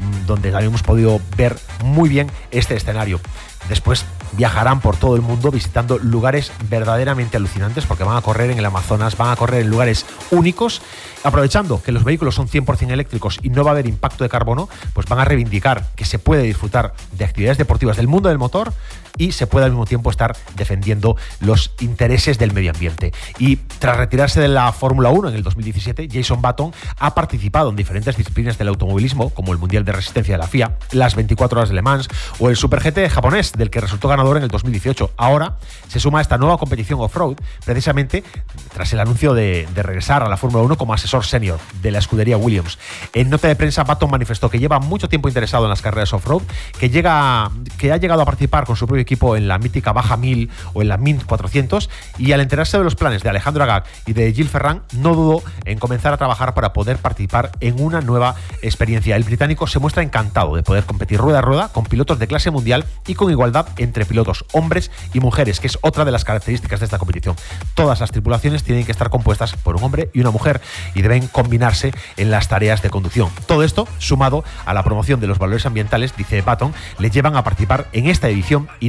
mm, 0.00 0.26
donde 0.26 0.50
también 0.50 0.70
hemos 0.70 0.82
podido 0.82 1.20
ver 1.36 1.56
muy 1.84 2.08
bien 2.08 2.30
este 2.50 2.74
escenario. 2.74 3.20
Después 3.68 4.04
viajarán 4.32 4.80
por 4.80 4.96
todo 4.96 5.16
el 5.16 5.22
mundo 5.22 5.50
visitando 5.50 5.98
lugares 5.98 6.52
verdaderamente 6.68 7.36
alucinantes 7.36 7.86
porque 7.86 8.04
van 8.04 8.16
a 8.16 8.22
correr 8.22 8.50
en 8.50 8.58
el 8.58 8.64
Amazonas, 8.64 9.16
van 9.16 9.30
a 9.30 9.36
correr 9.36 9.62
en 9.62 9.70
lugares 9.70 10.06
únicos, 10.30 10.82
aprovechando 11.24 11.82
que 11.82 11.92
los 11.92 12.04
vehículos 12.04 12.34
son 12.34 12.48
100% 12.48 12.90
eléctricos 12.90 13.38
y 13.42 13.50
no 13.50 13.64
va 13.64 13.70
a 13.70 13.74
haber 13.74 13.86
impacto 13.86 14.24
de 14.24 14.30
carbono, 14.30 14.68
pues 14.94 15.06
van 15.06 15.20
a 15.20 15.24
reivindicar 15.24 15.86
que 15.96 16.04
se 16.04 16.18
puede 16.18 16.42
disfrutar 16.42 16.94
de 17.12 17.24
actividades 17.24 17.58
deportivas 17.58 17.96
del 17.96 18.08
mundo 18.08 18.28
del 18.28 18.38
motor 18.38 18.72
y 19.18 19.32
se 19.32 19.46
puede 19.46 19.66
al 19.66 19.72
mismo 19.72 19.86
tiempo 19.86 20.10
estar 20.10 20.36
defendiendo 20.56 21.16
los 21.40 21.72
intereses 21.80 22.38
del 22.38 22.52
medio 22.52 22.70
ambiente. 22.70 23.12
Y 23.38 23.56
tras 23.56 23.96
retirarse 23.96 24.40
de 24.40 24.48
la 24.48 24.72
Fórmula 24.72 25.10
1 25.10 25.30
en 25.30 25.34
el 25.34 25.42
2017, 25.42 26.08
Jason 26.12 26.42
Button 26.42 26.72
ha 26.98 27.14
participado 27.14 27.70
en 27.70 27.76
diferentes 27.76 28.16
disciplinas 28.16 28.58
del 28.58 28.68
automovilismo, 28.68 29.30
como 29.30 29.52
el 29.52 29.58
Mundial 29.58 29.84
de 29.84 29.92
Resistencia 29.92 30.34
de 30.34 30.38
la 30.38 30.46
FIA, 30.46 30.76
las 30.92 31.14
24 31.14 31.58
horas 31.58 31.68
de 31.68 31.74
Le 31.74 31.82
Mans 31.82 32.08
o 32.38 32.48
el 32.48 32.56
Super 32.56 32.80
GT 32.80 33.08
japonés, 33.10 33.52
del 33.52 33.70
que 33.70 33.80
resultó 33.80 34.08
ganador 34.08 34.36
en 34.36 34.44
el 34.44 34.48
2018. 34.48 35.12
Ahora 35.16 35.56
se 35.88 36.00
suma 36.00 36.18
a 36.18 36.22
esta 36.22 36.38
nueva 36.38 36.58
competición 36.58 37.00
off-road, 37.00 37.36
precisamente 37.64 38.24
tras 38.72 38.92
el 38.92 39.00
anuncio 39.00 39.34
de, 39.34 39.68
regresar 39.74 40.22
a 40.22 40.28
la 40.28 40.36
Fórmula 40.36 40.64
1 40.64 40.76
como 40.76 40.94
asesor 40.94 41.24
senior 41.24 41.58
de 41.82 41.90
la 41.90 41.98
escudería 41.98 42.36
Williams. 42.36 42.78
En 43.12 43.30
nota 43.30 43.48
de 43.48 43.56
prensa, 43.56 43.84
Button 43.84 44.10
manifestó 44.10 44.48
que 44.48 44.58
lleva 44.58 44.78
mucho 44.78 45.08
tiempo 45.08 45.28
interesado 45.28 45.64
en 45.64 45.70
las 45.70 45.82
carreras 45.82 46.12
off-road, 46.12 46.42
que, 46.78 46.90
que 46.90 47.92
ha 47.92 47.96
llegado 47.96 48.22
a 48.22 48.24
participar 48.24 48.64
con 48.64 48.76
su 48.76 48.86
propio 48.86 49.01
equipo 49.02 49.36
en 49.36 49.48
la 49.48 49.58
mítica 49.58 49.92
Baja 49.92 50.16
1000 50.16 50.50
o 50.72 50.82
en 50.82 50.88
la 50.88 50.96
1400 50.96 51.90
y 52.18 52.32
al 52.32 52.40
enterarse 52.40 52.78
de 52.78 52.84
los 52.84 52.94
planes 52.94 53.22
de 53.22 53.28
Alejandro 53.28 53.64
Agag 53.64 53.84
y 54.06 54.12
de 54.12 54.32
Gil 54.32 54.48
Ferran, 54.48 54.82
no 54.92 55.14
dudó 55.14 55.42
en 55.64 55.78
comenzar 55.78 56.12
a 56.12 56.16
trabajar 56.16 56.54
para 56.54 56.72
poder 56.72 56.98
participar 56.98 57.52
en 57.60 57.80
una 57.80 58.00
nueva 58.00 58.34
experiencia. 58.62 59.16
El 59.16 59.24
británico 59.24 59.66
se 59.66 59.78
muestra 59.78 60.02
encantado 60.02 60.56
de 60.56 60.62
poder 60.62 60.84
competir 60.84 61.18
rueda 61.18 61.38
a 61.38 61.42
rueda 61.42 61.68
con 61.68 61.84
pilotos 61.84 62.18
de 62.18 62.26
clase 62.26 62.50
mundial 62.50 62.84
y 63.06 63.14
con 63.14 63.30
igualdad 63.30 63.66
entre 63.76 64.04
pilotos 64.04 64.44
hombres 64.52 64.90
y 65.12 65.20
mujeres, 65.20 65.60
que 65.60 65.66
es 65.66 65.78
otra 65.82 66.04
de 66.04 66.10
las 66.10 66.24
características 66.24 66.80
de 66.80 66.86
esta 66.86 66.98
competición. 66.98 67.36
Todas 67.74 68.00
las 68.00 68.10
tripulaciones 68.10 68.62
tienen 68.62 68.84
que 68.84 68.92
estar 68.92 69.10
compuestas 69.10 69.54
por 69.56 69.76
un 69.76 69.84
hombre 69.84 70.10
y 70.12 70.20
una 70.20 70.30
mujer 70.30 70.60
y 70.94 71.02
deben 71.02 71.26
combinarse 71.26 71.92
en 72.16 72.30
las 72.30 72.48
tareas 72.48 72.82
de 72.82 72.90
conducción. 72.90 73.30
Todo 73.46 73.62
esto, 73.62 73.86
sumado 73.98 74.44
a 74.64 74.74
la 74.74 74.82
promoción 74.82 75.20
de 75.20 75.26
los 75.26 75.38
valores 75.38 75.66
ambientales, 75.66 76.16
dice 76.16 76.42
Baton, 76.42 76.74
le 76.98 77.10
llevan 77.10 77.36
a 77.36 77.44
participar 77.44 77.88
en 77.92 78.08
esta 78.08 78.28
edición 78.28 78.68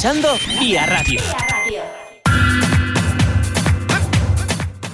Radio. 0.00 1.20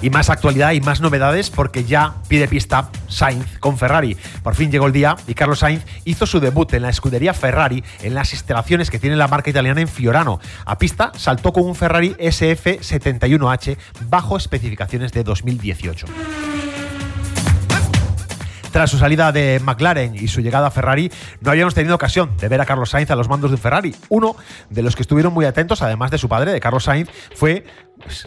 Y 0.00 0.09
más 0.09 0.30
actualidad 0.30 0.72
y 0.72 0.80
más 0.80 1.02
novedades 1.02 1.50
porque 1.50 1.84
ya 1.84 2.14
pide 2.26 2.48
pista 2.48 2.88
Sainz 3.07 3.59
con 3.59 3.76
Ferrari. 3.76 4.16
Por 4.42 4.55
fin 4.55 4.70
llegó 4.70 4.86
el 4.86 4.94
día 4.94 5.16
y 5.26 5.34
Carlos 5.34 5.59
Sainz 5.59 5.84
hizo 6.07 6.24
su 6.24 6.40
debut 6.40 6.72
en 6.72 6.82
la 6.82 6.88
escudería 6.88 7.34
Ferrari 7.34 7.84
en 8.02 8.14
las 8.14 8.32
instalaciones 8.32 8.90
que 8.90 8.98
tiene 8.98 9.16
la 9.16 9.28
marca 9.28 9.50
italiana 9.50 9.82
en 9.82 9.88
Fiorano. 9.88 10.40
A 10.64 10.78
pista 10.78 11.12
saltó 11.16 11.52
con 11.52 11.64
un 11.64 11.74
Ferrari 11.74 12.14
SF71H 12.14 13.76
bajo 14.09 14.38
especificaciones 14.38 15.12
de 15.12 15.22
2018. 15.22 16.07
Tras 18.75 18.91
su 18.91 18.99
salida 18.99 19.31
de 19.31 19.61
McLaren 19.62 20.16
y 20.16 20.27
su 20.27 20.41
llegada 20.41 20.66
a 20.66 20.70
Ferrari, 20.72 21.09
no 21.41 21.53
habíamos 21.53 21.75
tenido 21.75 21.95
ocasión 21.95 22.37
de 22.39 22.49
ver 22.49 22.61
a 22.61 22.66
Carlos 22.66 22.91
Sainz 22.91 23.09
a 23.12 23.14
los 23.14 23.29
mandos 23.29 23.53
de 23.53 23.55
un 23.55 23.61
Ferrari. 23.62 23.95
Uno 24.09 24.35
de 24.68 24.83
los 24.83 24.97
que 24.97 25.03
estuvieron 25.03 25.33
muy 25.33 25.45
atentos, 25.45 25.81
además 25.81 26.11
de 26.11 26.18
su 26.18 26.29
padre, 26.29 26.51
de 26.51 26.59
Carlos 26.59 26.83
Sainz, 26.83 27.09
fue 27.37 27.64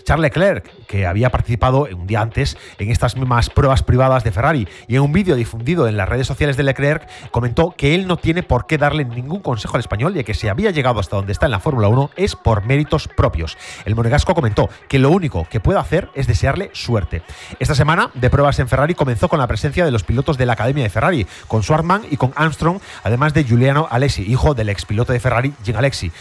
Charles 0.03 0.23
Leclerc, 0.23 0.69
que 0.88 1.05
había 1.05 1.30
participado 1.30 1.88
un 1.91 2.07
día 2.07 2.21
antes 2.21 2.57
en 2.78 2.91
estas 2.91 3.15
mismas 3.15 3.49
pruebas 3.49 3.84
privadas 3.84 4.23
de 4.23 4.32
Ferrari. 4.32 4.67
Y 4.88 4.95
en 4.95 5.01
un 5.01 5.11
vídeo 5.11 5.36
difundido 5.36 5.88
en 5.88 5.97
las 5.97 6.09
redes 6.09 6.28
sociales 6.28 6.57
de 6.57 6.63
Leclerc, 6.63 7.07
comentó 7.32 7.73
que 7.78 7.95
él 7.95 8.07
no 8.07 8.17
tiene 8.17 8.43
por 8.43 8.67
qué 8.67 8.78
darle 8.78 9.05
ningún 9.05 9.41
consejo 9.41 9.75
al 9.75 9.82
español, 9.82 10.13
ya 10.13 10.23
que 10.23 10.34
si 10.34 10.47
había 10.47 10.71
llegado 10.71 10.99
hasta 10.99 11.15
donde 11.15 11.32
está 11.32 11.45
en 11.45 11.51
la 11.51 11.59
Fórmula 11.59 11.88
1 11.88 12.11
es 12.15 12.36
por 12.36 12.65
méritos 12.65 13.07
propios. 13.07 13.57
El 13.86 13.95
monegasco 13.95 14.34
comentó 14.34 14.69
que 14.88 14.99
lo 14.99 15.09
único 15.09 15.47
que 15.49 15.59
puede 15.59 15.80
hacer 15.80 16.09
es 16.15 16.28
desearle 16.28 16.69
suerte. 16.73 17.21
Esta 17.59 17.75
semana 17.75 18.11
de 18.13 18.30
pruebas 18.30 18.59
en 18.59 18.67
Ferrari 18.67 18.95
comenzó 18.95 19.30
con 19.30 19.39
la 19.39 19.47
presencia 19.47 19.86
de 19.86 19.91
los 19.91 20.03
pilotos 20.03 20.38
de 20.38 20.45
la 20.45 20.53
Academia 20.53 20.84
de 20.84 20.89
Ferrari, 20.89 21.28
con 21.47 21.63
Schwartzman 21.63 22.03
y 22.09 22.17
con 22.17 22.34
Armstrong, 22.36 22.80
además 23.03 23.34
de 23.34 23.43
Giuliano 23.43 23.88
Alessi, 23.89 24.23
hijo 24.23 24.53
del 24.53 24.69
expiloto 24.69 25.13
de 25.13 25.19
Ferrari, 25.19 25.53
Jim 25.63 25.75
Alessi. 25.78 26.11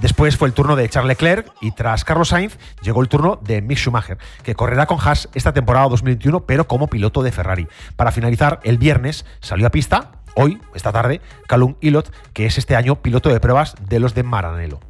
Después 0.00 0.36
fue 0.36 0.48
el 0.48 0.54
turno 0.54 0.76
de 0.76 0.88
Charles 0.88 1.08
Leclerc 1.08 1.52
y 1.60 1.72
tras 1.72 2.04
Carlos 2.04 2.28
Sainz 2.28 2.58
llegó 2.82 3.02
el 3.02 3.08
turno 3.08 3.38
de 3.42 3.60
Mick 3.60 3.78
Schumacher, 3.78 4.18
que 4.42 4.54
correrá 4.54 4.86
con 4.86 4.98
Haas 4.98 5.28
esta 5.34 5.52
temporada 5.52 5.88
2021, 5.88 6.46
pero 6.46 6.66
como 6.66 6.86
piloto 6.86 7.22
de 7.22 7.32
Ferrari. 7.32 7.66
Para 7.96 8.12
finalizar, 8.12 8.60
el 8.64 8.78
viernes 8.78 9.26
salió 9.40 9.66
a 9.66 9.70
pista, 9.70 10.12
hoy, 10.34 10.60
esta 10.74 10.92
tarde, 10.92 11.20
Calum 11.46 11.76
Ilott, 11.80 12.10
que 12.32 12.46
es 12.46 12.56
este 12.56 12.76
año 12.76 13.02
piloto 13.02 13.28
de 13.28 13.40
pruebas 13.40 13.74
de 13.88 14.00
los 14.00 14.14
de 14.14 14.22
Maranello. 14.22 14.89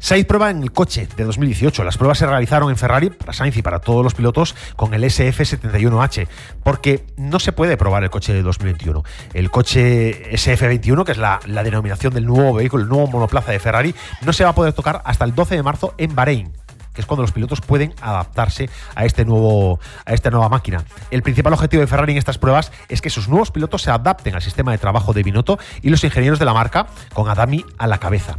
Sainz 0.00 0.26
prueba 0.26 0.50
en 0.50 0.62
el 0.62 0.72
coche 0.72 1.06
de 1.14 1.24
2018. 1.24 1.84
Las 1.84 1.98
pruebas 1.98 2.18
se 2.18 2.26
realizaron 2.26 2.70
en 2.70 2.76
Ferrari 2.76 3.10
para 3.10 3.34
Sainz 3.34 3.56
y 3.58 3.62
para 3.62 3.80
todos 3.80 4.02
los 4.02 4.14
pilotos 4.14 4.56
con 4.74 4.94
el 4.94 5.04
SF71H, 5.04 6.26
porque 6.64 7.04
no 7.18 7.38
se 7.38 7.52
puede 7.52 7.76
probar 7.76 8.02
el 8.02 8.10
coche 8.10 8.32
de 8.32 8.42
2021. 8.42 9.04
El 9.34 9.50
coche 9.50 10.32
SF21, 10.32 11.04
que 11.04 11.12
es 11.12 11.18
la, 11.18 11.38
la 11.46 11.62
denominación 11.62 12.14
del 12.14 12.24
nuevo 12.24 12.54
vehículo, 12.54 12.82
el 12.82 12.88
nuevo 12.88 13.06
monoplaza 13.08 13.52
de 13.52 13.60
Ferrari, 13.60 13.94
no 14.22 14.32
se 14.32 14.42
va 14.42 14.50
a 14.50 14.54
poder 14.54 14.72
tocar 14.72 15.02
hasta 15.04 15.26
el 15.26 15.34
12 15.34 15.56
de 15.56 15.62
marzo 15.62 15.94
en 15.98 16.14
Bahrein 16.14 16.52
que 16.94 17.00
es 17.02 17.06
cuando 17.06 17.22
los 17.22 17.30
pilotos 17.30 17.60
pueden 17.60 17.94
adaptarse 18.00 18.68
a 18.96 19.04
este 19.04 19.24
nuevo 19.24 19.78
a 20.04 20.12
esta 20.12 20.30
nueva 20.30 20.48
máquina. 20.48 20.84
El 21.12 21.22
principal 21.22 21.52
objetivo 21.52 21.82
de 21.82 21.86
Ferrari 21.86 22.12
en 22.12 22.18
estas 22.18 22.38
pruebas 22.38 22.72
es 22.88 23.00
que 23.00 23.10
sus 23.10 23.28
nuevos 23.28 23.52
pilotos 23.52 23.82
se 23.82 23.92
adapten 23.92 24.34
al 24.34 24.42
sistema 24.42 24.72
de 24.72 24.78
trabajo 24.78 25.12
de 25.12 25.22
Binotto 25.22 25.58
y 25.82 25.90
los 25.90 26.02
ingenieros 26.02 26.38
de 26.38 26.46
la 26.46 26.52
marca 26.52 26.88
con 27.14 27.28
Adami 27.28 27.64
a 27.78 27.86
la 27.86 27.98
cabeza. 27.98 28.38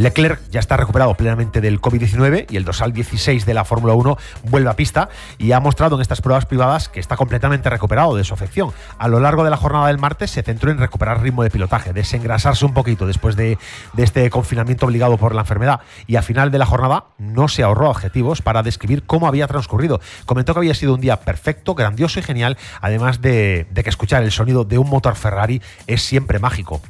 Leclerc 0.00 0.40
ya 0.50 0.60
está 0.60 0.78
recuperado 0.78 1.14
plenamente 1.14 1.60
del 1.60 1.78
COVID-19 1.78 2.46
y 2.48 2.56
el 2.56 2.64
dorsal 2.64 2.94
16 2.94 3.44
de 3.44 3.52
la 3.52 3.66
Fórmula 3.66 3.92
1 3.92 4.16
vuelve 4.44 4.70
a 4.70 4.74
pista 4.74 5.10
y 5.36 5.52
ha 5.52 5.60
mostrado 5.60 5.96
en 5.96 6.00
estas 6.00 6.22
pruebas 6.22 6.46
privadas 6.46 6.88
que 6.88 7.00
está 7.00 7.16
completamente 7.16 7.68
recuperado 7.68 8.16
de 8.16 8.24
su 8.24 8.32
afección. 8.32 8.72
A 8.96 9.08
lo 9.08 9.20
largo 9.20 9.44
de 9.44 9.50
la 9.50 9.58
jornada 9.58 9.88
del 9.88 9.98
martes 9.98 10.30
se 10.30 10.42
centró 10.42 10.70
en 10.70 10.78
recuperar 10.78 11.20
ritmo 11.20 11.42
de 11.42 11.50
pilotaje, 11.50 11.92
desengrasarse 11.92 12.64
un 12.64 12.72
poquito 12.72 13.06
después 13.06 13.36
de, 13.36 13.58
este 13.98 14.30
confinamiento 14.30 14.86
obligado 14.86 15.18
por 15.18 15.34
la 15.34 15.42
enfermedad 15.42 15.80
y 16.06 16.16
a 16.16 16.22
final 16.22 16.50
de 16.50 16.56
la 16.56 16.64
jornada 16.64 17.04
no 17.18 17.48
se 17.48 17.62
ahorró 17.62 17.90
objetivos 17.90 18.40
para 18.40 18.62
describir 18.62 19.02
cómo 19.02 19.28
había 19.28 19.46
transcurrido. 19.48 20.00
Comentó 20.24 20.54
que 20.54 20.60
había 20.60 20.74
sido 20.74 20.94
un 20.94 21.02
día 21.02 21.20
perfecto, 21.20 21.74
grandioso 21.74 22.20
y 22.20 22.22
genial, 22.22 22.56
además 22.80 23.20
de, 23.20 23.66
de 23.70 23.82
que 23.82 23.90
escuchar 23.90 24.22
el 24.22 24.32
sonido 24.32 24.64
de 24.64 24.78
un 24.78 24.88
motor 24.88 25.14
Ferrari 25.14 25.60
es 25.86 26.00
siempre 26.00 26.38
mágico. 26.38 26.80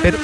Pero 0.00 0.16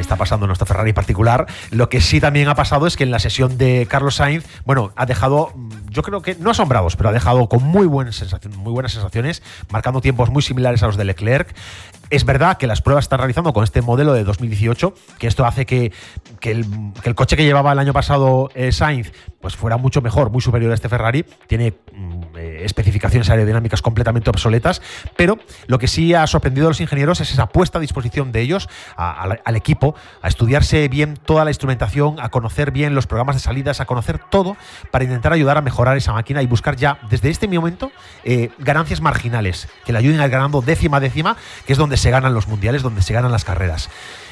está 0.00 0.16
pasando 0.16 0.46
nuestro 0.46 0.66
Ferrari 0.66 0.92
particular. 0.92 1.46
Lo 1.70 1.88
que 1.88 2.00
sí 2.00 2.20
también 2.20 2.48
ha 2.48 2.54
pasado 2.54 2.86
es 2.86 2.96
que 2.96 3.04
en 3.04 3.10
la 3.10 3.18
sesión 3.18 3.58
de 3.58 3.86
Carlos 3.88 4.16
Sainz, 4.16 4.44
bueno, 4.64 4.92
ha 4.96 5.06
dejado, 5.06 5.52
yo 5.90 6.02
creo 6.02 6.22
que 6.22 6.34
no 6.36 6.50
asombrados, 6.50 6.96
pero 6.96 7.08
ha 7.08 7.12
dejado 7.12 7.48
con 7.48 7.62
muy 7.62 7.86
buenas 7.86 8.16
sensaciones, 8.16 8.58
muy 8.58 8.72
buenas 8.72 8.92
sensaciones, 8.92 9.42
marcando 9.70 10.00
tiempos 10.00 10.30
muy 10.30 10.42
similares 10.42 10.82
a 10.82 10.86
los 10.86 10.96
de 10.96 11.04
Leclerc. 11.04 11.54
Es 12.10 12.24
verdad 12.24 12.58
que 12.58 12.66
las 12.66 12.82
pruebas 12.82 13.04
están 13.04 13.18
realizando 13.18 13.52
con 13.52 13.64
este 13.64 13.82
modelo 13.82 14.12
de 14.12 14.24
2018, 14.24 14.94
que 15.18 15.26
esto 15.26 15.44
hace 15.44 15.66
que, 15.66 15.92
el, 16.42 17.14
coche 17.14 17.36
que 17.36 17.44
llevaba 17.44 17.72
el 17.72 17.78
año 17.78 17.92
pasado 17.92 18.50
eh, 18.54 18.72
Sainz 18.72 19.12
pues 19.40 19.56
fuera 19.56 19.76
mucho 19.76 20.00
mejor, 20.00 20.30
muy 20.30 20.40
superior 20.40 20.70
a 20.70 20.74
este 20.74 20.88
Ferrari. 20.88 21.24
Tiene 21.46 21.74
eh, 22.36 22.62
especificaciones 22.64 23.28
aerodinámicas 23.28 23.82
completamente 23.82 24.30
obsoletas, 24.30 24.80
pero 25.16 25.38
lo 25.66 25.78
que 25.78 25.86
sí 25.86 26.14
ha 26.14 26.26
sorprendido 26.26 26.66
a 26.66 26.70
los 26.70 26.80
ingenieros 26.80 27.20
es 27.20 27.30
esa 27.30 27.46
puesta 27.46 27.76
a 27.76 27.80
disposición 27.80 28.32
de 28.32 28.40
ellos, 28.40 28.70
al 28.96 29.56
equipo, 29.56 29.94
a 30.22 30.28
estudiarse 30.28 30.88
bien 30.88 31.18
toda 31.18 31.44
la 31.44 31.50
instrumentación, 31.50 32.16
a 32.20 32.30
conocer 32.30 32.70
bien 32.70 32.94
los 32.94 33.06
programas 33.06 33.36
de 33.36 33.40
salidas, 33.40 33.80
a 33.80 33.84
conocer 33.84 34.18
todo 34.30 34.56
para 34.90 35.04
intentar 35.04 35.32
ayudar 35.32 35.58
a 35.58 35.60
mejorar 35.60 35.96
esa 35.96 36.12
máquina 36.12 36.42
y 36.42 36.46
buscar 36.46 36.76
ya 36.76 36.98
desde 37.10 37.28
este 37.28 37.46
momento 37.46 37.92
eh, 38.24 38.50
ganancias 38.58 39.00
marginales 39.00 39.68
que 39.84 39.92
le 39.92 39.98
ayuden 39.98 40.20
a 40.20 40.24
ir 40.24 40.30
ganando 40.30 40.62
décima 40.62 41.00
décima, 41.00 41.36
que 41.66 41.72
es 41.72 41.78
donde 41.78 41.93
se 41.96 42.10
ganan 42.10 42.34
los 42.34 42.48
mundiales, 42.48 42.82
donde 42.82 43.02
se 43.02 43.12
ganan 43.12 43.32
las 43.32 43.44
carreras. 43.44 43.90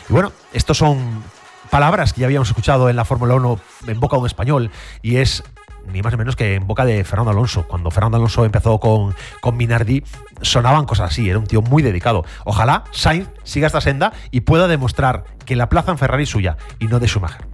Y 0.09 0.13
bueno, 0.13 0.33
estos 0.53 0.79
son 0.79 1.23
palabras 1.71 2.13
que 2.13 2.21
ya 2.21 2.27
habíamos 2.27 2.49
escuchado 2.49 2.91
en 2.91 2.97
la 2.97 3.05
Fórmula 3.05 3.35
1 3.35 3.61
en 3.87 4.01
boca 4.01 4.17
de 4.17 4.21
un 4.21 4.27
español 4.27 4.71
y 5.01 5.17
es 5.17 5.43
ni 5.91 6.03
más 6.03 6.13
ni 6.13 6.19
menos 6.19 6.37
que 6.37 6.55
en 6.55 6.67
boca 6.67 6.85
de 6.85 7.03
Fernando 7.05 7.31
Alonso. 7.31 7.67
Cuando 7.67 7.91
Fernando 7.91 8.17
Alonso 8.17 8.45
empezó 8.45 8.79
con, 8.79 9.15
con 9.41 9.57
Minardi, 9.57 10.05
sonaban 10.43 10.85
cosas 10.85 11.11
así, 11.11 11.29
era 11.29 11.39
un 11.39 11.47
tío 11.47 11.63
muy 11.63 11.83
dedicado. 11.83 12.25
Ojalá 12.45 12.85
Sainz 12.93 13.29
siga 13.43 13.67
esta 13.67 13.81
senda 13.81 14.13
y 14.31 14.43
pueda 14.43 14.69
demostrar 14.69 15.25
que 15.45 15.57
la 15.57 15.69
plaza 15.69 15.93
en 15.93 15.99
Ferrari 15.99 16.25
es 16.25 16.31
suya 16.31 16.57
y 16.79 16.87
no 16.87 17.01
de 17.01 17.09
Schumacher. 17.09 17.47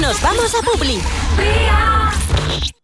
Nos 0.00 0.20
vamos 0.20 0.54
a 0.54 0.62
Publi. 0.62 1.00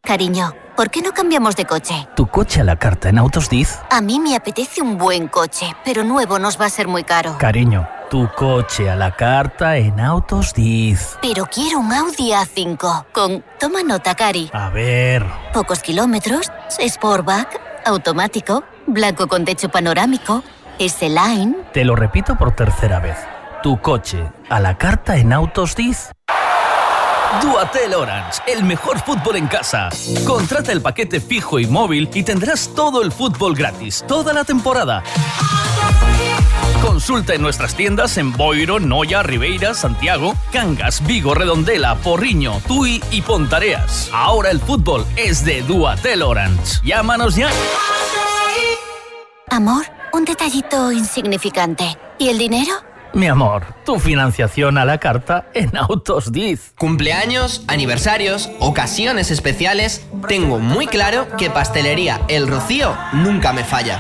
Cariño, 0.03 0.55
¿por 0.77 0.91
qué 0.91 1.03
no 1.03 1.13
cambiamos 1.13 1.55
de 1.55 1.65
coche? 1.67 2.09
¿Tu 2.17 2.27
coche 2.27 2.63
a 2.63 2.65
la 2.65 2.77
carta 2.77 3.09
en 3.09 3.19
Autos 3.19 3.51
Diz? 3.51 3.79
A 3.91 4.01
mí 4.01 4.19
me 4.19 4.35
apetece 4.35 4.81
un 4.81 4.97
buen 4.97 5.29
coche, 5.29 5.75
pero 5.85 6.05
nuevo 6.05 6.39
nos 6.39 6.61
va 6.61 6.67
a 6.67 6.71
ser 6.71 6.89
muy 6.89 7.05
caro. 7.05 7.37
Cariño, 7.39 7.87
tu 8.09 8.29
coche 8.35 8.89
a 8.89 8.97
la 8.97 9.15
carta 9.15 9.77
en 9.77 10.01
Autos 10.01 10.55
Diz. 10.55 11.19
Pero 11.21 11.47
quiero 11.47 11.79
un 11.79 11.93
Audi 11.93 12.31
A5 12.33 13.07
con... 13.13 13.45
Toma 13.59 13.83
nota, 13.83 14.15
Cari. 14.15 14.51
A 14.53 14.71
ver... 14.71 15.25
Pocos 15.53 15.81
kilómetros, 15.81 16.51
Sportback, 16.71 17.61
automático, 17.87 18.65
blanco 18.87 19.29
con 19.29 19.45
techo 19.45 19.69
panorámico, 19.69 20.43
S-Line... 20.79 21.57
Te 21.73 21.85
lo 21.85 21.95
repito 21.95 22.37
por 22.37 22.57
tercera 22.57 23.01
vez. 23.01 23.19
Tu 23.63 23.79
coche 23.81 24.33
a 24.49 24.59
la 24.59 24.79
carta 24.79 25.19
en 25.19 25.35
Autos 25.35 25.77
Diz. 25.77 26.11
Duatel 27.41 27.95
Orange, 27.95 28.43
el 28.49 28.65
mejor 28.65 28.99
fútbol 29.01 29.37
en 29.37 29.47
casa. 29.47 29.89
Contrata 30.27 30.73
el 30.73 30.83
paquete 30.83 31.21
fijo 31.21 31.61
y 31.61 31.67
móvil 31.67 32.11
y 32.13 32.25
tendrás 32.25 32.71
todo 32.75 33.03
el 33.03 33.13
fútbol 33.13 33.55
gratis, 33.55 34.05
toda 34.07 34.33
la 34.33 34.45
temporada. 34.45 35.03
Consulta 36.83 37.35
en 37.35 37.43
nuestras 37.43 37.75
tiendas 37.77 38.19
en 38.19 38.33
Boiro, 38.37 38.81
Noya, 38.81 39.23
Ribeira, 39.23 39.75
Santiago, 39.75 40.35
Cangas, 40.53 41.07
Vigo, 41.07 41.35
Redondela, 41.35 41.95
Porriño, 41.97 42.61
Tui 42.67 43.03
y 43.13 43.23
Pontareas. 43.23 44.11
Ahora 44.13 44.51
el 44.51 44.61
fútbol 44.61 45.07
es 45.17 45.45
de 45.45 45.63
Duatel 45.63 46.23
Orange. 46.23 46.81
Llámanos 46.83 47.37
ya. 47.37 47.51
Amor, 49.51 49.85
un 50.13 50.25
detallito 50.25 50.91
insignificante. 50.91 51.97
¿Y 52.19 52.29
el 52.29 52.39
dinero? 52.39 52.90
Mi 53.13 53.27
amor, 53.27 53.65
tu 53.85 53.99
financiación 53.99 54.79
a 54.79 54.85
la 54.85 54.99
carta 54.99 55.47
en 55.55 55.77
Autos 55.77 56.31
Diz. 56.33 56.73
Cumpleaños, 56.79 57.65
aniversarios, 57.67 58.51
ocasiones 58.61 59.31
especiales, 59.31 60.07
tengo 60.29 60.59
muy 60.59 60.87
claro 60.87 61.27
que 61.37 61.51
Pastelería 61.51 62.21
El 62.29 62.47
Rocío 62.47 62.97
nunca 63.13 63.53
me 63.53 63.65
falla. 63.65 63.99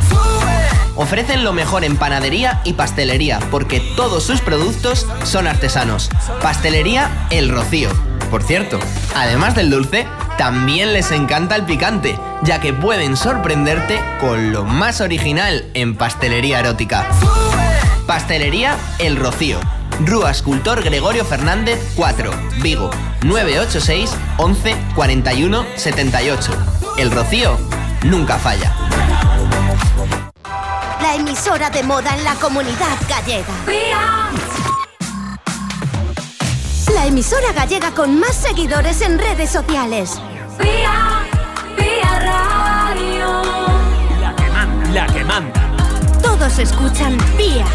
Ofrecen 0.95 1.43
lo 1.43 1.53
mejor 1.53 1.85
en 1.85 1.97
panadería 1.97 2.61
y 2.65 2.75
pastelería 2.75 3.41
porque 3.51 3.81
todos 3.97 4.23
sus 4.23 4.41
productos 4.41 5.07
son 5.25 5.47
artesanos. 5.47 6.09
Pastelería 6.43 7.11
El 7.31 7.49
Rocío. 7.49 7.89
Por 8.31 8.43
cierto, 8.45 8.79
además 9.17 9.57
del 9.57 9.71
dulce, 9.71 10.07
también 10.39 10.93
les 10.93 11.11
encanta 11.11 11.57
el 11.57 11.65
picante, 11.65 12.17
ya 12.43 12.61
que 12.61 12.73
pueden 12.73 13.17
sorprenderte 13.17 14.01
con 14.21 14.53
lo 14.53 14.65
más 14.65 15.01
original 15.01 15.65
en 15.75 15.97
pastelería 15.97 16.61
erótica. 16.61 17.09
Pastelería 18.11 18.77
El 18.99 19.15
Rocío. 19.15 19.61
Rúa 20.05 20.33
Escultor 20.33 20.83
Gregorio 20.83 21.25
Fernández 21.25 21.79
4, 21.95 22.33
Vigo, 22.61 22.91
986 23.23 24.11
11 24.37 24.77
41 24.97 25.65
78. 25.77 26.53
El 26.99 27.13
Rocío 27.13 27.57
nunca 28.03 28.37
falla. 28.37 28.75
La 31.01 31.15
emisora 31.15 31.71
de 31.71 31.85
moda 31.85 32.13
en 32.17 32.25
la 32.25 32.35
comunidad 32.35 32.99
gallega. 33.09 33.55
La 36.93 37.07
emisora 37.07 37.53
gallega 37.53 37.93
con 37.93 38.19
más 38.19 38.35
seguidores 38.35 39.03
en 39.03 39.21
redes 39.21 39.51
sociales. 39.51 40.21
Radio. 42.25 43.43
La 44.21 44.35
que 44.35 44.51
manda. 44.51 44.91
La 44.91 45.07
que 45.07 45.23
manda. 45.23 45.61
Todos 46.21 46.59
escuchan 46.59 47.17
Pía. 47.37 47.67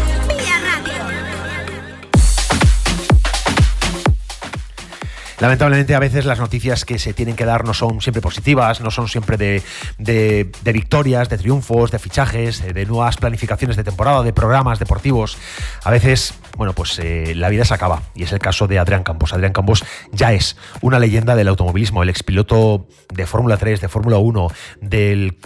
Lamentablemente 5.38 5.94
a 5.94 5.98
veces 5.98 6.24
las 6.24 6.38
noticias 6.38 6.84
que 6.84 6.98
se 6.98 7.12
tienen 7.12 7.36
que 7.36 7.44
dar 7.44 7.64
no 7.64 7.74
son 7.74 8.00
siempre 8.00 8.22
positivas, 8.22 8.80
no 8.80 8.90
son 8.90 9.08
siempre 9.08 9.36
de, 9.36 9.62
de, 9.98 10.72
victorias, 10.72 11.28
de 11.28 11.36
triunfos, 11.36 11.90
de 11.90 11.98
fichajes, 11.98 12.62
de 12.62 12.86
nuevas 12.86 13.16
planificaciones 13.16 13.76
de 13.76 13.84
temporada, 13.84 14.22
de 14.22 14.32
programas 14.32 14.78
deportivos. 14.78 15.36
A 15.84 15.90
veces, 15.90 16.34
bueno, 16.56 16.72
pues 16.72 16.98
eh, 16.98 17.34
la 17.34 17.50
vida 17.50 17.64
se 17.64 17.74
acaba 17.74 18.02
y 18.14 18.22
es 18.22 18.32
el 18.32 18.38
caso 18.38 18.66
de 18.66 18.78
Adrián 18.78 19.02
Campos. 19.02 19.32
Adrián 19.34 19.52
Campos 19.52 19.84
ya 20.12 20.32
es 20.32 20.56
una 20.80 20.98
leyenda 20.98 21.36
del 21.36 21.48
automovilismo, 21.48 22.02
el 22.02 22.08
expiloto 22.08 22.88
de 23.12 23.26
Fórmula 23.26 23.58
3, 23.58 23.80
de 23.82 23.88
Fórmula 23.88 24.16
1, 24.16 24.48
del 24.80 25.36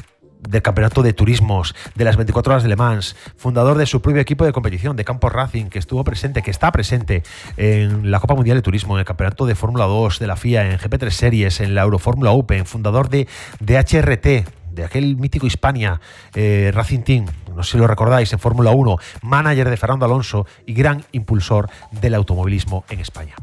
del 0.51 0.63
campeonato 0.63 1.03
de 1.03 1.13
turismos, 1.13 1.75
de 1.95 2.05
las 2.05 2.17
24 2.17 2.53
horas 2.53 2.63
de 2.63 2.69
Le 2.69 2.77
Mans, 2.77 3.17
fundador 3.37 3.79
de 3.79 3.87
su 3.87 4.03
propio 4.03 4.21
equipo 4.21 4.45
de 4.45 4.53
competición, 4.53 4.97
de 4.97 5.05
Campos 5.05 5.33
Racing, 5.33 5.67
que 5.67 5.79
estuvo 5.79 6.05
presente, 6.05 6.43
que 6.43 6.51
está 6.51 6.73
presente 6.73 7.23
en 7.57 8.11
la 8.11 8.21
Copa 8.21 8.35
Mundial 8.35 8.57
de 8.57 8.63
Turismo, 8.63 8.97
en 8.97 9.01
el 9.01 9.07
campeonato 9.07 9.47
de 9.47 9.55
Fórmula 9.55 9.87
2 9.87 10.19
de 10.19 10.27
la 10.27 10.37
FIA, 10.37 10.71
en 10.71 10.79
GP3 10.79 11.11
Series, 11.11 11.61
en 11.61 11.75
la 11.75 11.83
Eurofórmula 11.83 12.33
Open, 12.33 12.67
fundador 12.67 13.09
de, 13.09 13.29
de 13.61 13.79
HRT, 13.79 14.51
de 14.73 14.85
aquel 14.85 15.17
mítico 15.17 15.47
Hispania 15.47 16.01
eh, 16.35 16.71
Racing 16.75 17.01
Team, 17.01 17.27
no 17.55 17.63
sé 17.63 17.73
si 17.73 17.79
lo 17.79 17.87
recordáis, 17.87 18.33
en 18.33 18.39
Fórmula 18.39 18.71
1, 18.71 18.97
manager 19.23 19.69
de 19.69 19.77
Fernando 19.77 20.05
Alonso 20.05 20.47
y 20.67 20.75
gran 20.75 21.05
impulsor 21.13 21.69
del 21.91 22.15
automovilismo 22.15 22.85
en 22.89 23.01
España. 23.01 23.35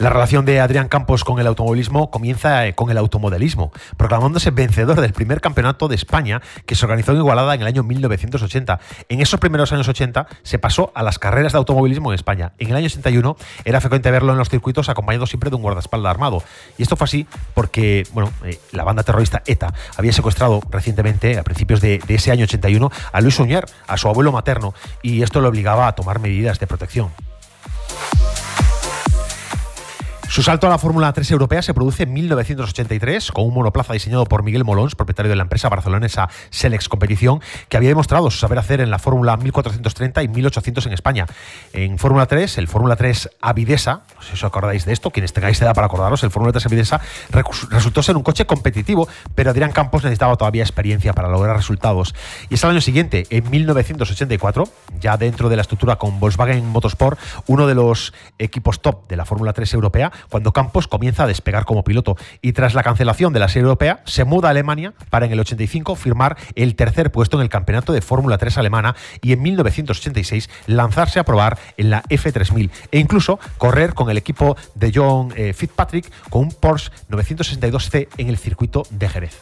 La 0.00 0.10
relación 0.10 0.44
de 0.44 0.60
Adrián 0.60 0.88
Campos 0.88 1.22
con 1.22 1.38
el 1.38 1.46
automovilismo 1.46 2.10
comienza 2.10 2.66
eh, 2.66 2.74
con 2.74 2.90
el 2.90 2.98
automodelismo, 2.98 3.72
proclamándose 3.96 4.50
vencedor 4.50 5.00
del 5.00 5.12
primer 5.12 5.40
campeonato 5.40 5.86
de 5.86 5.94
España 5.94 6.42
que 6.66 6.74
se 6.74 6.84
organizó 6.84 7.12
en 7.12 7.18
Igualada 7.18 7.54
en 7.54 7.60
el 7.60 7.68
año 7.68 7.84
1980. 7.84 8.80
En 9.08 9.20
esos 9.20 9.38
primeros 9.38 9.72
años 9.72 9.86
80 9.86 10.26
se 10.42 10.58
pasó 10.58 10.90
a 10.96 11.04
las 11.04 11.20
carreras 11.20 11.52
de 11.52 11.58
automovilismo 11.58 12.10
en 12.10 12.16
España. 12.16 12.52
En 12.58 12.70
el 12.70 12.76
año 12.76 12.86
81 12.86 13.36
era 13.64 13.80
frecuente 13.80 14.10
verlo 14.10 14.32
en 14.32 14.38
los 14.38 14.48
circuitos 14.48 14.88
acompañado 14.88 15.26
siempre 15.26 15.50
de 15.50 15.56
un 15.56 15.62
guardaespaldas 15.62 16.10
armado. 16.10 16.42
Y 16.76 16.82
esto 16.82 16.96
fue 16.96 17.04
así 17.04 17.26
porque 17.54 18.04
bueno, 18.12 18.32
eh, 18.44 18.58
la 18.72 18.82
banda 18.82 19.04
terrorista 19.04 19.44
ETA 19.46 19.72
había 19.96 20.12
secuestrado 20.12 20.60
recientemente, 20.70 21.38
a 21.38 21.44
principios 21.44 21.80
de, 21.80 22.02
ese 22.08 22.32
año 22.32 22.44
81, 22.44 22.90
a 23.12 23.20
Luis 23.20 23.38
Uñer, 23.38 23.64
a 23.86 23.96
su 23.96 24.08
abuelo 24.08 24.32
materno, 24.32 24.74
y 25.02 25.22
esto 25.22 25.40
le 25.40 25.48
obligaba 25.48 25.86
a 25.86 25.94
tomar 25.94 26.18
medidas 26.18 26.58
de 26.58 26.66
protección. 26.66 27.10
Su 30.28 30.42
salto 30.42 30.66
a 30.66 30.70
la 30.70 30.78
Fórmula 30.78 31.12
3 31.12 31.30
europea 31.30 31.62
se 31.62 31.74
produce 31.74 32.02
en 32.04 32.12
1983 32.12 33.30
con 33.30 33.44
un 33.44 33.54
monoplaza 33.54 33.92
diseñado 33.92 34.24
por 34.24 34.42
Miguel 34.42 34.64
Molons, 34.64 34.96
propietario 34.96 35.30
de 35.30 35.36
la 35.36 35.42
empresa 35.42 35.68
barcelonesa 35.68 36.28
Selex 36.50 36.88
Competición, 36.88 37.40
que 37.68 37.76
había 37.76 37.90
demostrado 37.90 38.30
su 38.30 38.38
saber 38.38 38.58
hacer 38.58 38.80
en 38.80 38.90
la 38.90 38.98
Fórmula 38.98 39.36
1430 39.36 40.22
y 40.24 40.28
1800 40.28 40.86
en 40.86 40.92
España. 40.92 41.26
En 41.72 41.98
Fórmula 41.98 42.26
3, 42.26 42.58
el 42.58 42.66
Fórmula 42.66 42.96
3 42.96 43.30
Avidesa, 43.42 44.02
no 44.16 44.22
sé 44.22 44.28
si 44.28 44.34
os 44.34 44.44
acordáis 44.44 44.84
de 44.86 44.92
esto, 44.92 45.10
quienes 45.10 45.32
tengáis 45.32 45.60
edad 45.62 45.74
para 45.74 45.86
acordaros, 45.86 46.24
el 46.24 46.30
Fórmula 46.30 46.52
3 46.52 46.66
Avidesa 46.66 47.00
resultó 47.70 48.02
ser 48.02 48.16
un 48.16 48.24
coche 48.24 48.44
competitivo, 48.44 49.06
pero 49.36 49.50
Adrián 49.50 49.70
Campos 49.70 50.02
necesitaba 50.02 50.34
todavía 50.36 50.64
experiencia 50.64 51.12
para 51.12 51.28
lograr 51.28 51.54
resultados. 51.54 52.14
Y 52.48 52.54
es 52.54 52.64
al 52.64 52.70
año 52.72 52.80
siguiente, 52.80 53.26
en 53.30 53.48
1984, 53.48 54.68
ya 55.00 55.16
dentro 55.16 55.48
de 55.48 55.56
la 55.56 55.62
estructura 55.62 55.96
con 55.96 56.18
Volkswagen 56.18 56.66
Motorsport, 56.66 57.20
uno 57.46 57.68
de 57.68 57.76
los 57.76 58.12
equipos 58.38 58.80
top 58.80 59.06
de 59.08 59.16
la 59.16 59.24
Fórmula 59.24 59.52
3 59.52 59.74
europea, 59.74 60.10
cuando 60.28 60.52
Campos 60.52 60.88
comienza 60.88 61.24
a 61.24 61.26
despegar 61.26 61.64
como 61.64 61.84
piloto 61.84 62.16
y 62.42 62.52
tras 62.52 62.74
la 62.74 62.82
cancelación 62.82 63.32
de 63.32 63.40
la 63.40 63.48
serie 63.48 63.62
europea 63.62 64.02
se 64.04 64.24
muda 64.24 64.48
a 64.48 64.50
Alemania 64.50 64.94
para 65.10 65.26
en 65.26 65.32
el 65.32 65.40
85 65.40 65.96
firmar 65.96 66.36
el 66.54 66.74
tercer 66.74 67.10
puesto 67.10 67.36
en 67.36 67.42
el 67.42 67.48
campeonato 67.48 67.92
de 67.92 68.00
Fórmula 68.00 68.38
3 68.38 68.58
alemana 68.58 68.96
y 69.22 69.32
en 69.32 69.42
1986 69.42 70.50
lanzarse 70.66 71.18
a 71.18 71.24
probar 71.24 71.58
en 71.76 71.90
la 71.90 72.02
F3000 72.04 72.70
e 72.92 72.98
incluso 72.98 73.38
correr 73.58 73.94
con 73.94 74.10
el 74.10 74.18
equipo 74.18 74.56
de 74.74 74.92
John 74.94 75.32
eh, 75.36 75.52
Fitzpatrick 75.52 76.10
con 76.30 76.42
un 76.42 76.52
Porsche 76.52 76.90
962C 77.10 78.08
en 78.16 78.28
el 78.28 78.38
circuito 78.38 78.84
de 78.90 79.08
Jerez. 79.08 79.40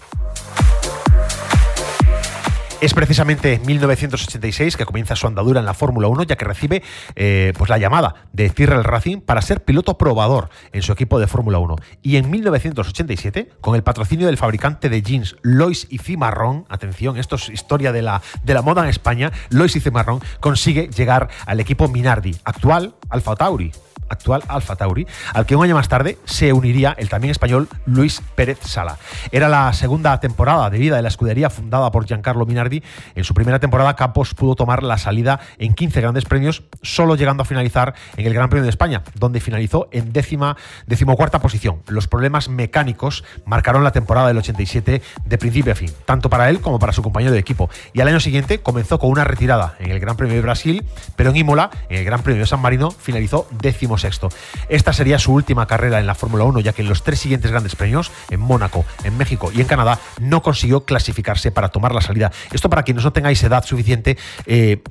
Es 2.82 2.94
precisamente 2.94 3.52
en 3.52 3.64
1986 3.64 4.76
que 4.76 4.84
comienza 4.84 5.14
su 5.14 5.28
andadura 5.28 5.60
en 5.60 5.66
la 5.66 5.72
Fórmula 5.72 6.08
1, 6.08 6.24
ya 6.24 6.34
que 6.34 6.44
recibe 6.44 6.82
eh, 7.14 7.52
pues 7.56 7.70
la 7.70 7.78
llamada 7.78 8.26
de 8.32 8.50
Tyrrell 8.50 8.82
Racing 8.82 9.20
para 9.20 9.40
ser 9.40 9.62
piloto 9.62 9.96
probador 9.96 10.50
en 10.72 10.82
su 10.82 10.90
equipo 10.90 11.20
de 11.20 11.28
Fórmula 11.28 11.60
1. 11.60 11.76
Y 12.02 12.16
en 12.16 12.28
1987, 12.28 13.50
con 13.60 13.76
el 13.76 13.84
patrocinio 13.84 14.26
del 14.26 14.36
fabricante 14.36 14.88
de 14.88 15.00
jeans 15.00 15.36
Lois 15.42 15.86
y 15.90 15.98
Cimarrón, 15.98 16.66
atención, 16.68 17.18
esto 17.18 17.36
es 17.36 17.50
historia 17.50 17.92
de 17.92 18.02
la, 18.02 18.20
de 18.42 18.52
la 18.52 18.62
moda 18.62 18.82
en 18.82 18.88
España, 18.88 19.30
Lois 19.50 19.76
y 19.76 19.80
Cimarrón 19.80 20.18
consigue 20.40 20.88
llegar 20.88 21.28
al 21.46 21.60
equipo 21.60 21.86
Minardi, 21.86 22.34
actual 22.42 22.96
Alfa 23.12 23.36
Tauri 23.36 23.72
actual 24.12 24.42
Alfa 24.48 24.76
Tauri, 24.76 25.06
al 25.32 25.46
que 25.46 25.56
un 25.56 25.64
año 25.64 25.74
más 25.74 25.88
tarde 25.88 26.18
se 26.24 26.52
uniría 26.52 26.94
el 26.98 27.08
también 27.08 27.30
español 27.30 27.68
Luis 27.86 28.22
Pérez 28.34 28.58
Sala. 28.60 28.98
Era 29.32 29.48
la 29.48 29.72
segunda 29.72 30.20
temporada 30.20 30.70
de 30.70 30.78
vida 30.78 30.96
de 30.96 31.02
la 31.02 31.08
escudería 31.08 31.50
fundada 31.50 31.90
por 31.90 32.06
Giancarlo 32.06 32.46
Minardi. 32.46 32.82
En 33.14 33.24
su 33.24 33.34
primera 33.34 33.58
temporada, 33.58 33.96
Campos 33.96 34.34
pudo 34.34 34.54
tomar 34.54 34.82
la 34.82 34.98
salida 34.98 35.40
en 35.58 35.74
15 35.74 36.00
grandes 36.00 36.24
premios, 36.24 36.62
solo 36.82 37.16
llegando 37.16 37.42
a 37.42 37.46
finalizar 37.46 37.94
en 38.16 38.26
el 38.26 38.34
Gran 38.34 38.48
Premio 38.48 38.64
de 38.64 38.70
España, 38.70 39.02
donde 39.14 39.40
finalizó 39.40 39.88
en 39.90 40.12
décima, 40.12 40.56
decimocuarta 40.86 41.40
posición. 41.40 41.82
Los 41.88 42.06
problemas 42.06 42.48
mecánicos 42.48 43.24
marcaron 43.46 43.82
la 43.82 43.92
temporada 43.92 44.28
del 44.28 44.38
87 44.38 45.02
de 45.24 45.38
principio 45.38 45.72
a 45.72 45.76
fin, 45.76 45.90
tanto 46.04 46.28
para 46.28 46.50
él 46.50 46.60
como 46.60 46.78
para 46.78 46.92
su 46.92 47.02
compañero 47.02 47.32
de 47.32 47.38
equipo. 47.38 47.70
Y 47.92 48.00
al 48.00 48.08
año 48.08 48.20
siguiente 48.20 48.60
comenzó 48.60 48.98
con 48.98 49.10
una 49.10 49.24
retirada 49.24 49.74
en 49.78 49.90
el 49.90 50.00
Gran 50.00 50.16
Premio 50.16 50.36
de 50.36 50.42
Brasil, 50.42 50.84
pero 51.16 51.30
en 51.30 51.36
Imola, 51.36 51.70
en 51.88 51.98
el 51.98 52.04
Gran 52.04 52.22
Premio 52.22 52.40
de 52.40 52.46
San 52.46 52.60
Marino, 52.60 52.90
finalizó 53.02 53.48
décimo 53.50 53.98
sexto. 53.98 54.28
Esta 54.68 54.92
sería 54.92 55.18
su 55.18 55.32
última 55.32 55.66
carrera 55.66 56.00
en 56.00 56.06
la 56.06 56.14
Fórmula 56.14 56.44
1, 56.44 56.60
ya 56.60 56.72
que 56.72 56.82
en 56.82 56.88
los 56.88 57.02
tres 57.02 57.20
siguientes 57.20 57.50
grandes 57.50 57.76
premios, 57.76 58.10
en 58.30 58.40
Mónaco, 58.40 58.84
en 59.04 59.16
México 59.16 59.50
y 59.52 59.60
en 59.60 59.66
Canadá, 59.66 59.98
no 60.20 60.42
consiguió 60.42 60.84
clasificarse 60.84 61.50
para 61.50 61.68
tomar 61.68 61.94
la 61.94 62.00
salida. 62.00 62.32
Esto 62.52 62.70
para 62.70 62.82
quienes 62.82 63.04
no 63.04 63.12
tengáis 63.12 63.42
edad 63.42 63.64
suficiente, 63.64 64.16
eh, 64.46 64.82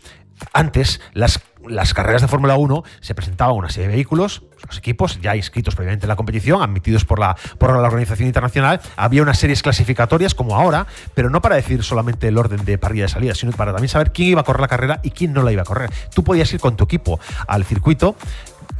antes 0.53 1.01
las 1.13 1.39
las 1.67 1.93
carreras 1.93 2.21
de 2.21 2.27
Fórmula 2.27 2.55
1 2.55 2.83
se 3.01 3.15
presentaban 3.15 3.55
una 3.55 3.69
serie 3.69 3.87
de 3.87 3.95
vehículos, 3.95 4.43
los 4.67 4.77
equipos 4.77 5.19
ya 5.21 5.35
inscritos 5.35 5.75
previamente 5.75 6.05
en 6.05 6.09
la 6.09 6.15
competición, 6.15 6.61
admitidos 6.61 7.05
por 7.05 7.19
la, 7.19 7.35
por 7.57 7.71
la 7.71 7.87
organización 7.87 8.27
internacional, 8.27 8.81
había 8.95 9.21
unas 9.21 9.39
series 9.39 9.61
clasificatorias 9.61 10.35
como 10.35 10.55
ahora, 10.55 10.87
pero 11.13 11.29
no 11.29 11.41
para 11.41 11.55
decir 11.55 11.83
solamente 11.83 12.27
el 12.27 12.37
orden 12.37 12.63
de 12.65 12.77
parrilla 12.77 13.03
de 13.03 13.09
salida, 13.09 13.35
sino 13.35 13.51
para 13.51 13.71
también 13.71 13.89
saber 13.89 14.11
quién 14.11 14.29
iba 14.29 14.41
a 14.41 14.43
correr 14.43 14.61
la 14.61 14.67
carrera 14.67 14.99
y 15.03 15.11
quién 15.11 15.33
no 15.33 15.43
la 15.43 15.51
iba 15.51 15.61
a 15.61 15.65
correr. 15.65 15.89
Tú 16.13 16.23
podías 16.23 16.51
ir 16.53 16.59
con 16.59 16.75
tu 16.75 16.83
equipo 16.83 17.19
al 17.47 17.65
circuito 17.65 18.15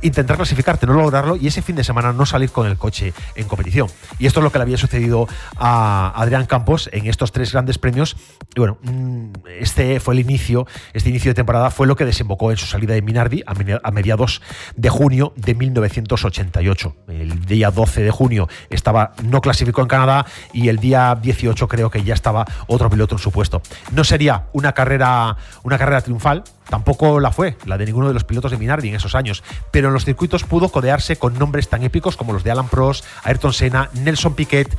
intentar 0.01 0.35
clasificarte, 0.37 0.85
no 0.87 0.93
lograrlo 0.93 1.35
y 1.35 1.47
ese 1.47 1.61
fin 1.61 1.75
de 1.75 1.83
semana 1.83 2.13
no 2.13 2.25
salir 2.25 2.51
con 2.51 2.67
el 2.67 2.77
coche 2.77 3.13
en 3.35 3.47
competición. 3.47 3.87
Y 4.19 4.25
esto 4.25 4.39
es 4.39 4.43
lo 4.43 4.51
que 4.51 4.57
le 4.57 4.63
había 4.63 4.77
sucedido 4.77 5.27
a 5.57 6.11
Adrián 6.15 6.45
Campos 6.45 6.89
en 6.91 7.07
estos 7.07 7.31
tres 7.31 7.51
grandes 7.51 7.77
premios. 7.77 8.15
Y 8.55 8.59
bueno, 8.59 8.77
mm, 8.81 9.31
este 9.59 9.99
fue 9.99 10.13
el 10.15 10.19
inicio, 10.19 10.67
este 10.93 11.09
inicio 11.09 11.31
de 11.31 11.35
temporada 11.35 11.71
fue 11.71 11.87
lo 11.87 11.95
que 11.95 12.05
desembocó 12.05 12.51
en 12.51 12.57
su 12.57 12.65
salida 12.65 12.93
de 12.93 13.01
Minardi 13.01 13.43
a 13.45 13.53
medi- 13.53 13.79
a 13.83 13.91
mediados 13.91 14.41
de 14.75 14.89
junio 14.89 15.33
de 15.35 15.55
1988. 15.55 16.95
El 17.07 17.45
día 17.45 17.71
12 17.71 18.01
de 18.03 18.11
junio 18.11 18.47
estaba 18.69 19.13
no 19.23 19.41
clasificó 19.41 19.81
en 19.81 19.87
Canadá 19.87 20.25
y 20.53 20.69
el 20.69 20.77
día 20.77 21.17
18 21.21 21.67
creo 21.67 21.89
que 21.89 22.03
ya 22.03 22.13
estaba 22.13 22.45
otro 22.67 22.89
piloto 22.89 23.15
en 23.15 23.19
su 23.19 23.31
puesto. 23.31 23.61
No 23.91 24.03
sería 24.03 24.45
una 24.53 24.73
carrera, 24.73 25.37
una 25.63 25.77
carrera 25.77 26.01
triunfal, 26.01 26.43
tampoco 26.71 27.19
la 27.19 27.31
fue, 27.31 27.57
la 27.65 27.77
de 27.77 27.85
ninguno 27.85 28.07
de 28.07 28.13
los 28.13 28.23
pilotos 28.23 28.49
de 28.49 28.57
Minardi 28.57 28.87
en 28.87 28.95
esos 28.95 29.13
años, 29.13 29.43
pero 29.71 29.89
en 29.89 29.93
los 29.93 30.05
circuitos 30.05 30.45
pudo 30.45 30.69
codearse 30.69 31.17
con 31.17 31.37
nombres 31.37 31.67
tan 31.67 31.83
épicos 31.83 32.15
como 32.15 32.31
los 32.33 32.43
de 32.43 32.51
Alan 32.51 32.69
Prost, 32.69 33.05
Ayrton 33.23 33.51
Senna, 33.53 33.89
Nelson 33.93 34.33
Piquet, 34.33 34.75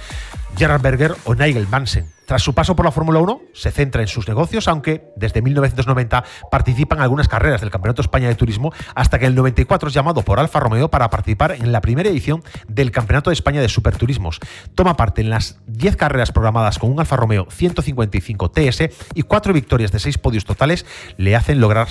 Gerard 0.56 0.82
Berger 0.82 1.14
o 1.24 1.34
Nigel 1.34 1.66
Mansell. 1.68 2.06
Tras 2.32 2.42
su 2.42 2.54
paso 2.54 2.76
por 2.76 2.86
la 2.86 2.92
Fórmula 2.92 3.18
1, 3.18 3.42
se 3.52 3.70
centra 3.72 4.00
en 4.00 4.08
sus 4.08 4.28
negocios, 4.28 4.68
aunque 4.68 5.12
desde 5.16 5.42
1990 5.42 6.24
participa 6.50 6.94
en 6.94 7.02
algunas 7.02 7.28
carreras 7.28 7.60
del 7.60 7.70
Campeonato 7.70 8.00
España 8.00 8.28
de 8.28 8.36
Turismo, 8.36 8.72
hasta 8.94 9.18
que 9.18 9.26
en 9.26 9.32
el 9.32 9.36
94 9.36 9.88
es 9.88 9.94
llamado 9.94 10.22
por 10.22 10.38
Alfa 10.38 10.60
Romeo 10.60 10.88
para 10.88 11.10
participar 11.10 11.52
en 11.52 11.72
la 11.72 11.80
primera 11.80 12.08
edición 12.08 12.42
del 12.68 12.92
Campeonato 12.92 13.28
de 13.28 13.34
España 13.34 13.60
de 13.60 13.68
Superturismos. 13.68 14.38
Toma 14.74 14.96
parte 14.96 15.20
en 15.20 15.30
las 15.30 15.58
10 15.66 15.96
carreras 15.96 16.32
programadas 16.32 16.78
con 16.78 16.90
un 16.90 17.00
Alfa 17.00 17.16
Romeo 17.16 17.48
155 17.50 18.50
TS 18.50 18.88
y 19.14 19.22
cuatro 19.24 19.52
victorias 19.52 19.90
de 19.90 19.98
seis 19.98 20.16
podios 20.16 20.44
totales 20.44 20.86
le 21.16 21.36
hacen 21.36 21.60
lograr 21.60 21.88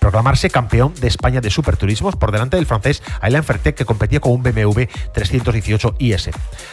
proclamarse 0.00 0.50
campeón 0.50 0.92
de 1.00 1.08
España 1.08 1.40
de 1.40 1.50
Superturismos 1.50 2.16
por 2.16 2.32
delante 2.32 2.56
del 2.56 2.66
francés 2.66 3.02
Alain 3.20 3.44
Fertet, 3.44 3.76
que 3.76 3.84
competía 3.84 4.20
con 4.20 4.32
un 4.32 4.42
BMW 4.42 4.82
318 5.14 5.94
IS. 5.98 6.30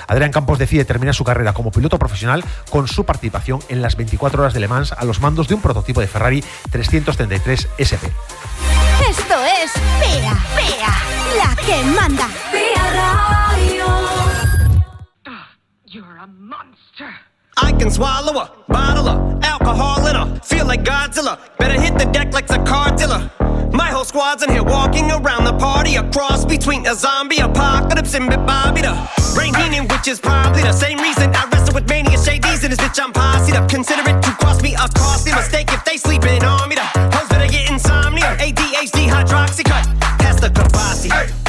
Adrián 0.07 0.31
Campos 0.31 0.59
decide 0.59 0.85
terminar 0.85 1.08
su 1.13 1.23
carrera 1.23 1.53
como 1.53 1.71
piloto 1.71 1.99
profesional 1.99 2.43
con 2.69 2.87
su 2.87 3.05
participación 3.05 3.59
en 3.69 3.81
las 3.81 3.95
24 3.95 4.41
horas 4.41 4.53
de 4.53 4.59
Le 4.59 4.67
Mans 4.67 4.91
a 4.91 5.05
los 5.05 5.19
mandos 5.19 5.47
de 5.47 5.55
un 5.55 5.61
prototipo 5.61 6.01
de 6.01 6.07
Ferrari 6.07 6.43
333 6.71 7.67
SP. 7.77 8.05
Esto 9.09 9.35
es 9.63 9.71
Pea, 9.99 10.37
Pea, 10.55 10.93
la 11.37 11.55
que 11.55 11.83
manda. 11.83 12.27
I 17.61 17.71
can 17.73 17.91
swallow 17.91 18.39
a 18.39 18.51
bottle 18.67 19.09
of 19.09 19.43
alcohol 19.43 20.07
in 20.07 20.15
her. 20.15 20.39
Feel 20.43 20.65
like 20.65 20.83
Godzilla. 20.83 21.39
Better 21.57 21.79
hit 21.79 21.97
the 21.97 22.05
deck 22.05 22.33
like 22.33 22.47
the 22.47 22.59
cartilla. 22.59 23.31
My 23.71 23.87
whole 23.87 24.03
squad's 24.03 24.43
in 24.43 24.49
here 24.49 24.63
walking 24.63 25.11
around 25.11 25.45
the 25.45 25.53
party. 25.53 25.95
A 25.95 26.03
cross 26.11 26.45
between 26.45 26.85
a 26.87 26.95
zombie 26.95 27.39
apocalypse 27.39 28.13
and 28.15 28.29
Bobby 28.45 28.81
the 28.81 28.93
Brain 29.35 29.53
Heenan, 29.53 29.87
which 29.87 30.07
is 30.07 30.19
probably 30.19 30.61
the 30.61 30.73
same 30.73 30.97
reason 30.99 31.33
I 31.35 31.47
wrestle 31.51 31.75
with 31.75 31.87
mania 31.87 32.17
shades 32.17 32.63
in 32.63 32.71
this 32.71 32.79
bitch. 32.79 32.99
I'm 33.01 33.11
posse 33.11 33.53
up. 33.53 33.69
Consider 33.69 34.01
it 34.09 34.21
to 34.23 34.31
cost 34.41 34.61
me 34.63 34.73
a 34.73 34.87
costly 34.95 35.33
mistake 35.33 35.71
if 35.71 35.83
they 35.85 35.97
sleeping 35.97 36.43
on 36.43 36.69
me. 36.69 36.75
The 36.75 36.81
hoes 36.81 37.29
better 37.29 37.47
get 37.51 37.69
insomnia. 37.69 38.35
ADHD 38.37 39.07
hydroxy 39.07 39.63
cut. 39.63 39.85
Pass 40.19 40.39
the 40.39 40.49
Kavasi. 40.49 41.48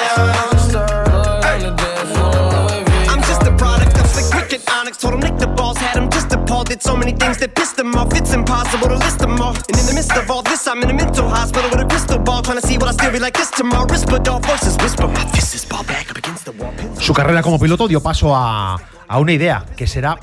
I'm 3.09 3.21
just 3.23 3.43
a 3.43 3.55
product 3.57 3.97
of 3.97 4.07
the 4.13 4.27
cricket 4.31 4.61
onyx. 4.71 4.97
Told 4.97 5.13
him 5.13 5.19
Nick 5.21 5.37
the 5.37 5.47
balls 5.47 5.77
had 5.77 5.95
him 5.97 6.09
just 6.09 6.31
appalled. 6.33 6.67
Did 6.67 6.81
so 6.83 6.95
many 6.95 7.13
things 7.13 7.37
that 7.37 7.55
pissed 7.55 7.79
him 7.79 7.95
off. 7.95 8.13
It's 8.13 8.33
impossible 8.33 8.87
to 8.89 8.95
list 8.95 9.19
them 9.19 9.39
all. 9.41 9.55
And 9.55 9.77
in 9.79 9.85
the 9.85 9.93
midst 9.93 10.15
of 10.17 10.29
all 10.29 10.41
this, 10.41 10.67
I'm 10.67 10.81
in 10.83 10.89
a 10.89 10.93
mental 10.93 11.29
hospital 11.29 11.69
with 11.69 11.79
a 11.79 11.85
crystal 11.87 12.19
ball. 12.19 12.41
Trying 12.41 12.59
to 12.59 12.67
see 12.67 12.77
what 12.77 12.89
I 12.89 12.91
still 12.91 13.11
be 13.11 13.19
like 13.19 13.37
this 13.37 13.51
tomorrow. 13.51 13.85
Whisper, 13.89 14.19
dog 14.19 14.45
voices 14.45 14.75
whisper. 14.77 15.07
My 15.07 15.25
fist 15.31 15.55
is 15.55 15.65
ball 15.65 15.83
back 15.83 16.09
up 16.11 16.17
against 16.17 16.45
the 16.45 16.51
wall. 16.51 16.73
Su 16.99 17.13
carrera 17.13 17.41
como 17.41 17.57
piloto 17.57 17.87
dio 17.87 18.01
paso 18.01 18.35
a, 18.35 18.75
a 19.07 19.19
una 19.19 19.31
idea 19.31 19.65
que 19.75 19.87
será 19.87 20.17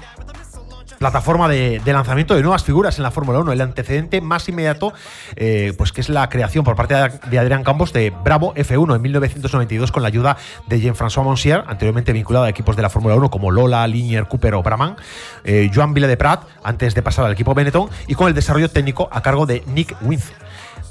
plataforma 0.98 1.48
de, 1.48 1.80
lanzamiento 1.86 2.34
de 2.34 2.42
nuevas 2.42 2.64
figuras 2.64 2.98
en 2.98 3.04
la 3.04 3.10
Fórmula 3.10 3.38
1. 3.40 3.52
El 3.52 3.60
antecedente 3.60 4.20
más 4.20 4.48
inmediato, 4.48 4.92
eh, 5.36 5.72
pues 5.78 5.92
que 5.92 6.00
es 6.00 6.08
la 6.08 6.28
creación 6.28 6.64
por 6.64 6.76
parte 6.76 6.94
de, 6.94 7.38
Adrián 7.38 7.64
Campos 7.64 7.92
de 7.92 8.10
Bravo 8.10 8.54
F1 8.54 8.96
en 8.96 9.02
1992 9.02 9.92
con 9.92 10.02
la 10.02 10.08
ayuda 10.08 10.36
de 10.66 10.80
Jean-François 10.80 11.22
Monsier, 11.22 11.64
anteriormente 11.66 12.12
vinculado 12.12 12.44
a 12.44 12.48
equipos 12.48 12.76
de 12.76 12.82
la 12.82 12.90
Fórmula 12.90 13.14
1 13.14 13.30
como 13.30 13.50
Lola, 13.50 13.86
Linier, 13.86 14.26
Cooper 14.26 14.54
o 14.54 14.62
Brabham, 14.62 14.96
eh, 15.44 15.70
Joan 15.72 15.94
Villa 15.94 16.08
de 16.08 16.16
Prat, 16.16 16.42
antes 16.62 16.94
de 16.94 17.02
pasar 17.02 17.24
al 17.24 17.32
equipo 17.32 17.54
Benetton, 17.54 17.88
y 18.06 18.14
con 18.14 18.28
el 18.28 18.34
desarrollo 18.34 18.68
técnico 18.68 19.08
a 19.12 19.22
cargo 19.22 19.46
de 19.46 19.62
Nick 19.66 19.96
Winz. 20.02 20.32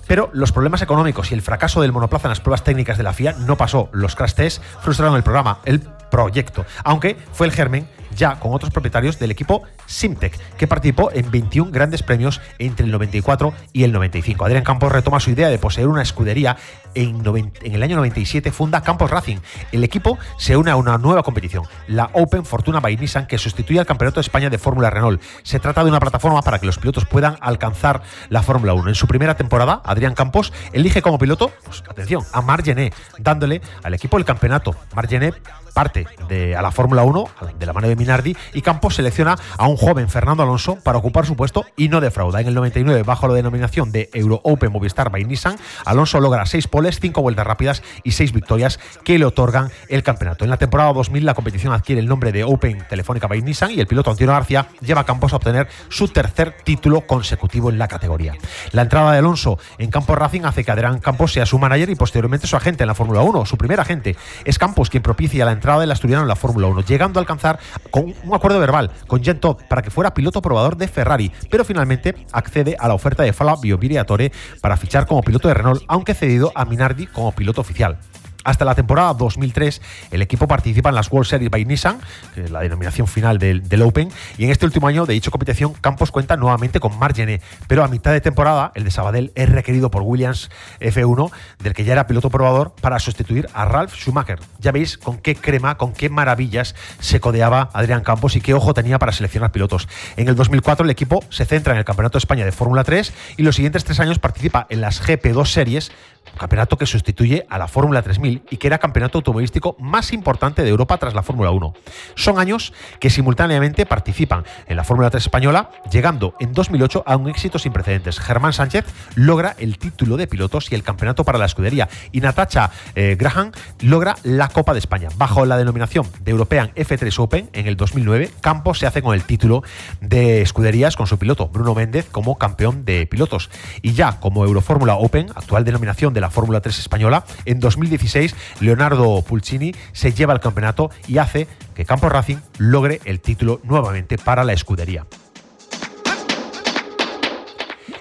Pero 0.07 0.29
los 0.33 0.53
problemas 0.53 0.81
económicos 0.81 1.31
y 1.31 1.33
el 1.33 1.41
fracaso 1.41 1.81
del 1.81 1.91
monoplaza 1.91 2.27
en 2.27 2.29
las 2.29 2.39
pruebas 2.39 2.63
técnicas 2.63 2.97
de 2.97 3.03
la 3.03 3.13
FIA 3.13 3.33
no 3.33 3.57
pasó. 3.57 3.89
Los 3.91 4.15
crash 4.15 4.33
tests 4.33 4.61
frustraron 4.81 5.17
el 5.17 5.23
programa, 5.23 5.59
el 5.65 5.81
proyecto, 5.81 6.65
aunque 6.85 7.17
fue 7.33 7.47
el 7.47 7.53
germen 7.53 7.89
ya 8.15 8.39
con 8.39 8.53
otros 8.53 8.71
propietarios 8.71 9.19
del 9.19 9.31
equipo 9.31 9.63
Simtech, 9.85 10.37
que 10.57 10.67
participó 10.67 11.11
en 11.11 11.29
21 11.31 11.71
grandes 11.71 12.03
premios 12.03 12.41
entre 12.59 12.85
el 12.85 12.91
94 12.91 13.53
y 13.73 13.83
el 13.83 13.91
95. 13.91 14.45
Adrián 14.45 14.63
Campos 14.63 14.91
retoma 14.91 15.19
su 15.19 15.31
idea 15.31 15.49
de 15.49 15.57
poseer 15.59 15.87
una 15.87 16.01
escudería. 16.01 16.57
En, 16.95 17.21
en 17.61 17.75
el 17.75 17.83
año 17.83 17.97
97 17.97 18.51
funda 18.51 18.81
Campos 18.81 19.11
Racing. 19.11 19.37
El 19.71 19.83
equipo 19.83 20.17
se 20.37 20.57
une 20.57 20.71
a 20.71 20.75
una 20.75 20.97
nueva 20.97 21.21
competición, 21.21 21.63
la 21.87 22.09
Open 22.13 22.43
Fortuna 22.43 22.79
by 22.79 22.97
Nissan, 22.97 23.27
que 23.27 23.37
sustituye 23.37 23.79
al 23.79 23.85
Campeonato 23.85 24.15
de 24.15 24.21
España 24.21 24.49
de 24.49 24.57
Fórmula 24.57 24.89
Renault. 24.89 25.21
Se 25.43 25.59
trata 25.59 25.83
de 25.83 25.89
una 25.89 25.99
plataforma 25.99 26.41
para 26.41 26.57
que 26.57 26.65
los 26.65 26.79
pilotos 26.79 27.05
puedan 27.05 27.37
alcanzar 27.39 28.01
la 28.29 28.41
Fórmula 28.41 28.73
1. 28.73 28.89
En 28.89 28.95
su 28.95 29.05
primera 29.05 29.35
temporada, 29.35 29.81
Adrián 29.85 30.15
Campos 30.15 30.51
elige 30.73 31.01
como 31.01 31.19
piloto, 31.19 31.51
pues, 31.65 31.83
atención, 31.87 32.23
a 32.33 32.41
Marc 32.41 32.65
Gené, 32.65 32.91
dándole 33.19 33.61
al 33.83 33.93
equipo 33.93 34.17
el 34.17 34.25
campeonato. 34.25 34.75
Marc 34.95 35.09
Gené 35.09 35.33
parte 35.77 36.07
de, 36.27 36.55
a 36.55 36.63
la 36.63 36.71
Fórmula 36.71 37.03
1 37.03 37.29
de 37.59 37.65
la 37.67 37.71
mano 37.71 37.87
de 37.87 37.95
Minardi 37.95 38.35
y 38.55 38.63
Campos 38.63 38.95
selecciona 38.95 39.37
a 39.59 39.67
un 39.67 39.77
joven 39.77 40.09
Fernando 40.09 40.41
Alonso 40.41 40.79
para 40.83 40.97
ocupar 40.97 41.27
su 41.27 41.35
puesto 41.35 41.67
y 41.75 41.87
no 41.87 42.01
defrauda. 42.01 42.41
En 42.41 42.47
el 42.47 42.55
99, 42.55 43.03
bajo 43.03 43.27
la 43.27 43.35
denominación 43.35 43.91
de 43.91 44.09
Euro 44.15 44.41
Open 44.43 44.71
Movistar 44.71 45.11
by 45.11 45.23
Nissan, 45.25 45.55
Alonso 45.85 46.19
logra 46.19 46.47
seis 46.47 46.67
poles, 46.67 46.99
cinco 46.99 47.21
vueltas 47.21 47.45
rápidas 47.45 47.83
y 48.03 48.13
seis 48.13 48.33
victorias 48.33 48.79
que 49.03 49.19
le 49.19 49.25
otorgan 49.25 49.69
el 49.87 50.01
campeonato. 50.01 50.45
En 50.45 50.49
la 50.49 50.57
temporada 50.57 50.91
2000 50.93 51.23
la 51.23 51.35
competición 51.35 51.71
adquiere 51.73 52.01
el 52.01 52.07
nombre 52.07 52.31
de 52.31 52.43
Open 52.43 52.83
Telefónica 52.89 53.27
by 53.27 53.43
Nissan 53.43 53.69
y 53.69 53.79
el 53.79 53.85
piloto 53.85 54.09
Antonio 54.09 54.33
García 54.33 54.69
lleva 54.81 55.01
a 55.01 55.05
Campos 55.05 55.31
a 55.33 55.35
obtener 55.35 55.67
su 55.89 56.07
tercer 56.07 56.55
título 56.63 57.01
consecutivo 57.01 57.69
en 57.69 57.77
la 57.77 57.87
categoría. 57.87 58.33
La 58.71 58.81
entrada 58.81 59.11
de 59.11 59.19
Alonso 59.19 59.59
en 59.77 59.91
Campos 59.91 60.17
Racing 60.17 60.41
hace 60.41 60.63
que 60.63 60.71
Adrián 60.71 60.97
Campos 60.97 61.33
sea 61.33 61.45
su 61.45 61.59
manager 61.59 61.91
y 61.91 61.95
posteriormente 61.95 62.47
su 62.47 62.55
agente 62.55 62.83
en 62.83 62.87
la 62.87 62.95
Fórmula 62.95 63.21
1. 63.21 63.45
Su 63.45 63.57
primer 63.57 63.79
agente 63.79 64.15
es 64.43 64.57
Campos 64.57 64.89
quien 64.89 65.03
propicia 65.03 65.45
la 65.45 65.51
entrada 65.51 65.66
del 65.75 65.91
asturiano 65.91 66.23
en 66.23 66.29
la 66.29 66.35
Fórmula 66.35 66.67
1, 66.67 66.81
llegando 66.81 67.19
a 67.19 67.21
alcanzar 67.21 67.59
con 67.91 68.13
un 68.23 68.33
acuerdo 68.33 68.59
verbal 68.59 68.89
con 69.05 69.21
Jean 69.21 69.39
Todt 69.39 69.63
para 69.63 69.81
que 69.81 69.91
fuera 69.91 70.13
piloto 70.13 70.41
probador 70.41 70.77
de 70.77 70.87
Ferrari, 70.87 71.31
pero 71.51 71.65
finalmente 71.65 72.15
accede 72.31 72.77
a 72.79 72.87
la 72.87 72.93
oferta 72.93 73.23
de 73.23 73.33
Flavio 73.33 73.77
Briatore 73.77 74.31
para 74.61 74.77
fichar 74.77 75.05
como 75.05 75.21
piloto 75.21 75.49
de 75.49 75.53
Renault, 75.53 75.83
aunque 75.87 76.13
cedido 76.13 76.51
a 76.55 76.63
Minardi 76.65 77.07
como 77.07 77.33
piloto 77.33 77.61
oficial. 77.61 77.99
Hasta 78.47 78.63
la 78.63 78.75
temporada 78.75 79.13
2003, 79.13 79.81
el 80.09 80.21
equipo 80.21 80.47
participa 80.47 80.87
en 80.87 80.95
las 80.95 81.11
World 81.11 81.27
Series 81.27 81.51
by 81.51 81.65
Nissan, 81.65 81.99
que 82.33 82.45
es 82.45 82.49
la 82.49 82.61
denominación 82.61 83.05
final 83.05 83.39
del, 83.39 83.81
Open, 83.81 84.09
y 84.37 84.45
en 84.45 84.51
este 84.51 84.65
último 84.65 84.87
año 84.87 85.05
de 85.05 85.15
dicha 85.15 85.31
competición, 85.31 85.73
Campos 85.73 86.11
cuenta 86.11 86.37
nuevamente 86.37 86.79
con 86.79 86.97
Margené, 86.97 87.41
pero 87.67 87.83
a 87.83 87.89
mitad 87.89 88.13
de 88.13 88.21
temporada, 88.21 88.71
el 88.73 88.85
de 88.85 88.91
Sabadell 88.91 89.33
es 89.35 89.49
requerido 89.49 89.91
por 89.91 90.03
Williams 90.03 90.49
F1, 90.79 91.29
del 91.59 91.73
que 91.73 91.83
ya 91.83 91.91
era 91.91 92.07
piloto 92.07 92.29
probador, 92.29 92.73
para 92.79 92.99
sustituir 92.99 93.49
a 93.53 93.65
Ralph 93.65 93.93
Schumacher. 93.93 94.39
Ya 94.59 94.71
veis 94.71 94.97
con 94.97 95.17
qué 95.17 95.35
crema, 95.35 95.75
con 95.75 95.91
qué 95.91 96.09
maravillas 96.09 96.73
se 97.01 97.19
codeaba 97.19 97.69
Adrián 97.73 98.01
Campos 98.01 98.37
y 98.37 98.39
qué 98.39 98.53
ojo 98.53 98.73
tenía 98.73 98.97
para 98.97 99.11
seleccionar 99.11 99.51
pilotos. 99.51 99.89
En 100.15 100.29
el 100.29 100.35
2004, 100.35 100.85
el 100.85 100.89
equipo 100.89 101.21
se 101.29 101.43
centra 101.43 101.73
en 101.73 101.79
el 101.79 101.85
Campeonato 101.85 102.13
de 102.17 102.19
España 102.19 102.45
de 102.45 102.53
Fórmula 102.53 102.85
3 102.85 103.13
y 103.35 103.43
los 103.43 103.57
siguientes 103.57 103.83
tres 103.83 103.99
años 103.99 104.19
participa 104.19 104.67
en 104.69 104.79
las 104.79 105.05
GP2 105.05 105.47
series 105.47 105.91
campeonato 106.37 106.77
que 106.77 106.85
sustituye 106.85 107.45
a 107.49 107.57
la 107.57 107.67
Fórmula 107.67 108.01
3000 108.01 108.43
y 108.49 108.57
que 108.57 108.67
era 108.67 108.77
campeonato 108.77 109.17
automovilístico 109.17 109.75
más 109.79 110.13
importante 110.13 110.63
de 110.63 110.69
Europa 110.69 110.97
tras 110.97 111.13
la 111.13 111.23
Fórmula 111.23 111.51
1. 111.51 111.73
Son 112.15 112.39
años 112.39 112.73
que 112.99 113.09
simultáneamente 113.09 113.85
participan 113.85 114.43
en 114.67 114.77
la 114.77 114.83
Fórmula 114.83 115.09
3 115.09 115.23
española, 115.23 115.69
llegando 115.91 116.35
en 116.39 116.53
2008 116.53 117.03
a 117.05 117.15
un 117.15 117.29
éxito 117.29 117.59
sin 117.59 117.73
precedentes. 117.73 118.19
Germán 118.19 118.53
Sánchez 118.53 118.85
logra 119.15 119.55
el 119.59 119.77
título 119.77 120.17
de 120.17 120.27
pilotos 120.27 120.71
y 120.71 120.75
el 120.75 120.83
campeonato 120.83 121.23
para 121.23 121.37
la 121.37 121.45
escudería 121.45 121.89
y 122.11 122.21
Natacha 122.21 122.71
eh, 122.95 123.15
Graham 123.19 123.51
logra 123.81 124.15
la 124.23 124.49
Copa 124.49 124.73
de 124.73 124.79
España. 124.79 125.09
Bajo 125.17 125.45
la 125.45 125.57
denominación 125.57 126.07
de 126.21 126.31
European 126.31 126.71
F3 126.75 127.19
Open 127.19 127.49
en 127.53 127.67
el 127.67 127.77
2009, 127.77 128.31
Campos 128.41 128.79
se 128.79 128.87
hace 128.87 129.01
con 129.01 129.13
el 129.13 129.23
título 129.23 129.63
de 130.01 130.41
escuderías 130.41 130.95
con 130.95 131.07
su 131.07 131.17
piloto 131.17 131.47
Bruno 131.47 131.75
Méndez 131.75 132.07
como 132.11 132.37
campeón 132.37 132.85
de 132.85 133.05
pilotos 133.05 133.49
y 133.81 133.93
ya 133.93 134.19
como 134.19 134.45
Eurofórmula 134.45 134.95
Open, 134.95 135.27
actual 135.35 135.63
denominación 135.63 136.13
de 136.13 136.21
la 136.21 136.26
Fórmula 136.29 136.61
3 136.61 136.79
española, 136.79 137.25
en 137.45 137.59
2016 137.59 138.35
Leonardo 138.59 139.21
Pulcini 139.21 139.73
se 139.91 140.13
lleva 140.13 140.33
el 140.33 140.39
campeonato 140.39 140.91
y 141.07 141.17
hace 141.17 141.47
que 141.75 141.85
Campos 141.85 142.11
Racing 142.11 142.37
logre 142.57 142.99
el 143.05 143.19
título 143.19 143.59
nuevamente 143.63 144.17
para 144.17 144.43
la 144.43 144.53
escudería. 144.53 145.05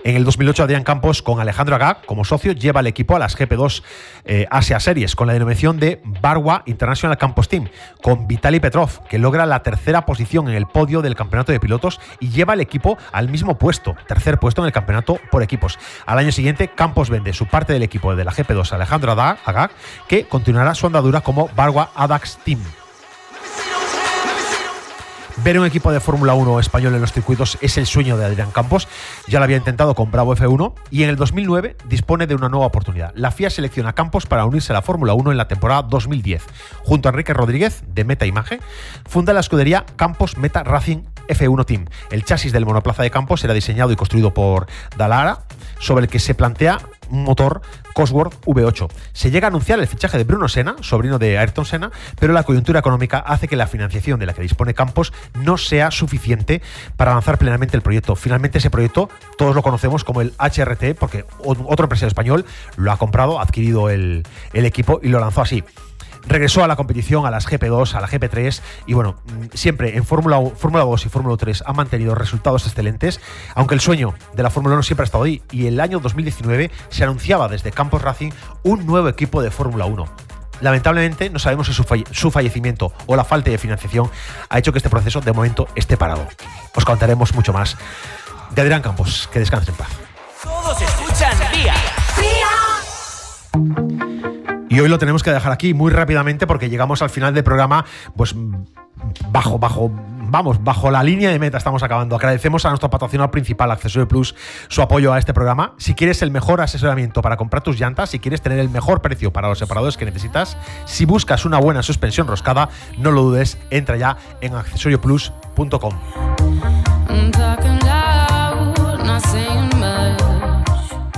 En 0.07 0.15
el 0.15 0.25
2008, 0.25 0.63
Adrián 0.63 0.85
Campos, 0.85 1.21
con 1.21 1.41
Alejandro 1.41 1.75
Agag 1.75 2.07
como 2.07 2.25
socio, 2.25 2.53
lleva 2.53 2.79
al 2.79 2.87
equipo 2.87 3.17
a 3.17 3.19
las 3.19 3.37
GP2 3.37 3.83
eh, 4.25 4.47
Asia 4.53 4.79
Series 4.79 5.17
con 5.17 5.27
la 5.27 5.33
denominación 5.33 5.81
de 5.81 6.01
Barwa 6.05 6.63
International 6.67 7.19
Campos 7.19 7.49
Team, 7.49 7.69
con 8.05 8.29
Vitaly 8.29 8.61
Petrov, 8.61 9.05
que 9.09 9.19
logra 9.19 9.47
la 9.47 9.65
tercera 9.65 10.07
posición 10.07 10.47
en 10.47 10.55
el 10.55 10.67
podio 10.67 11.03
del 11.03 11.17
campeonato 11.17 11.51
de 11.51 11.59
pilotos 11.59 11.99
y 12.21 12.29
lleva 12.29 12.53
al 12.53 12.61
equipo 12.61 12.97
al 13.11 13.29
mismo 13.29 13.59
puesto, 13.59 13.97
tercer 14.07 14.39
puesto 14.39 14.63
en 14.63 14.67
el 14.67 14.73
campeonato 14.73 15.19
por 15.33 15.43
equipos. 15.43 15.77
Al 16.07 16.19
año 16.19 16.31
siguiente, 16.31 16.69
Campos 16.69 17.11
vende 17.11 17.33
su 17.33 17.47
parte 17.47 17.73
del 17.73 17.83
equipo 17.83 18.15
de 18.15 18.25
la 18.25 18.31
GP2 18.31 18.71
a 18.71 18.77
Alejandro 18.77 19.11
Agag, 19.11 19.73
que 20.07 20.29
continuará 20.29 20.77
su 20.77 20.87
andadura 20.87 21.23
como 21.23 21.49
Barwa 21.57 21.91
Adax 21.97 22.39
Team. 22.45 22.61
Ver 25.45 25.59
un 25.59 25.67
equipo 25.67 25.93
de 25.93 26.01
Fórmula 26.01 26.33
1 26.33 26.61
español 26.61 26.95
en 26.95 27.01
los 27.03 27.13
circuitos 27.13 27.59
es 27.61 27.77
el 27.77 27.87
sueño 27.87 28.17
de 28.17 28.25
Adrián 28.25 28.51
Campos. 28.51 28.89
Ya 29.29 29.39
lo 29.39 29.45
había 29.45 29.59
intentado 29.59 29.95
con 29.95 30.11
Bravo 30.11 30.35
F1 30.35 30.73
y 30.91 31.03
en 31.03 31.11
el 31.11 31.17
2009 31.17 31.77
dispone 31.85 32.27
de 32.27 32.35
una 32.35 32.49
nueva 32.49 32.67
oportunidad. 32.67 33.13
La 33.15 33.31
FIA 33.31 33.51
selecciona 33.51 33.91
a 33.91 33.95
Campos 33.95 34.25
para 34.25 34.47
unirse 34.47 34.73
a 34.73 34.75
la 34.75 34.83
Fórmula 34.83 35.13
1 35.13 35.33
en 35.33 35.37
la 35.37 35.47
temporada 35.47 35.83
2010. 35.83 36.43
Junto 36.85 37.09
a 37.09 37.11
Enrique 37.11 37.35
Rodríguez, 37.35 37.85
de 37.87 38.05
Meta 38.05 38.25
Imagen, 38.25 38.61
funda 39.07 39.35
la 39.35 39.41
escudería 39.41 39.85
Campos 39.97 40.39
Meta 40.39 40.65
Racing 40.65 41.03
F1 41.29 41.67
Team. 41.67 41.85
El 42.11 42.25
chasis 42.25 42.53
del 42.53 42.65
monoplaza 42.65 43.03
de 43.03 43.11
Campos 43.11 43.41
será 43.41 43.53
diseñado 43.53 43.93
y 43.93 43.97
construido 43.97 44.33
por 44.33 44.67
Dallara, 44.97 45.41
sobre 45.79 46.05
el 46.05 46.11
que 46.11 46.19
se 46.19 46.35
plantea 46.35 46.79
motor 47.11 47.63
Cosworth 47.95 48.41
V8. 48.45 48.91
Se 49.13 49.31
llega 49.31 49.47
a 49.47 49.51
anunciar 49.51 49.79
el 49.79 49.87
fichaje 49.87 50.19
de 50.19 50.25
Bruno 50.25 50.49
Senna, 50.49 50.77
sobrino 50.81 51.19
de 51.19 51.39
Ayrton 51.39 51.65
Senna, 51.65 51.91
pero 52.19 52.33
la 52.33 52.43
coyuntura 52.43 52.81
económica 52.81 53.19
hace 53.19 53.49
que 53.49 53.57
la 53.57 53.67
financiación 53.67 54.21
de 54.21 54.27
la 54.27 54.35
que 54.35 54.43
dispone 54.43 54.75
Campos 54.75 55.13
no 55.35 55.57
sea 55.57 55.91
suficiente 55.91 56.63
para 56.97 57.13
avanzar 57.13 57.39
plenamente 57.39 57.77
el 57.77 57.83
proyecto. 57.83 58.17
Finalmente 58.17 58.59
ese 58.59 58.71
proyecto 58.71 59.09
todos 59.39 59.55
lo 59.55 59.63
conocemos 59.63 60.05
como 60.05 60.21
el 60.21 60.33
HRT 60.39 60.99
porque 60.99 61.25
otro 61.39 61.85
empresario 61.85 62.09
español 62.09 62.45
lo 62.77 62.93
ha 62.93 62.97
comprado, 62.97 63.39
ha 63.39 63.43
adquirido 63.43 63.91
el 63.91 64.25
equipo 64.53 65.01
y 65.03 65.09
lo 65.09 65.21
lanzó 65.21 65.43
así 65.43 65.65
regresó 66.27 66.65
a 66.65 66.69
la 66.69 66.77
competición, 66.77 67.27
a 67.27 67.31
las 67.31 67.47
GP2, 67.49 67.95
a 67.95 68.01
la 68.01 68.09
GP3 68.09 68.61
y 68.87 68.95
bueno, 68.95 69.17
siempre 69.55 69.97
en 69.97 70.05
Fórmula 70.05 70.37
2 70.39 71.07
y 71.07 71.09
Fórmula 71.09 71.37
3 71.37 71.65
ha 71.67 71.73
mantenido 71.73 72.15
resultados 72.15 72.67
excelentes, 72.67 73.21
aunque 73.55 73.75
el 73.75 73.81
sueño 73.81 74.15
de 74.35 74.43
la 74.43 74.51
Fórmula 74.51 74.75
1 74.75 74.83
siempre 74.83 75.05
ha 75.05 75.07
estado 75.07 75.25
ahí 75.25 75.43
y 75.51 75.67
el 75.67 75.81
año 75.81 76.01
2019 76.01 76.71
se 76.89 77.05
anunciaba 77.05 77.49
desde 77.49 77.71
Campos 77.73 78.03
Racing 78.03 78.31
un 78.63 78.87
nuevo 78.87 79.09
equipo 79.09 79.41
de 79.43 79.51
Fórmula 79.51 79.87
1. 79.87 80.05
lamentablemente 80.63 81.29
no 81.31 81.39
sabemos 81.39 81.67
si 81.67 81.75
su, 81.75 81.85
falle- 81.85 82.07
su 82.13 82.31
fallecimiento 82.31 82.93
o 83.07 83.15
la 83.15 83.25
falta 83.25 83.51
de 83.51 83.59
financiación 83.59 84.11
ha 84.49 84.59
hecho 84.59 84.73
que 84.73 84.79
este 84.79 84.89
proceso 84.91 85.21
de 85.21 85.33
momento 85.33 85.69
esté 85.75 85.97
parado. 85.97 86.27
Os 86.75 86.85
contaremos 86.85 87.35
mucho 87.35 87.53
más 87.53 87.77
de 88.51 88.63
Adrián 88.63 88.81
Campos. 88.83 89.29
Que 89.33 89.39
descansen 89.39 89.75
en 89.75 89.79
paz. 89.79 89.89
Todos 90.43 90.81
escuchan 90.81 91.37
Vía. 91.53 91.75
Y 94.69 94.81
hoy 94.81 94.89
lo 94.89 94.99
tenemos 94.99 95.23
que 95.23 95.31
dejar 95.31 95.53
aquí 95.53 95.75
muy 95.75 95.93
rápidamente 95.93 96.47
porque 96.47 96.69
llegamos 96.69 97.03
al 97.03 97.11
final 97.11 97.35
del 97.35 97.45
programa, 97.45 97.85
pues 98.17 98.35
bajo, 99.31 99.59
bajo, 99.59 99.91
vamos, 99.93 100.63
bajo 100.63 100.91
la 100.91 101.03
línea 101.03 101.31
de 101.31 101.39
meta 101.39 101.59
estamos 101.59 101.83
acabando. 101.83 102.17
Agradecemos 102.17 102.65
a 102.67 102.71
nuestro 102.71 102.91
patrocinador 102.91 103.31
principal, 103.31 103.71
Accesorio 103.71 104.09
Plus, 104.09 104.35
su 104.69 104.83
apoyo 104.83 105.13
a 105.13 105.19
este 105.19 105.33
programa. 105.33 105.75
Si 105.79 105.95
quieres 105.95 106.23
el 106.23 106.31
mejor 106.31 106.61
asesoramiento 106.61 107.23
para 107.23 107.37
comprar 107.37 107.63
tus 107.63 107.79
llantas, 107.79 108.11
si 108.11 108.19
quieres 108.19 108.43
tener 108.43 108.59
el 108.59 108.69
mejor 108.69 109.03
precio 109.03 109.33
para 109.33 109.49
los 109.49 109.59
separadores 109.59 109.97
que 109.97 110.05
necesitas, 110.05 110.57
si 110.85 111.05
buscas 111.05 111.45
una 111.45 111.59
buena 111.59 111.83
suspensión 111.83 112.27
roscada, 112.27 112.69
no 112.99 113.13
lo 113.13 113.23
dudes, 113.23 113.59
entra 113.71 113.97
ya 113.97 114.17
en 114.41 114.55
accesorioplus.com. 114.55 115.95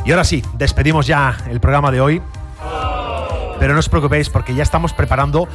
Y 0.05 0.11
ahora 0.11 0.25
sí, 0.25 0.43
despedimos 0.55 1.07
ya 1.07 1.37
el 1.51 1.61
programa 1.61 1.91
de 1.91 2.01
hoy. 2.01 2.23
Pero 3.59 3.73
no 3.73 3.81
os 3.81 3.89
preocupéis 3.89 4.29
porque 4.31 4.55
ya 4.55 4.63
estamos 4.63 4.93
preparando 4.93 5.49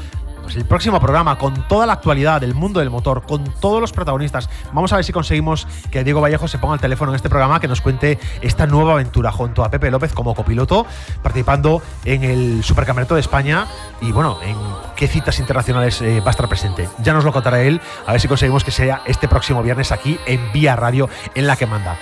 pues, 0.44 0.58
el 0.58 0.66
próximo 0.66 1.00
programa 1.00 1.38
con 1.38 1.68
toda 1.68 1.86
la 1.86 1.94
actualidad 1.94 2.42
del 2.42 2.54
mundo 2.54 2.80
del 2.80 2.90
motor, 2.90 3.24
con 3.24 3.44
todos 3.60 3.80
los 3.80 3.94
protagonistas. 3.94 4.50
Vamos 4.74 4.92
a 4.92 4.98
ver 4.98 5.06
si 5.06 5.14
conseguimos 5.14 5.68
que 5.90 6.04
Diego 6.04 6.22
Vallejo 6.22 6.48
se 6.48 6.58
ponga 6.58 6.74
al 6.74 6.82
teléfono 6.82 7.12
en 7.12 7.16
este 7.16 7.30
programa 7.30 7.60
que 7.60 7.68
nos 7.68 7.82
cuente 7.82 8.20
esta 8.42 8.68
nueva 8.68 8.94
aventura 8.94 9.32
junto 9.32 9.64
a 9.64 9.72
Pepe 9.72 9.90
López 9.90 10.14
como 10.14 10.36
copiloto, 10.36 10.86
participando 11.22 11.82
en 12.04 12.24
el 12.24 12.64
Supercampeonato 12.64 13.16
de 13.16 13.22
España 13.22 13.68
y 14.02 14.12
bueno, 14.12 14.38
en 14.44 14.58
qué 14.96 15.08
citas 15.08 15.40
internacionales 15.40 16.02
eh, 16.02 16.20
va 16.20 16.28
a 16.28 16.32
estar 16.32 16.48
presente. 16.50 16.90
Ya 17.00 17.14
nos 17.14 17.24
lo 17.24 17.32
contará 17.32 17.62
él, 17.62 17.80
a 18.06 18.12
ver 18.12 18.22
si 18.22 18.28
conseguimos 18.28 18.64
que 18.64 18.72
sea 18.72 19.02
este 19.06 19.28
próximo 19.28 19.64
viernes 19.64 19.92
aquí 19.92 20.20
en 20.26 20.52
Vía 20.52 20.76
Radio 20.76 21.10
en 21.36 21.48
la 21.48 21.56
que 21.56 21.66
manda. 21.66 21.98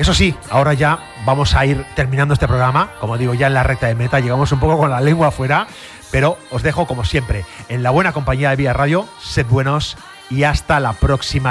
Eso 0.00 0.14
sí, 0.14 0.34
ahora 0.48 0.72
ya 0.72 0.98
vamos 1.26 1.54
a 1.54 1.66
ir 1.66 1.84
terminando 1.94 2.32
este 2.32 2.48
programa. 2.48 2.88
Como 3.00 3.18
digo, 3.18 3.34
ya 3.34 3.48
en 3.48 3.52
la 3.52 3.64
recta 3.64 3.86
de 3.86 3.94
meta 3.94 4.18
llegamos 4.18 4.50
un 4.50 4.58
poco 4.58 4.78
con 4.78 4.90
la 4.90 5.02
lengua 5.02 5.28
afuera, 5.28 5.66
pero 6.10 6.38
os 6.50 6.62
dejo 6.62 6.86
como 6.86 7.04
siempre 7.04 7.44
en 7.68 7.82
la 7.82 7.90
buena 7.90 8.14
compañía 8.14 8.48
de 8.48 8.56
Vía 8.56 8.72
Radio. 8.72 9.06
Sed 9.20 9.44
buenos 9.44 9.98
y 10.30 10.44
hasta 10.44 10.80
la 10.80 10.94
próxima 10.94 11.48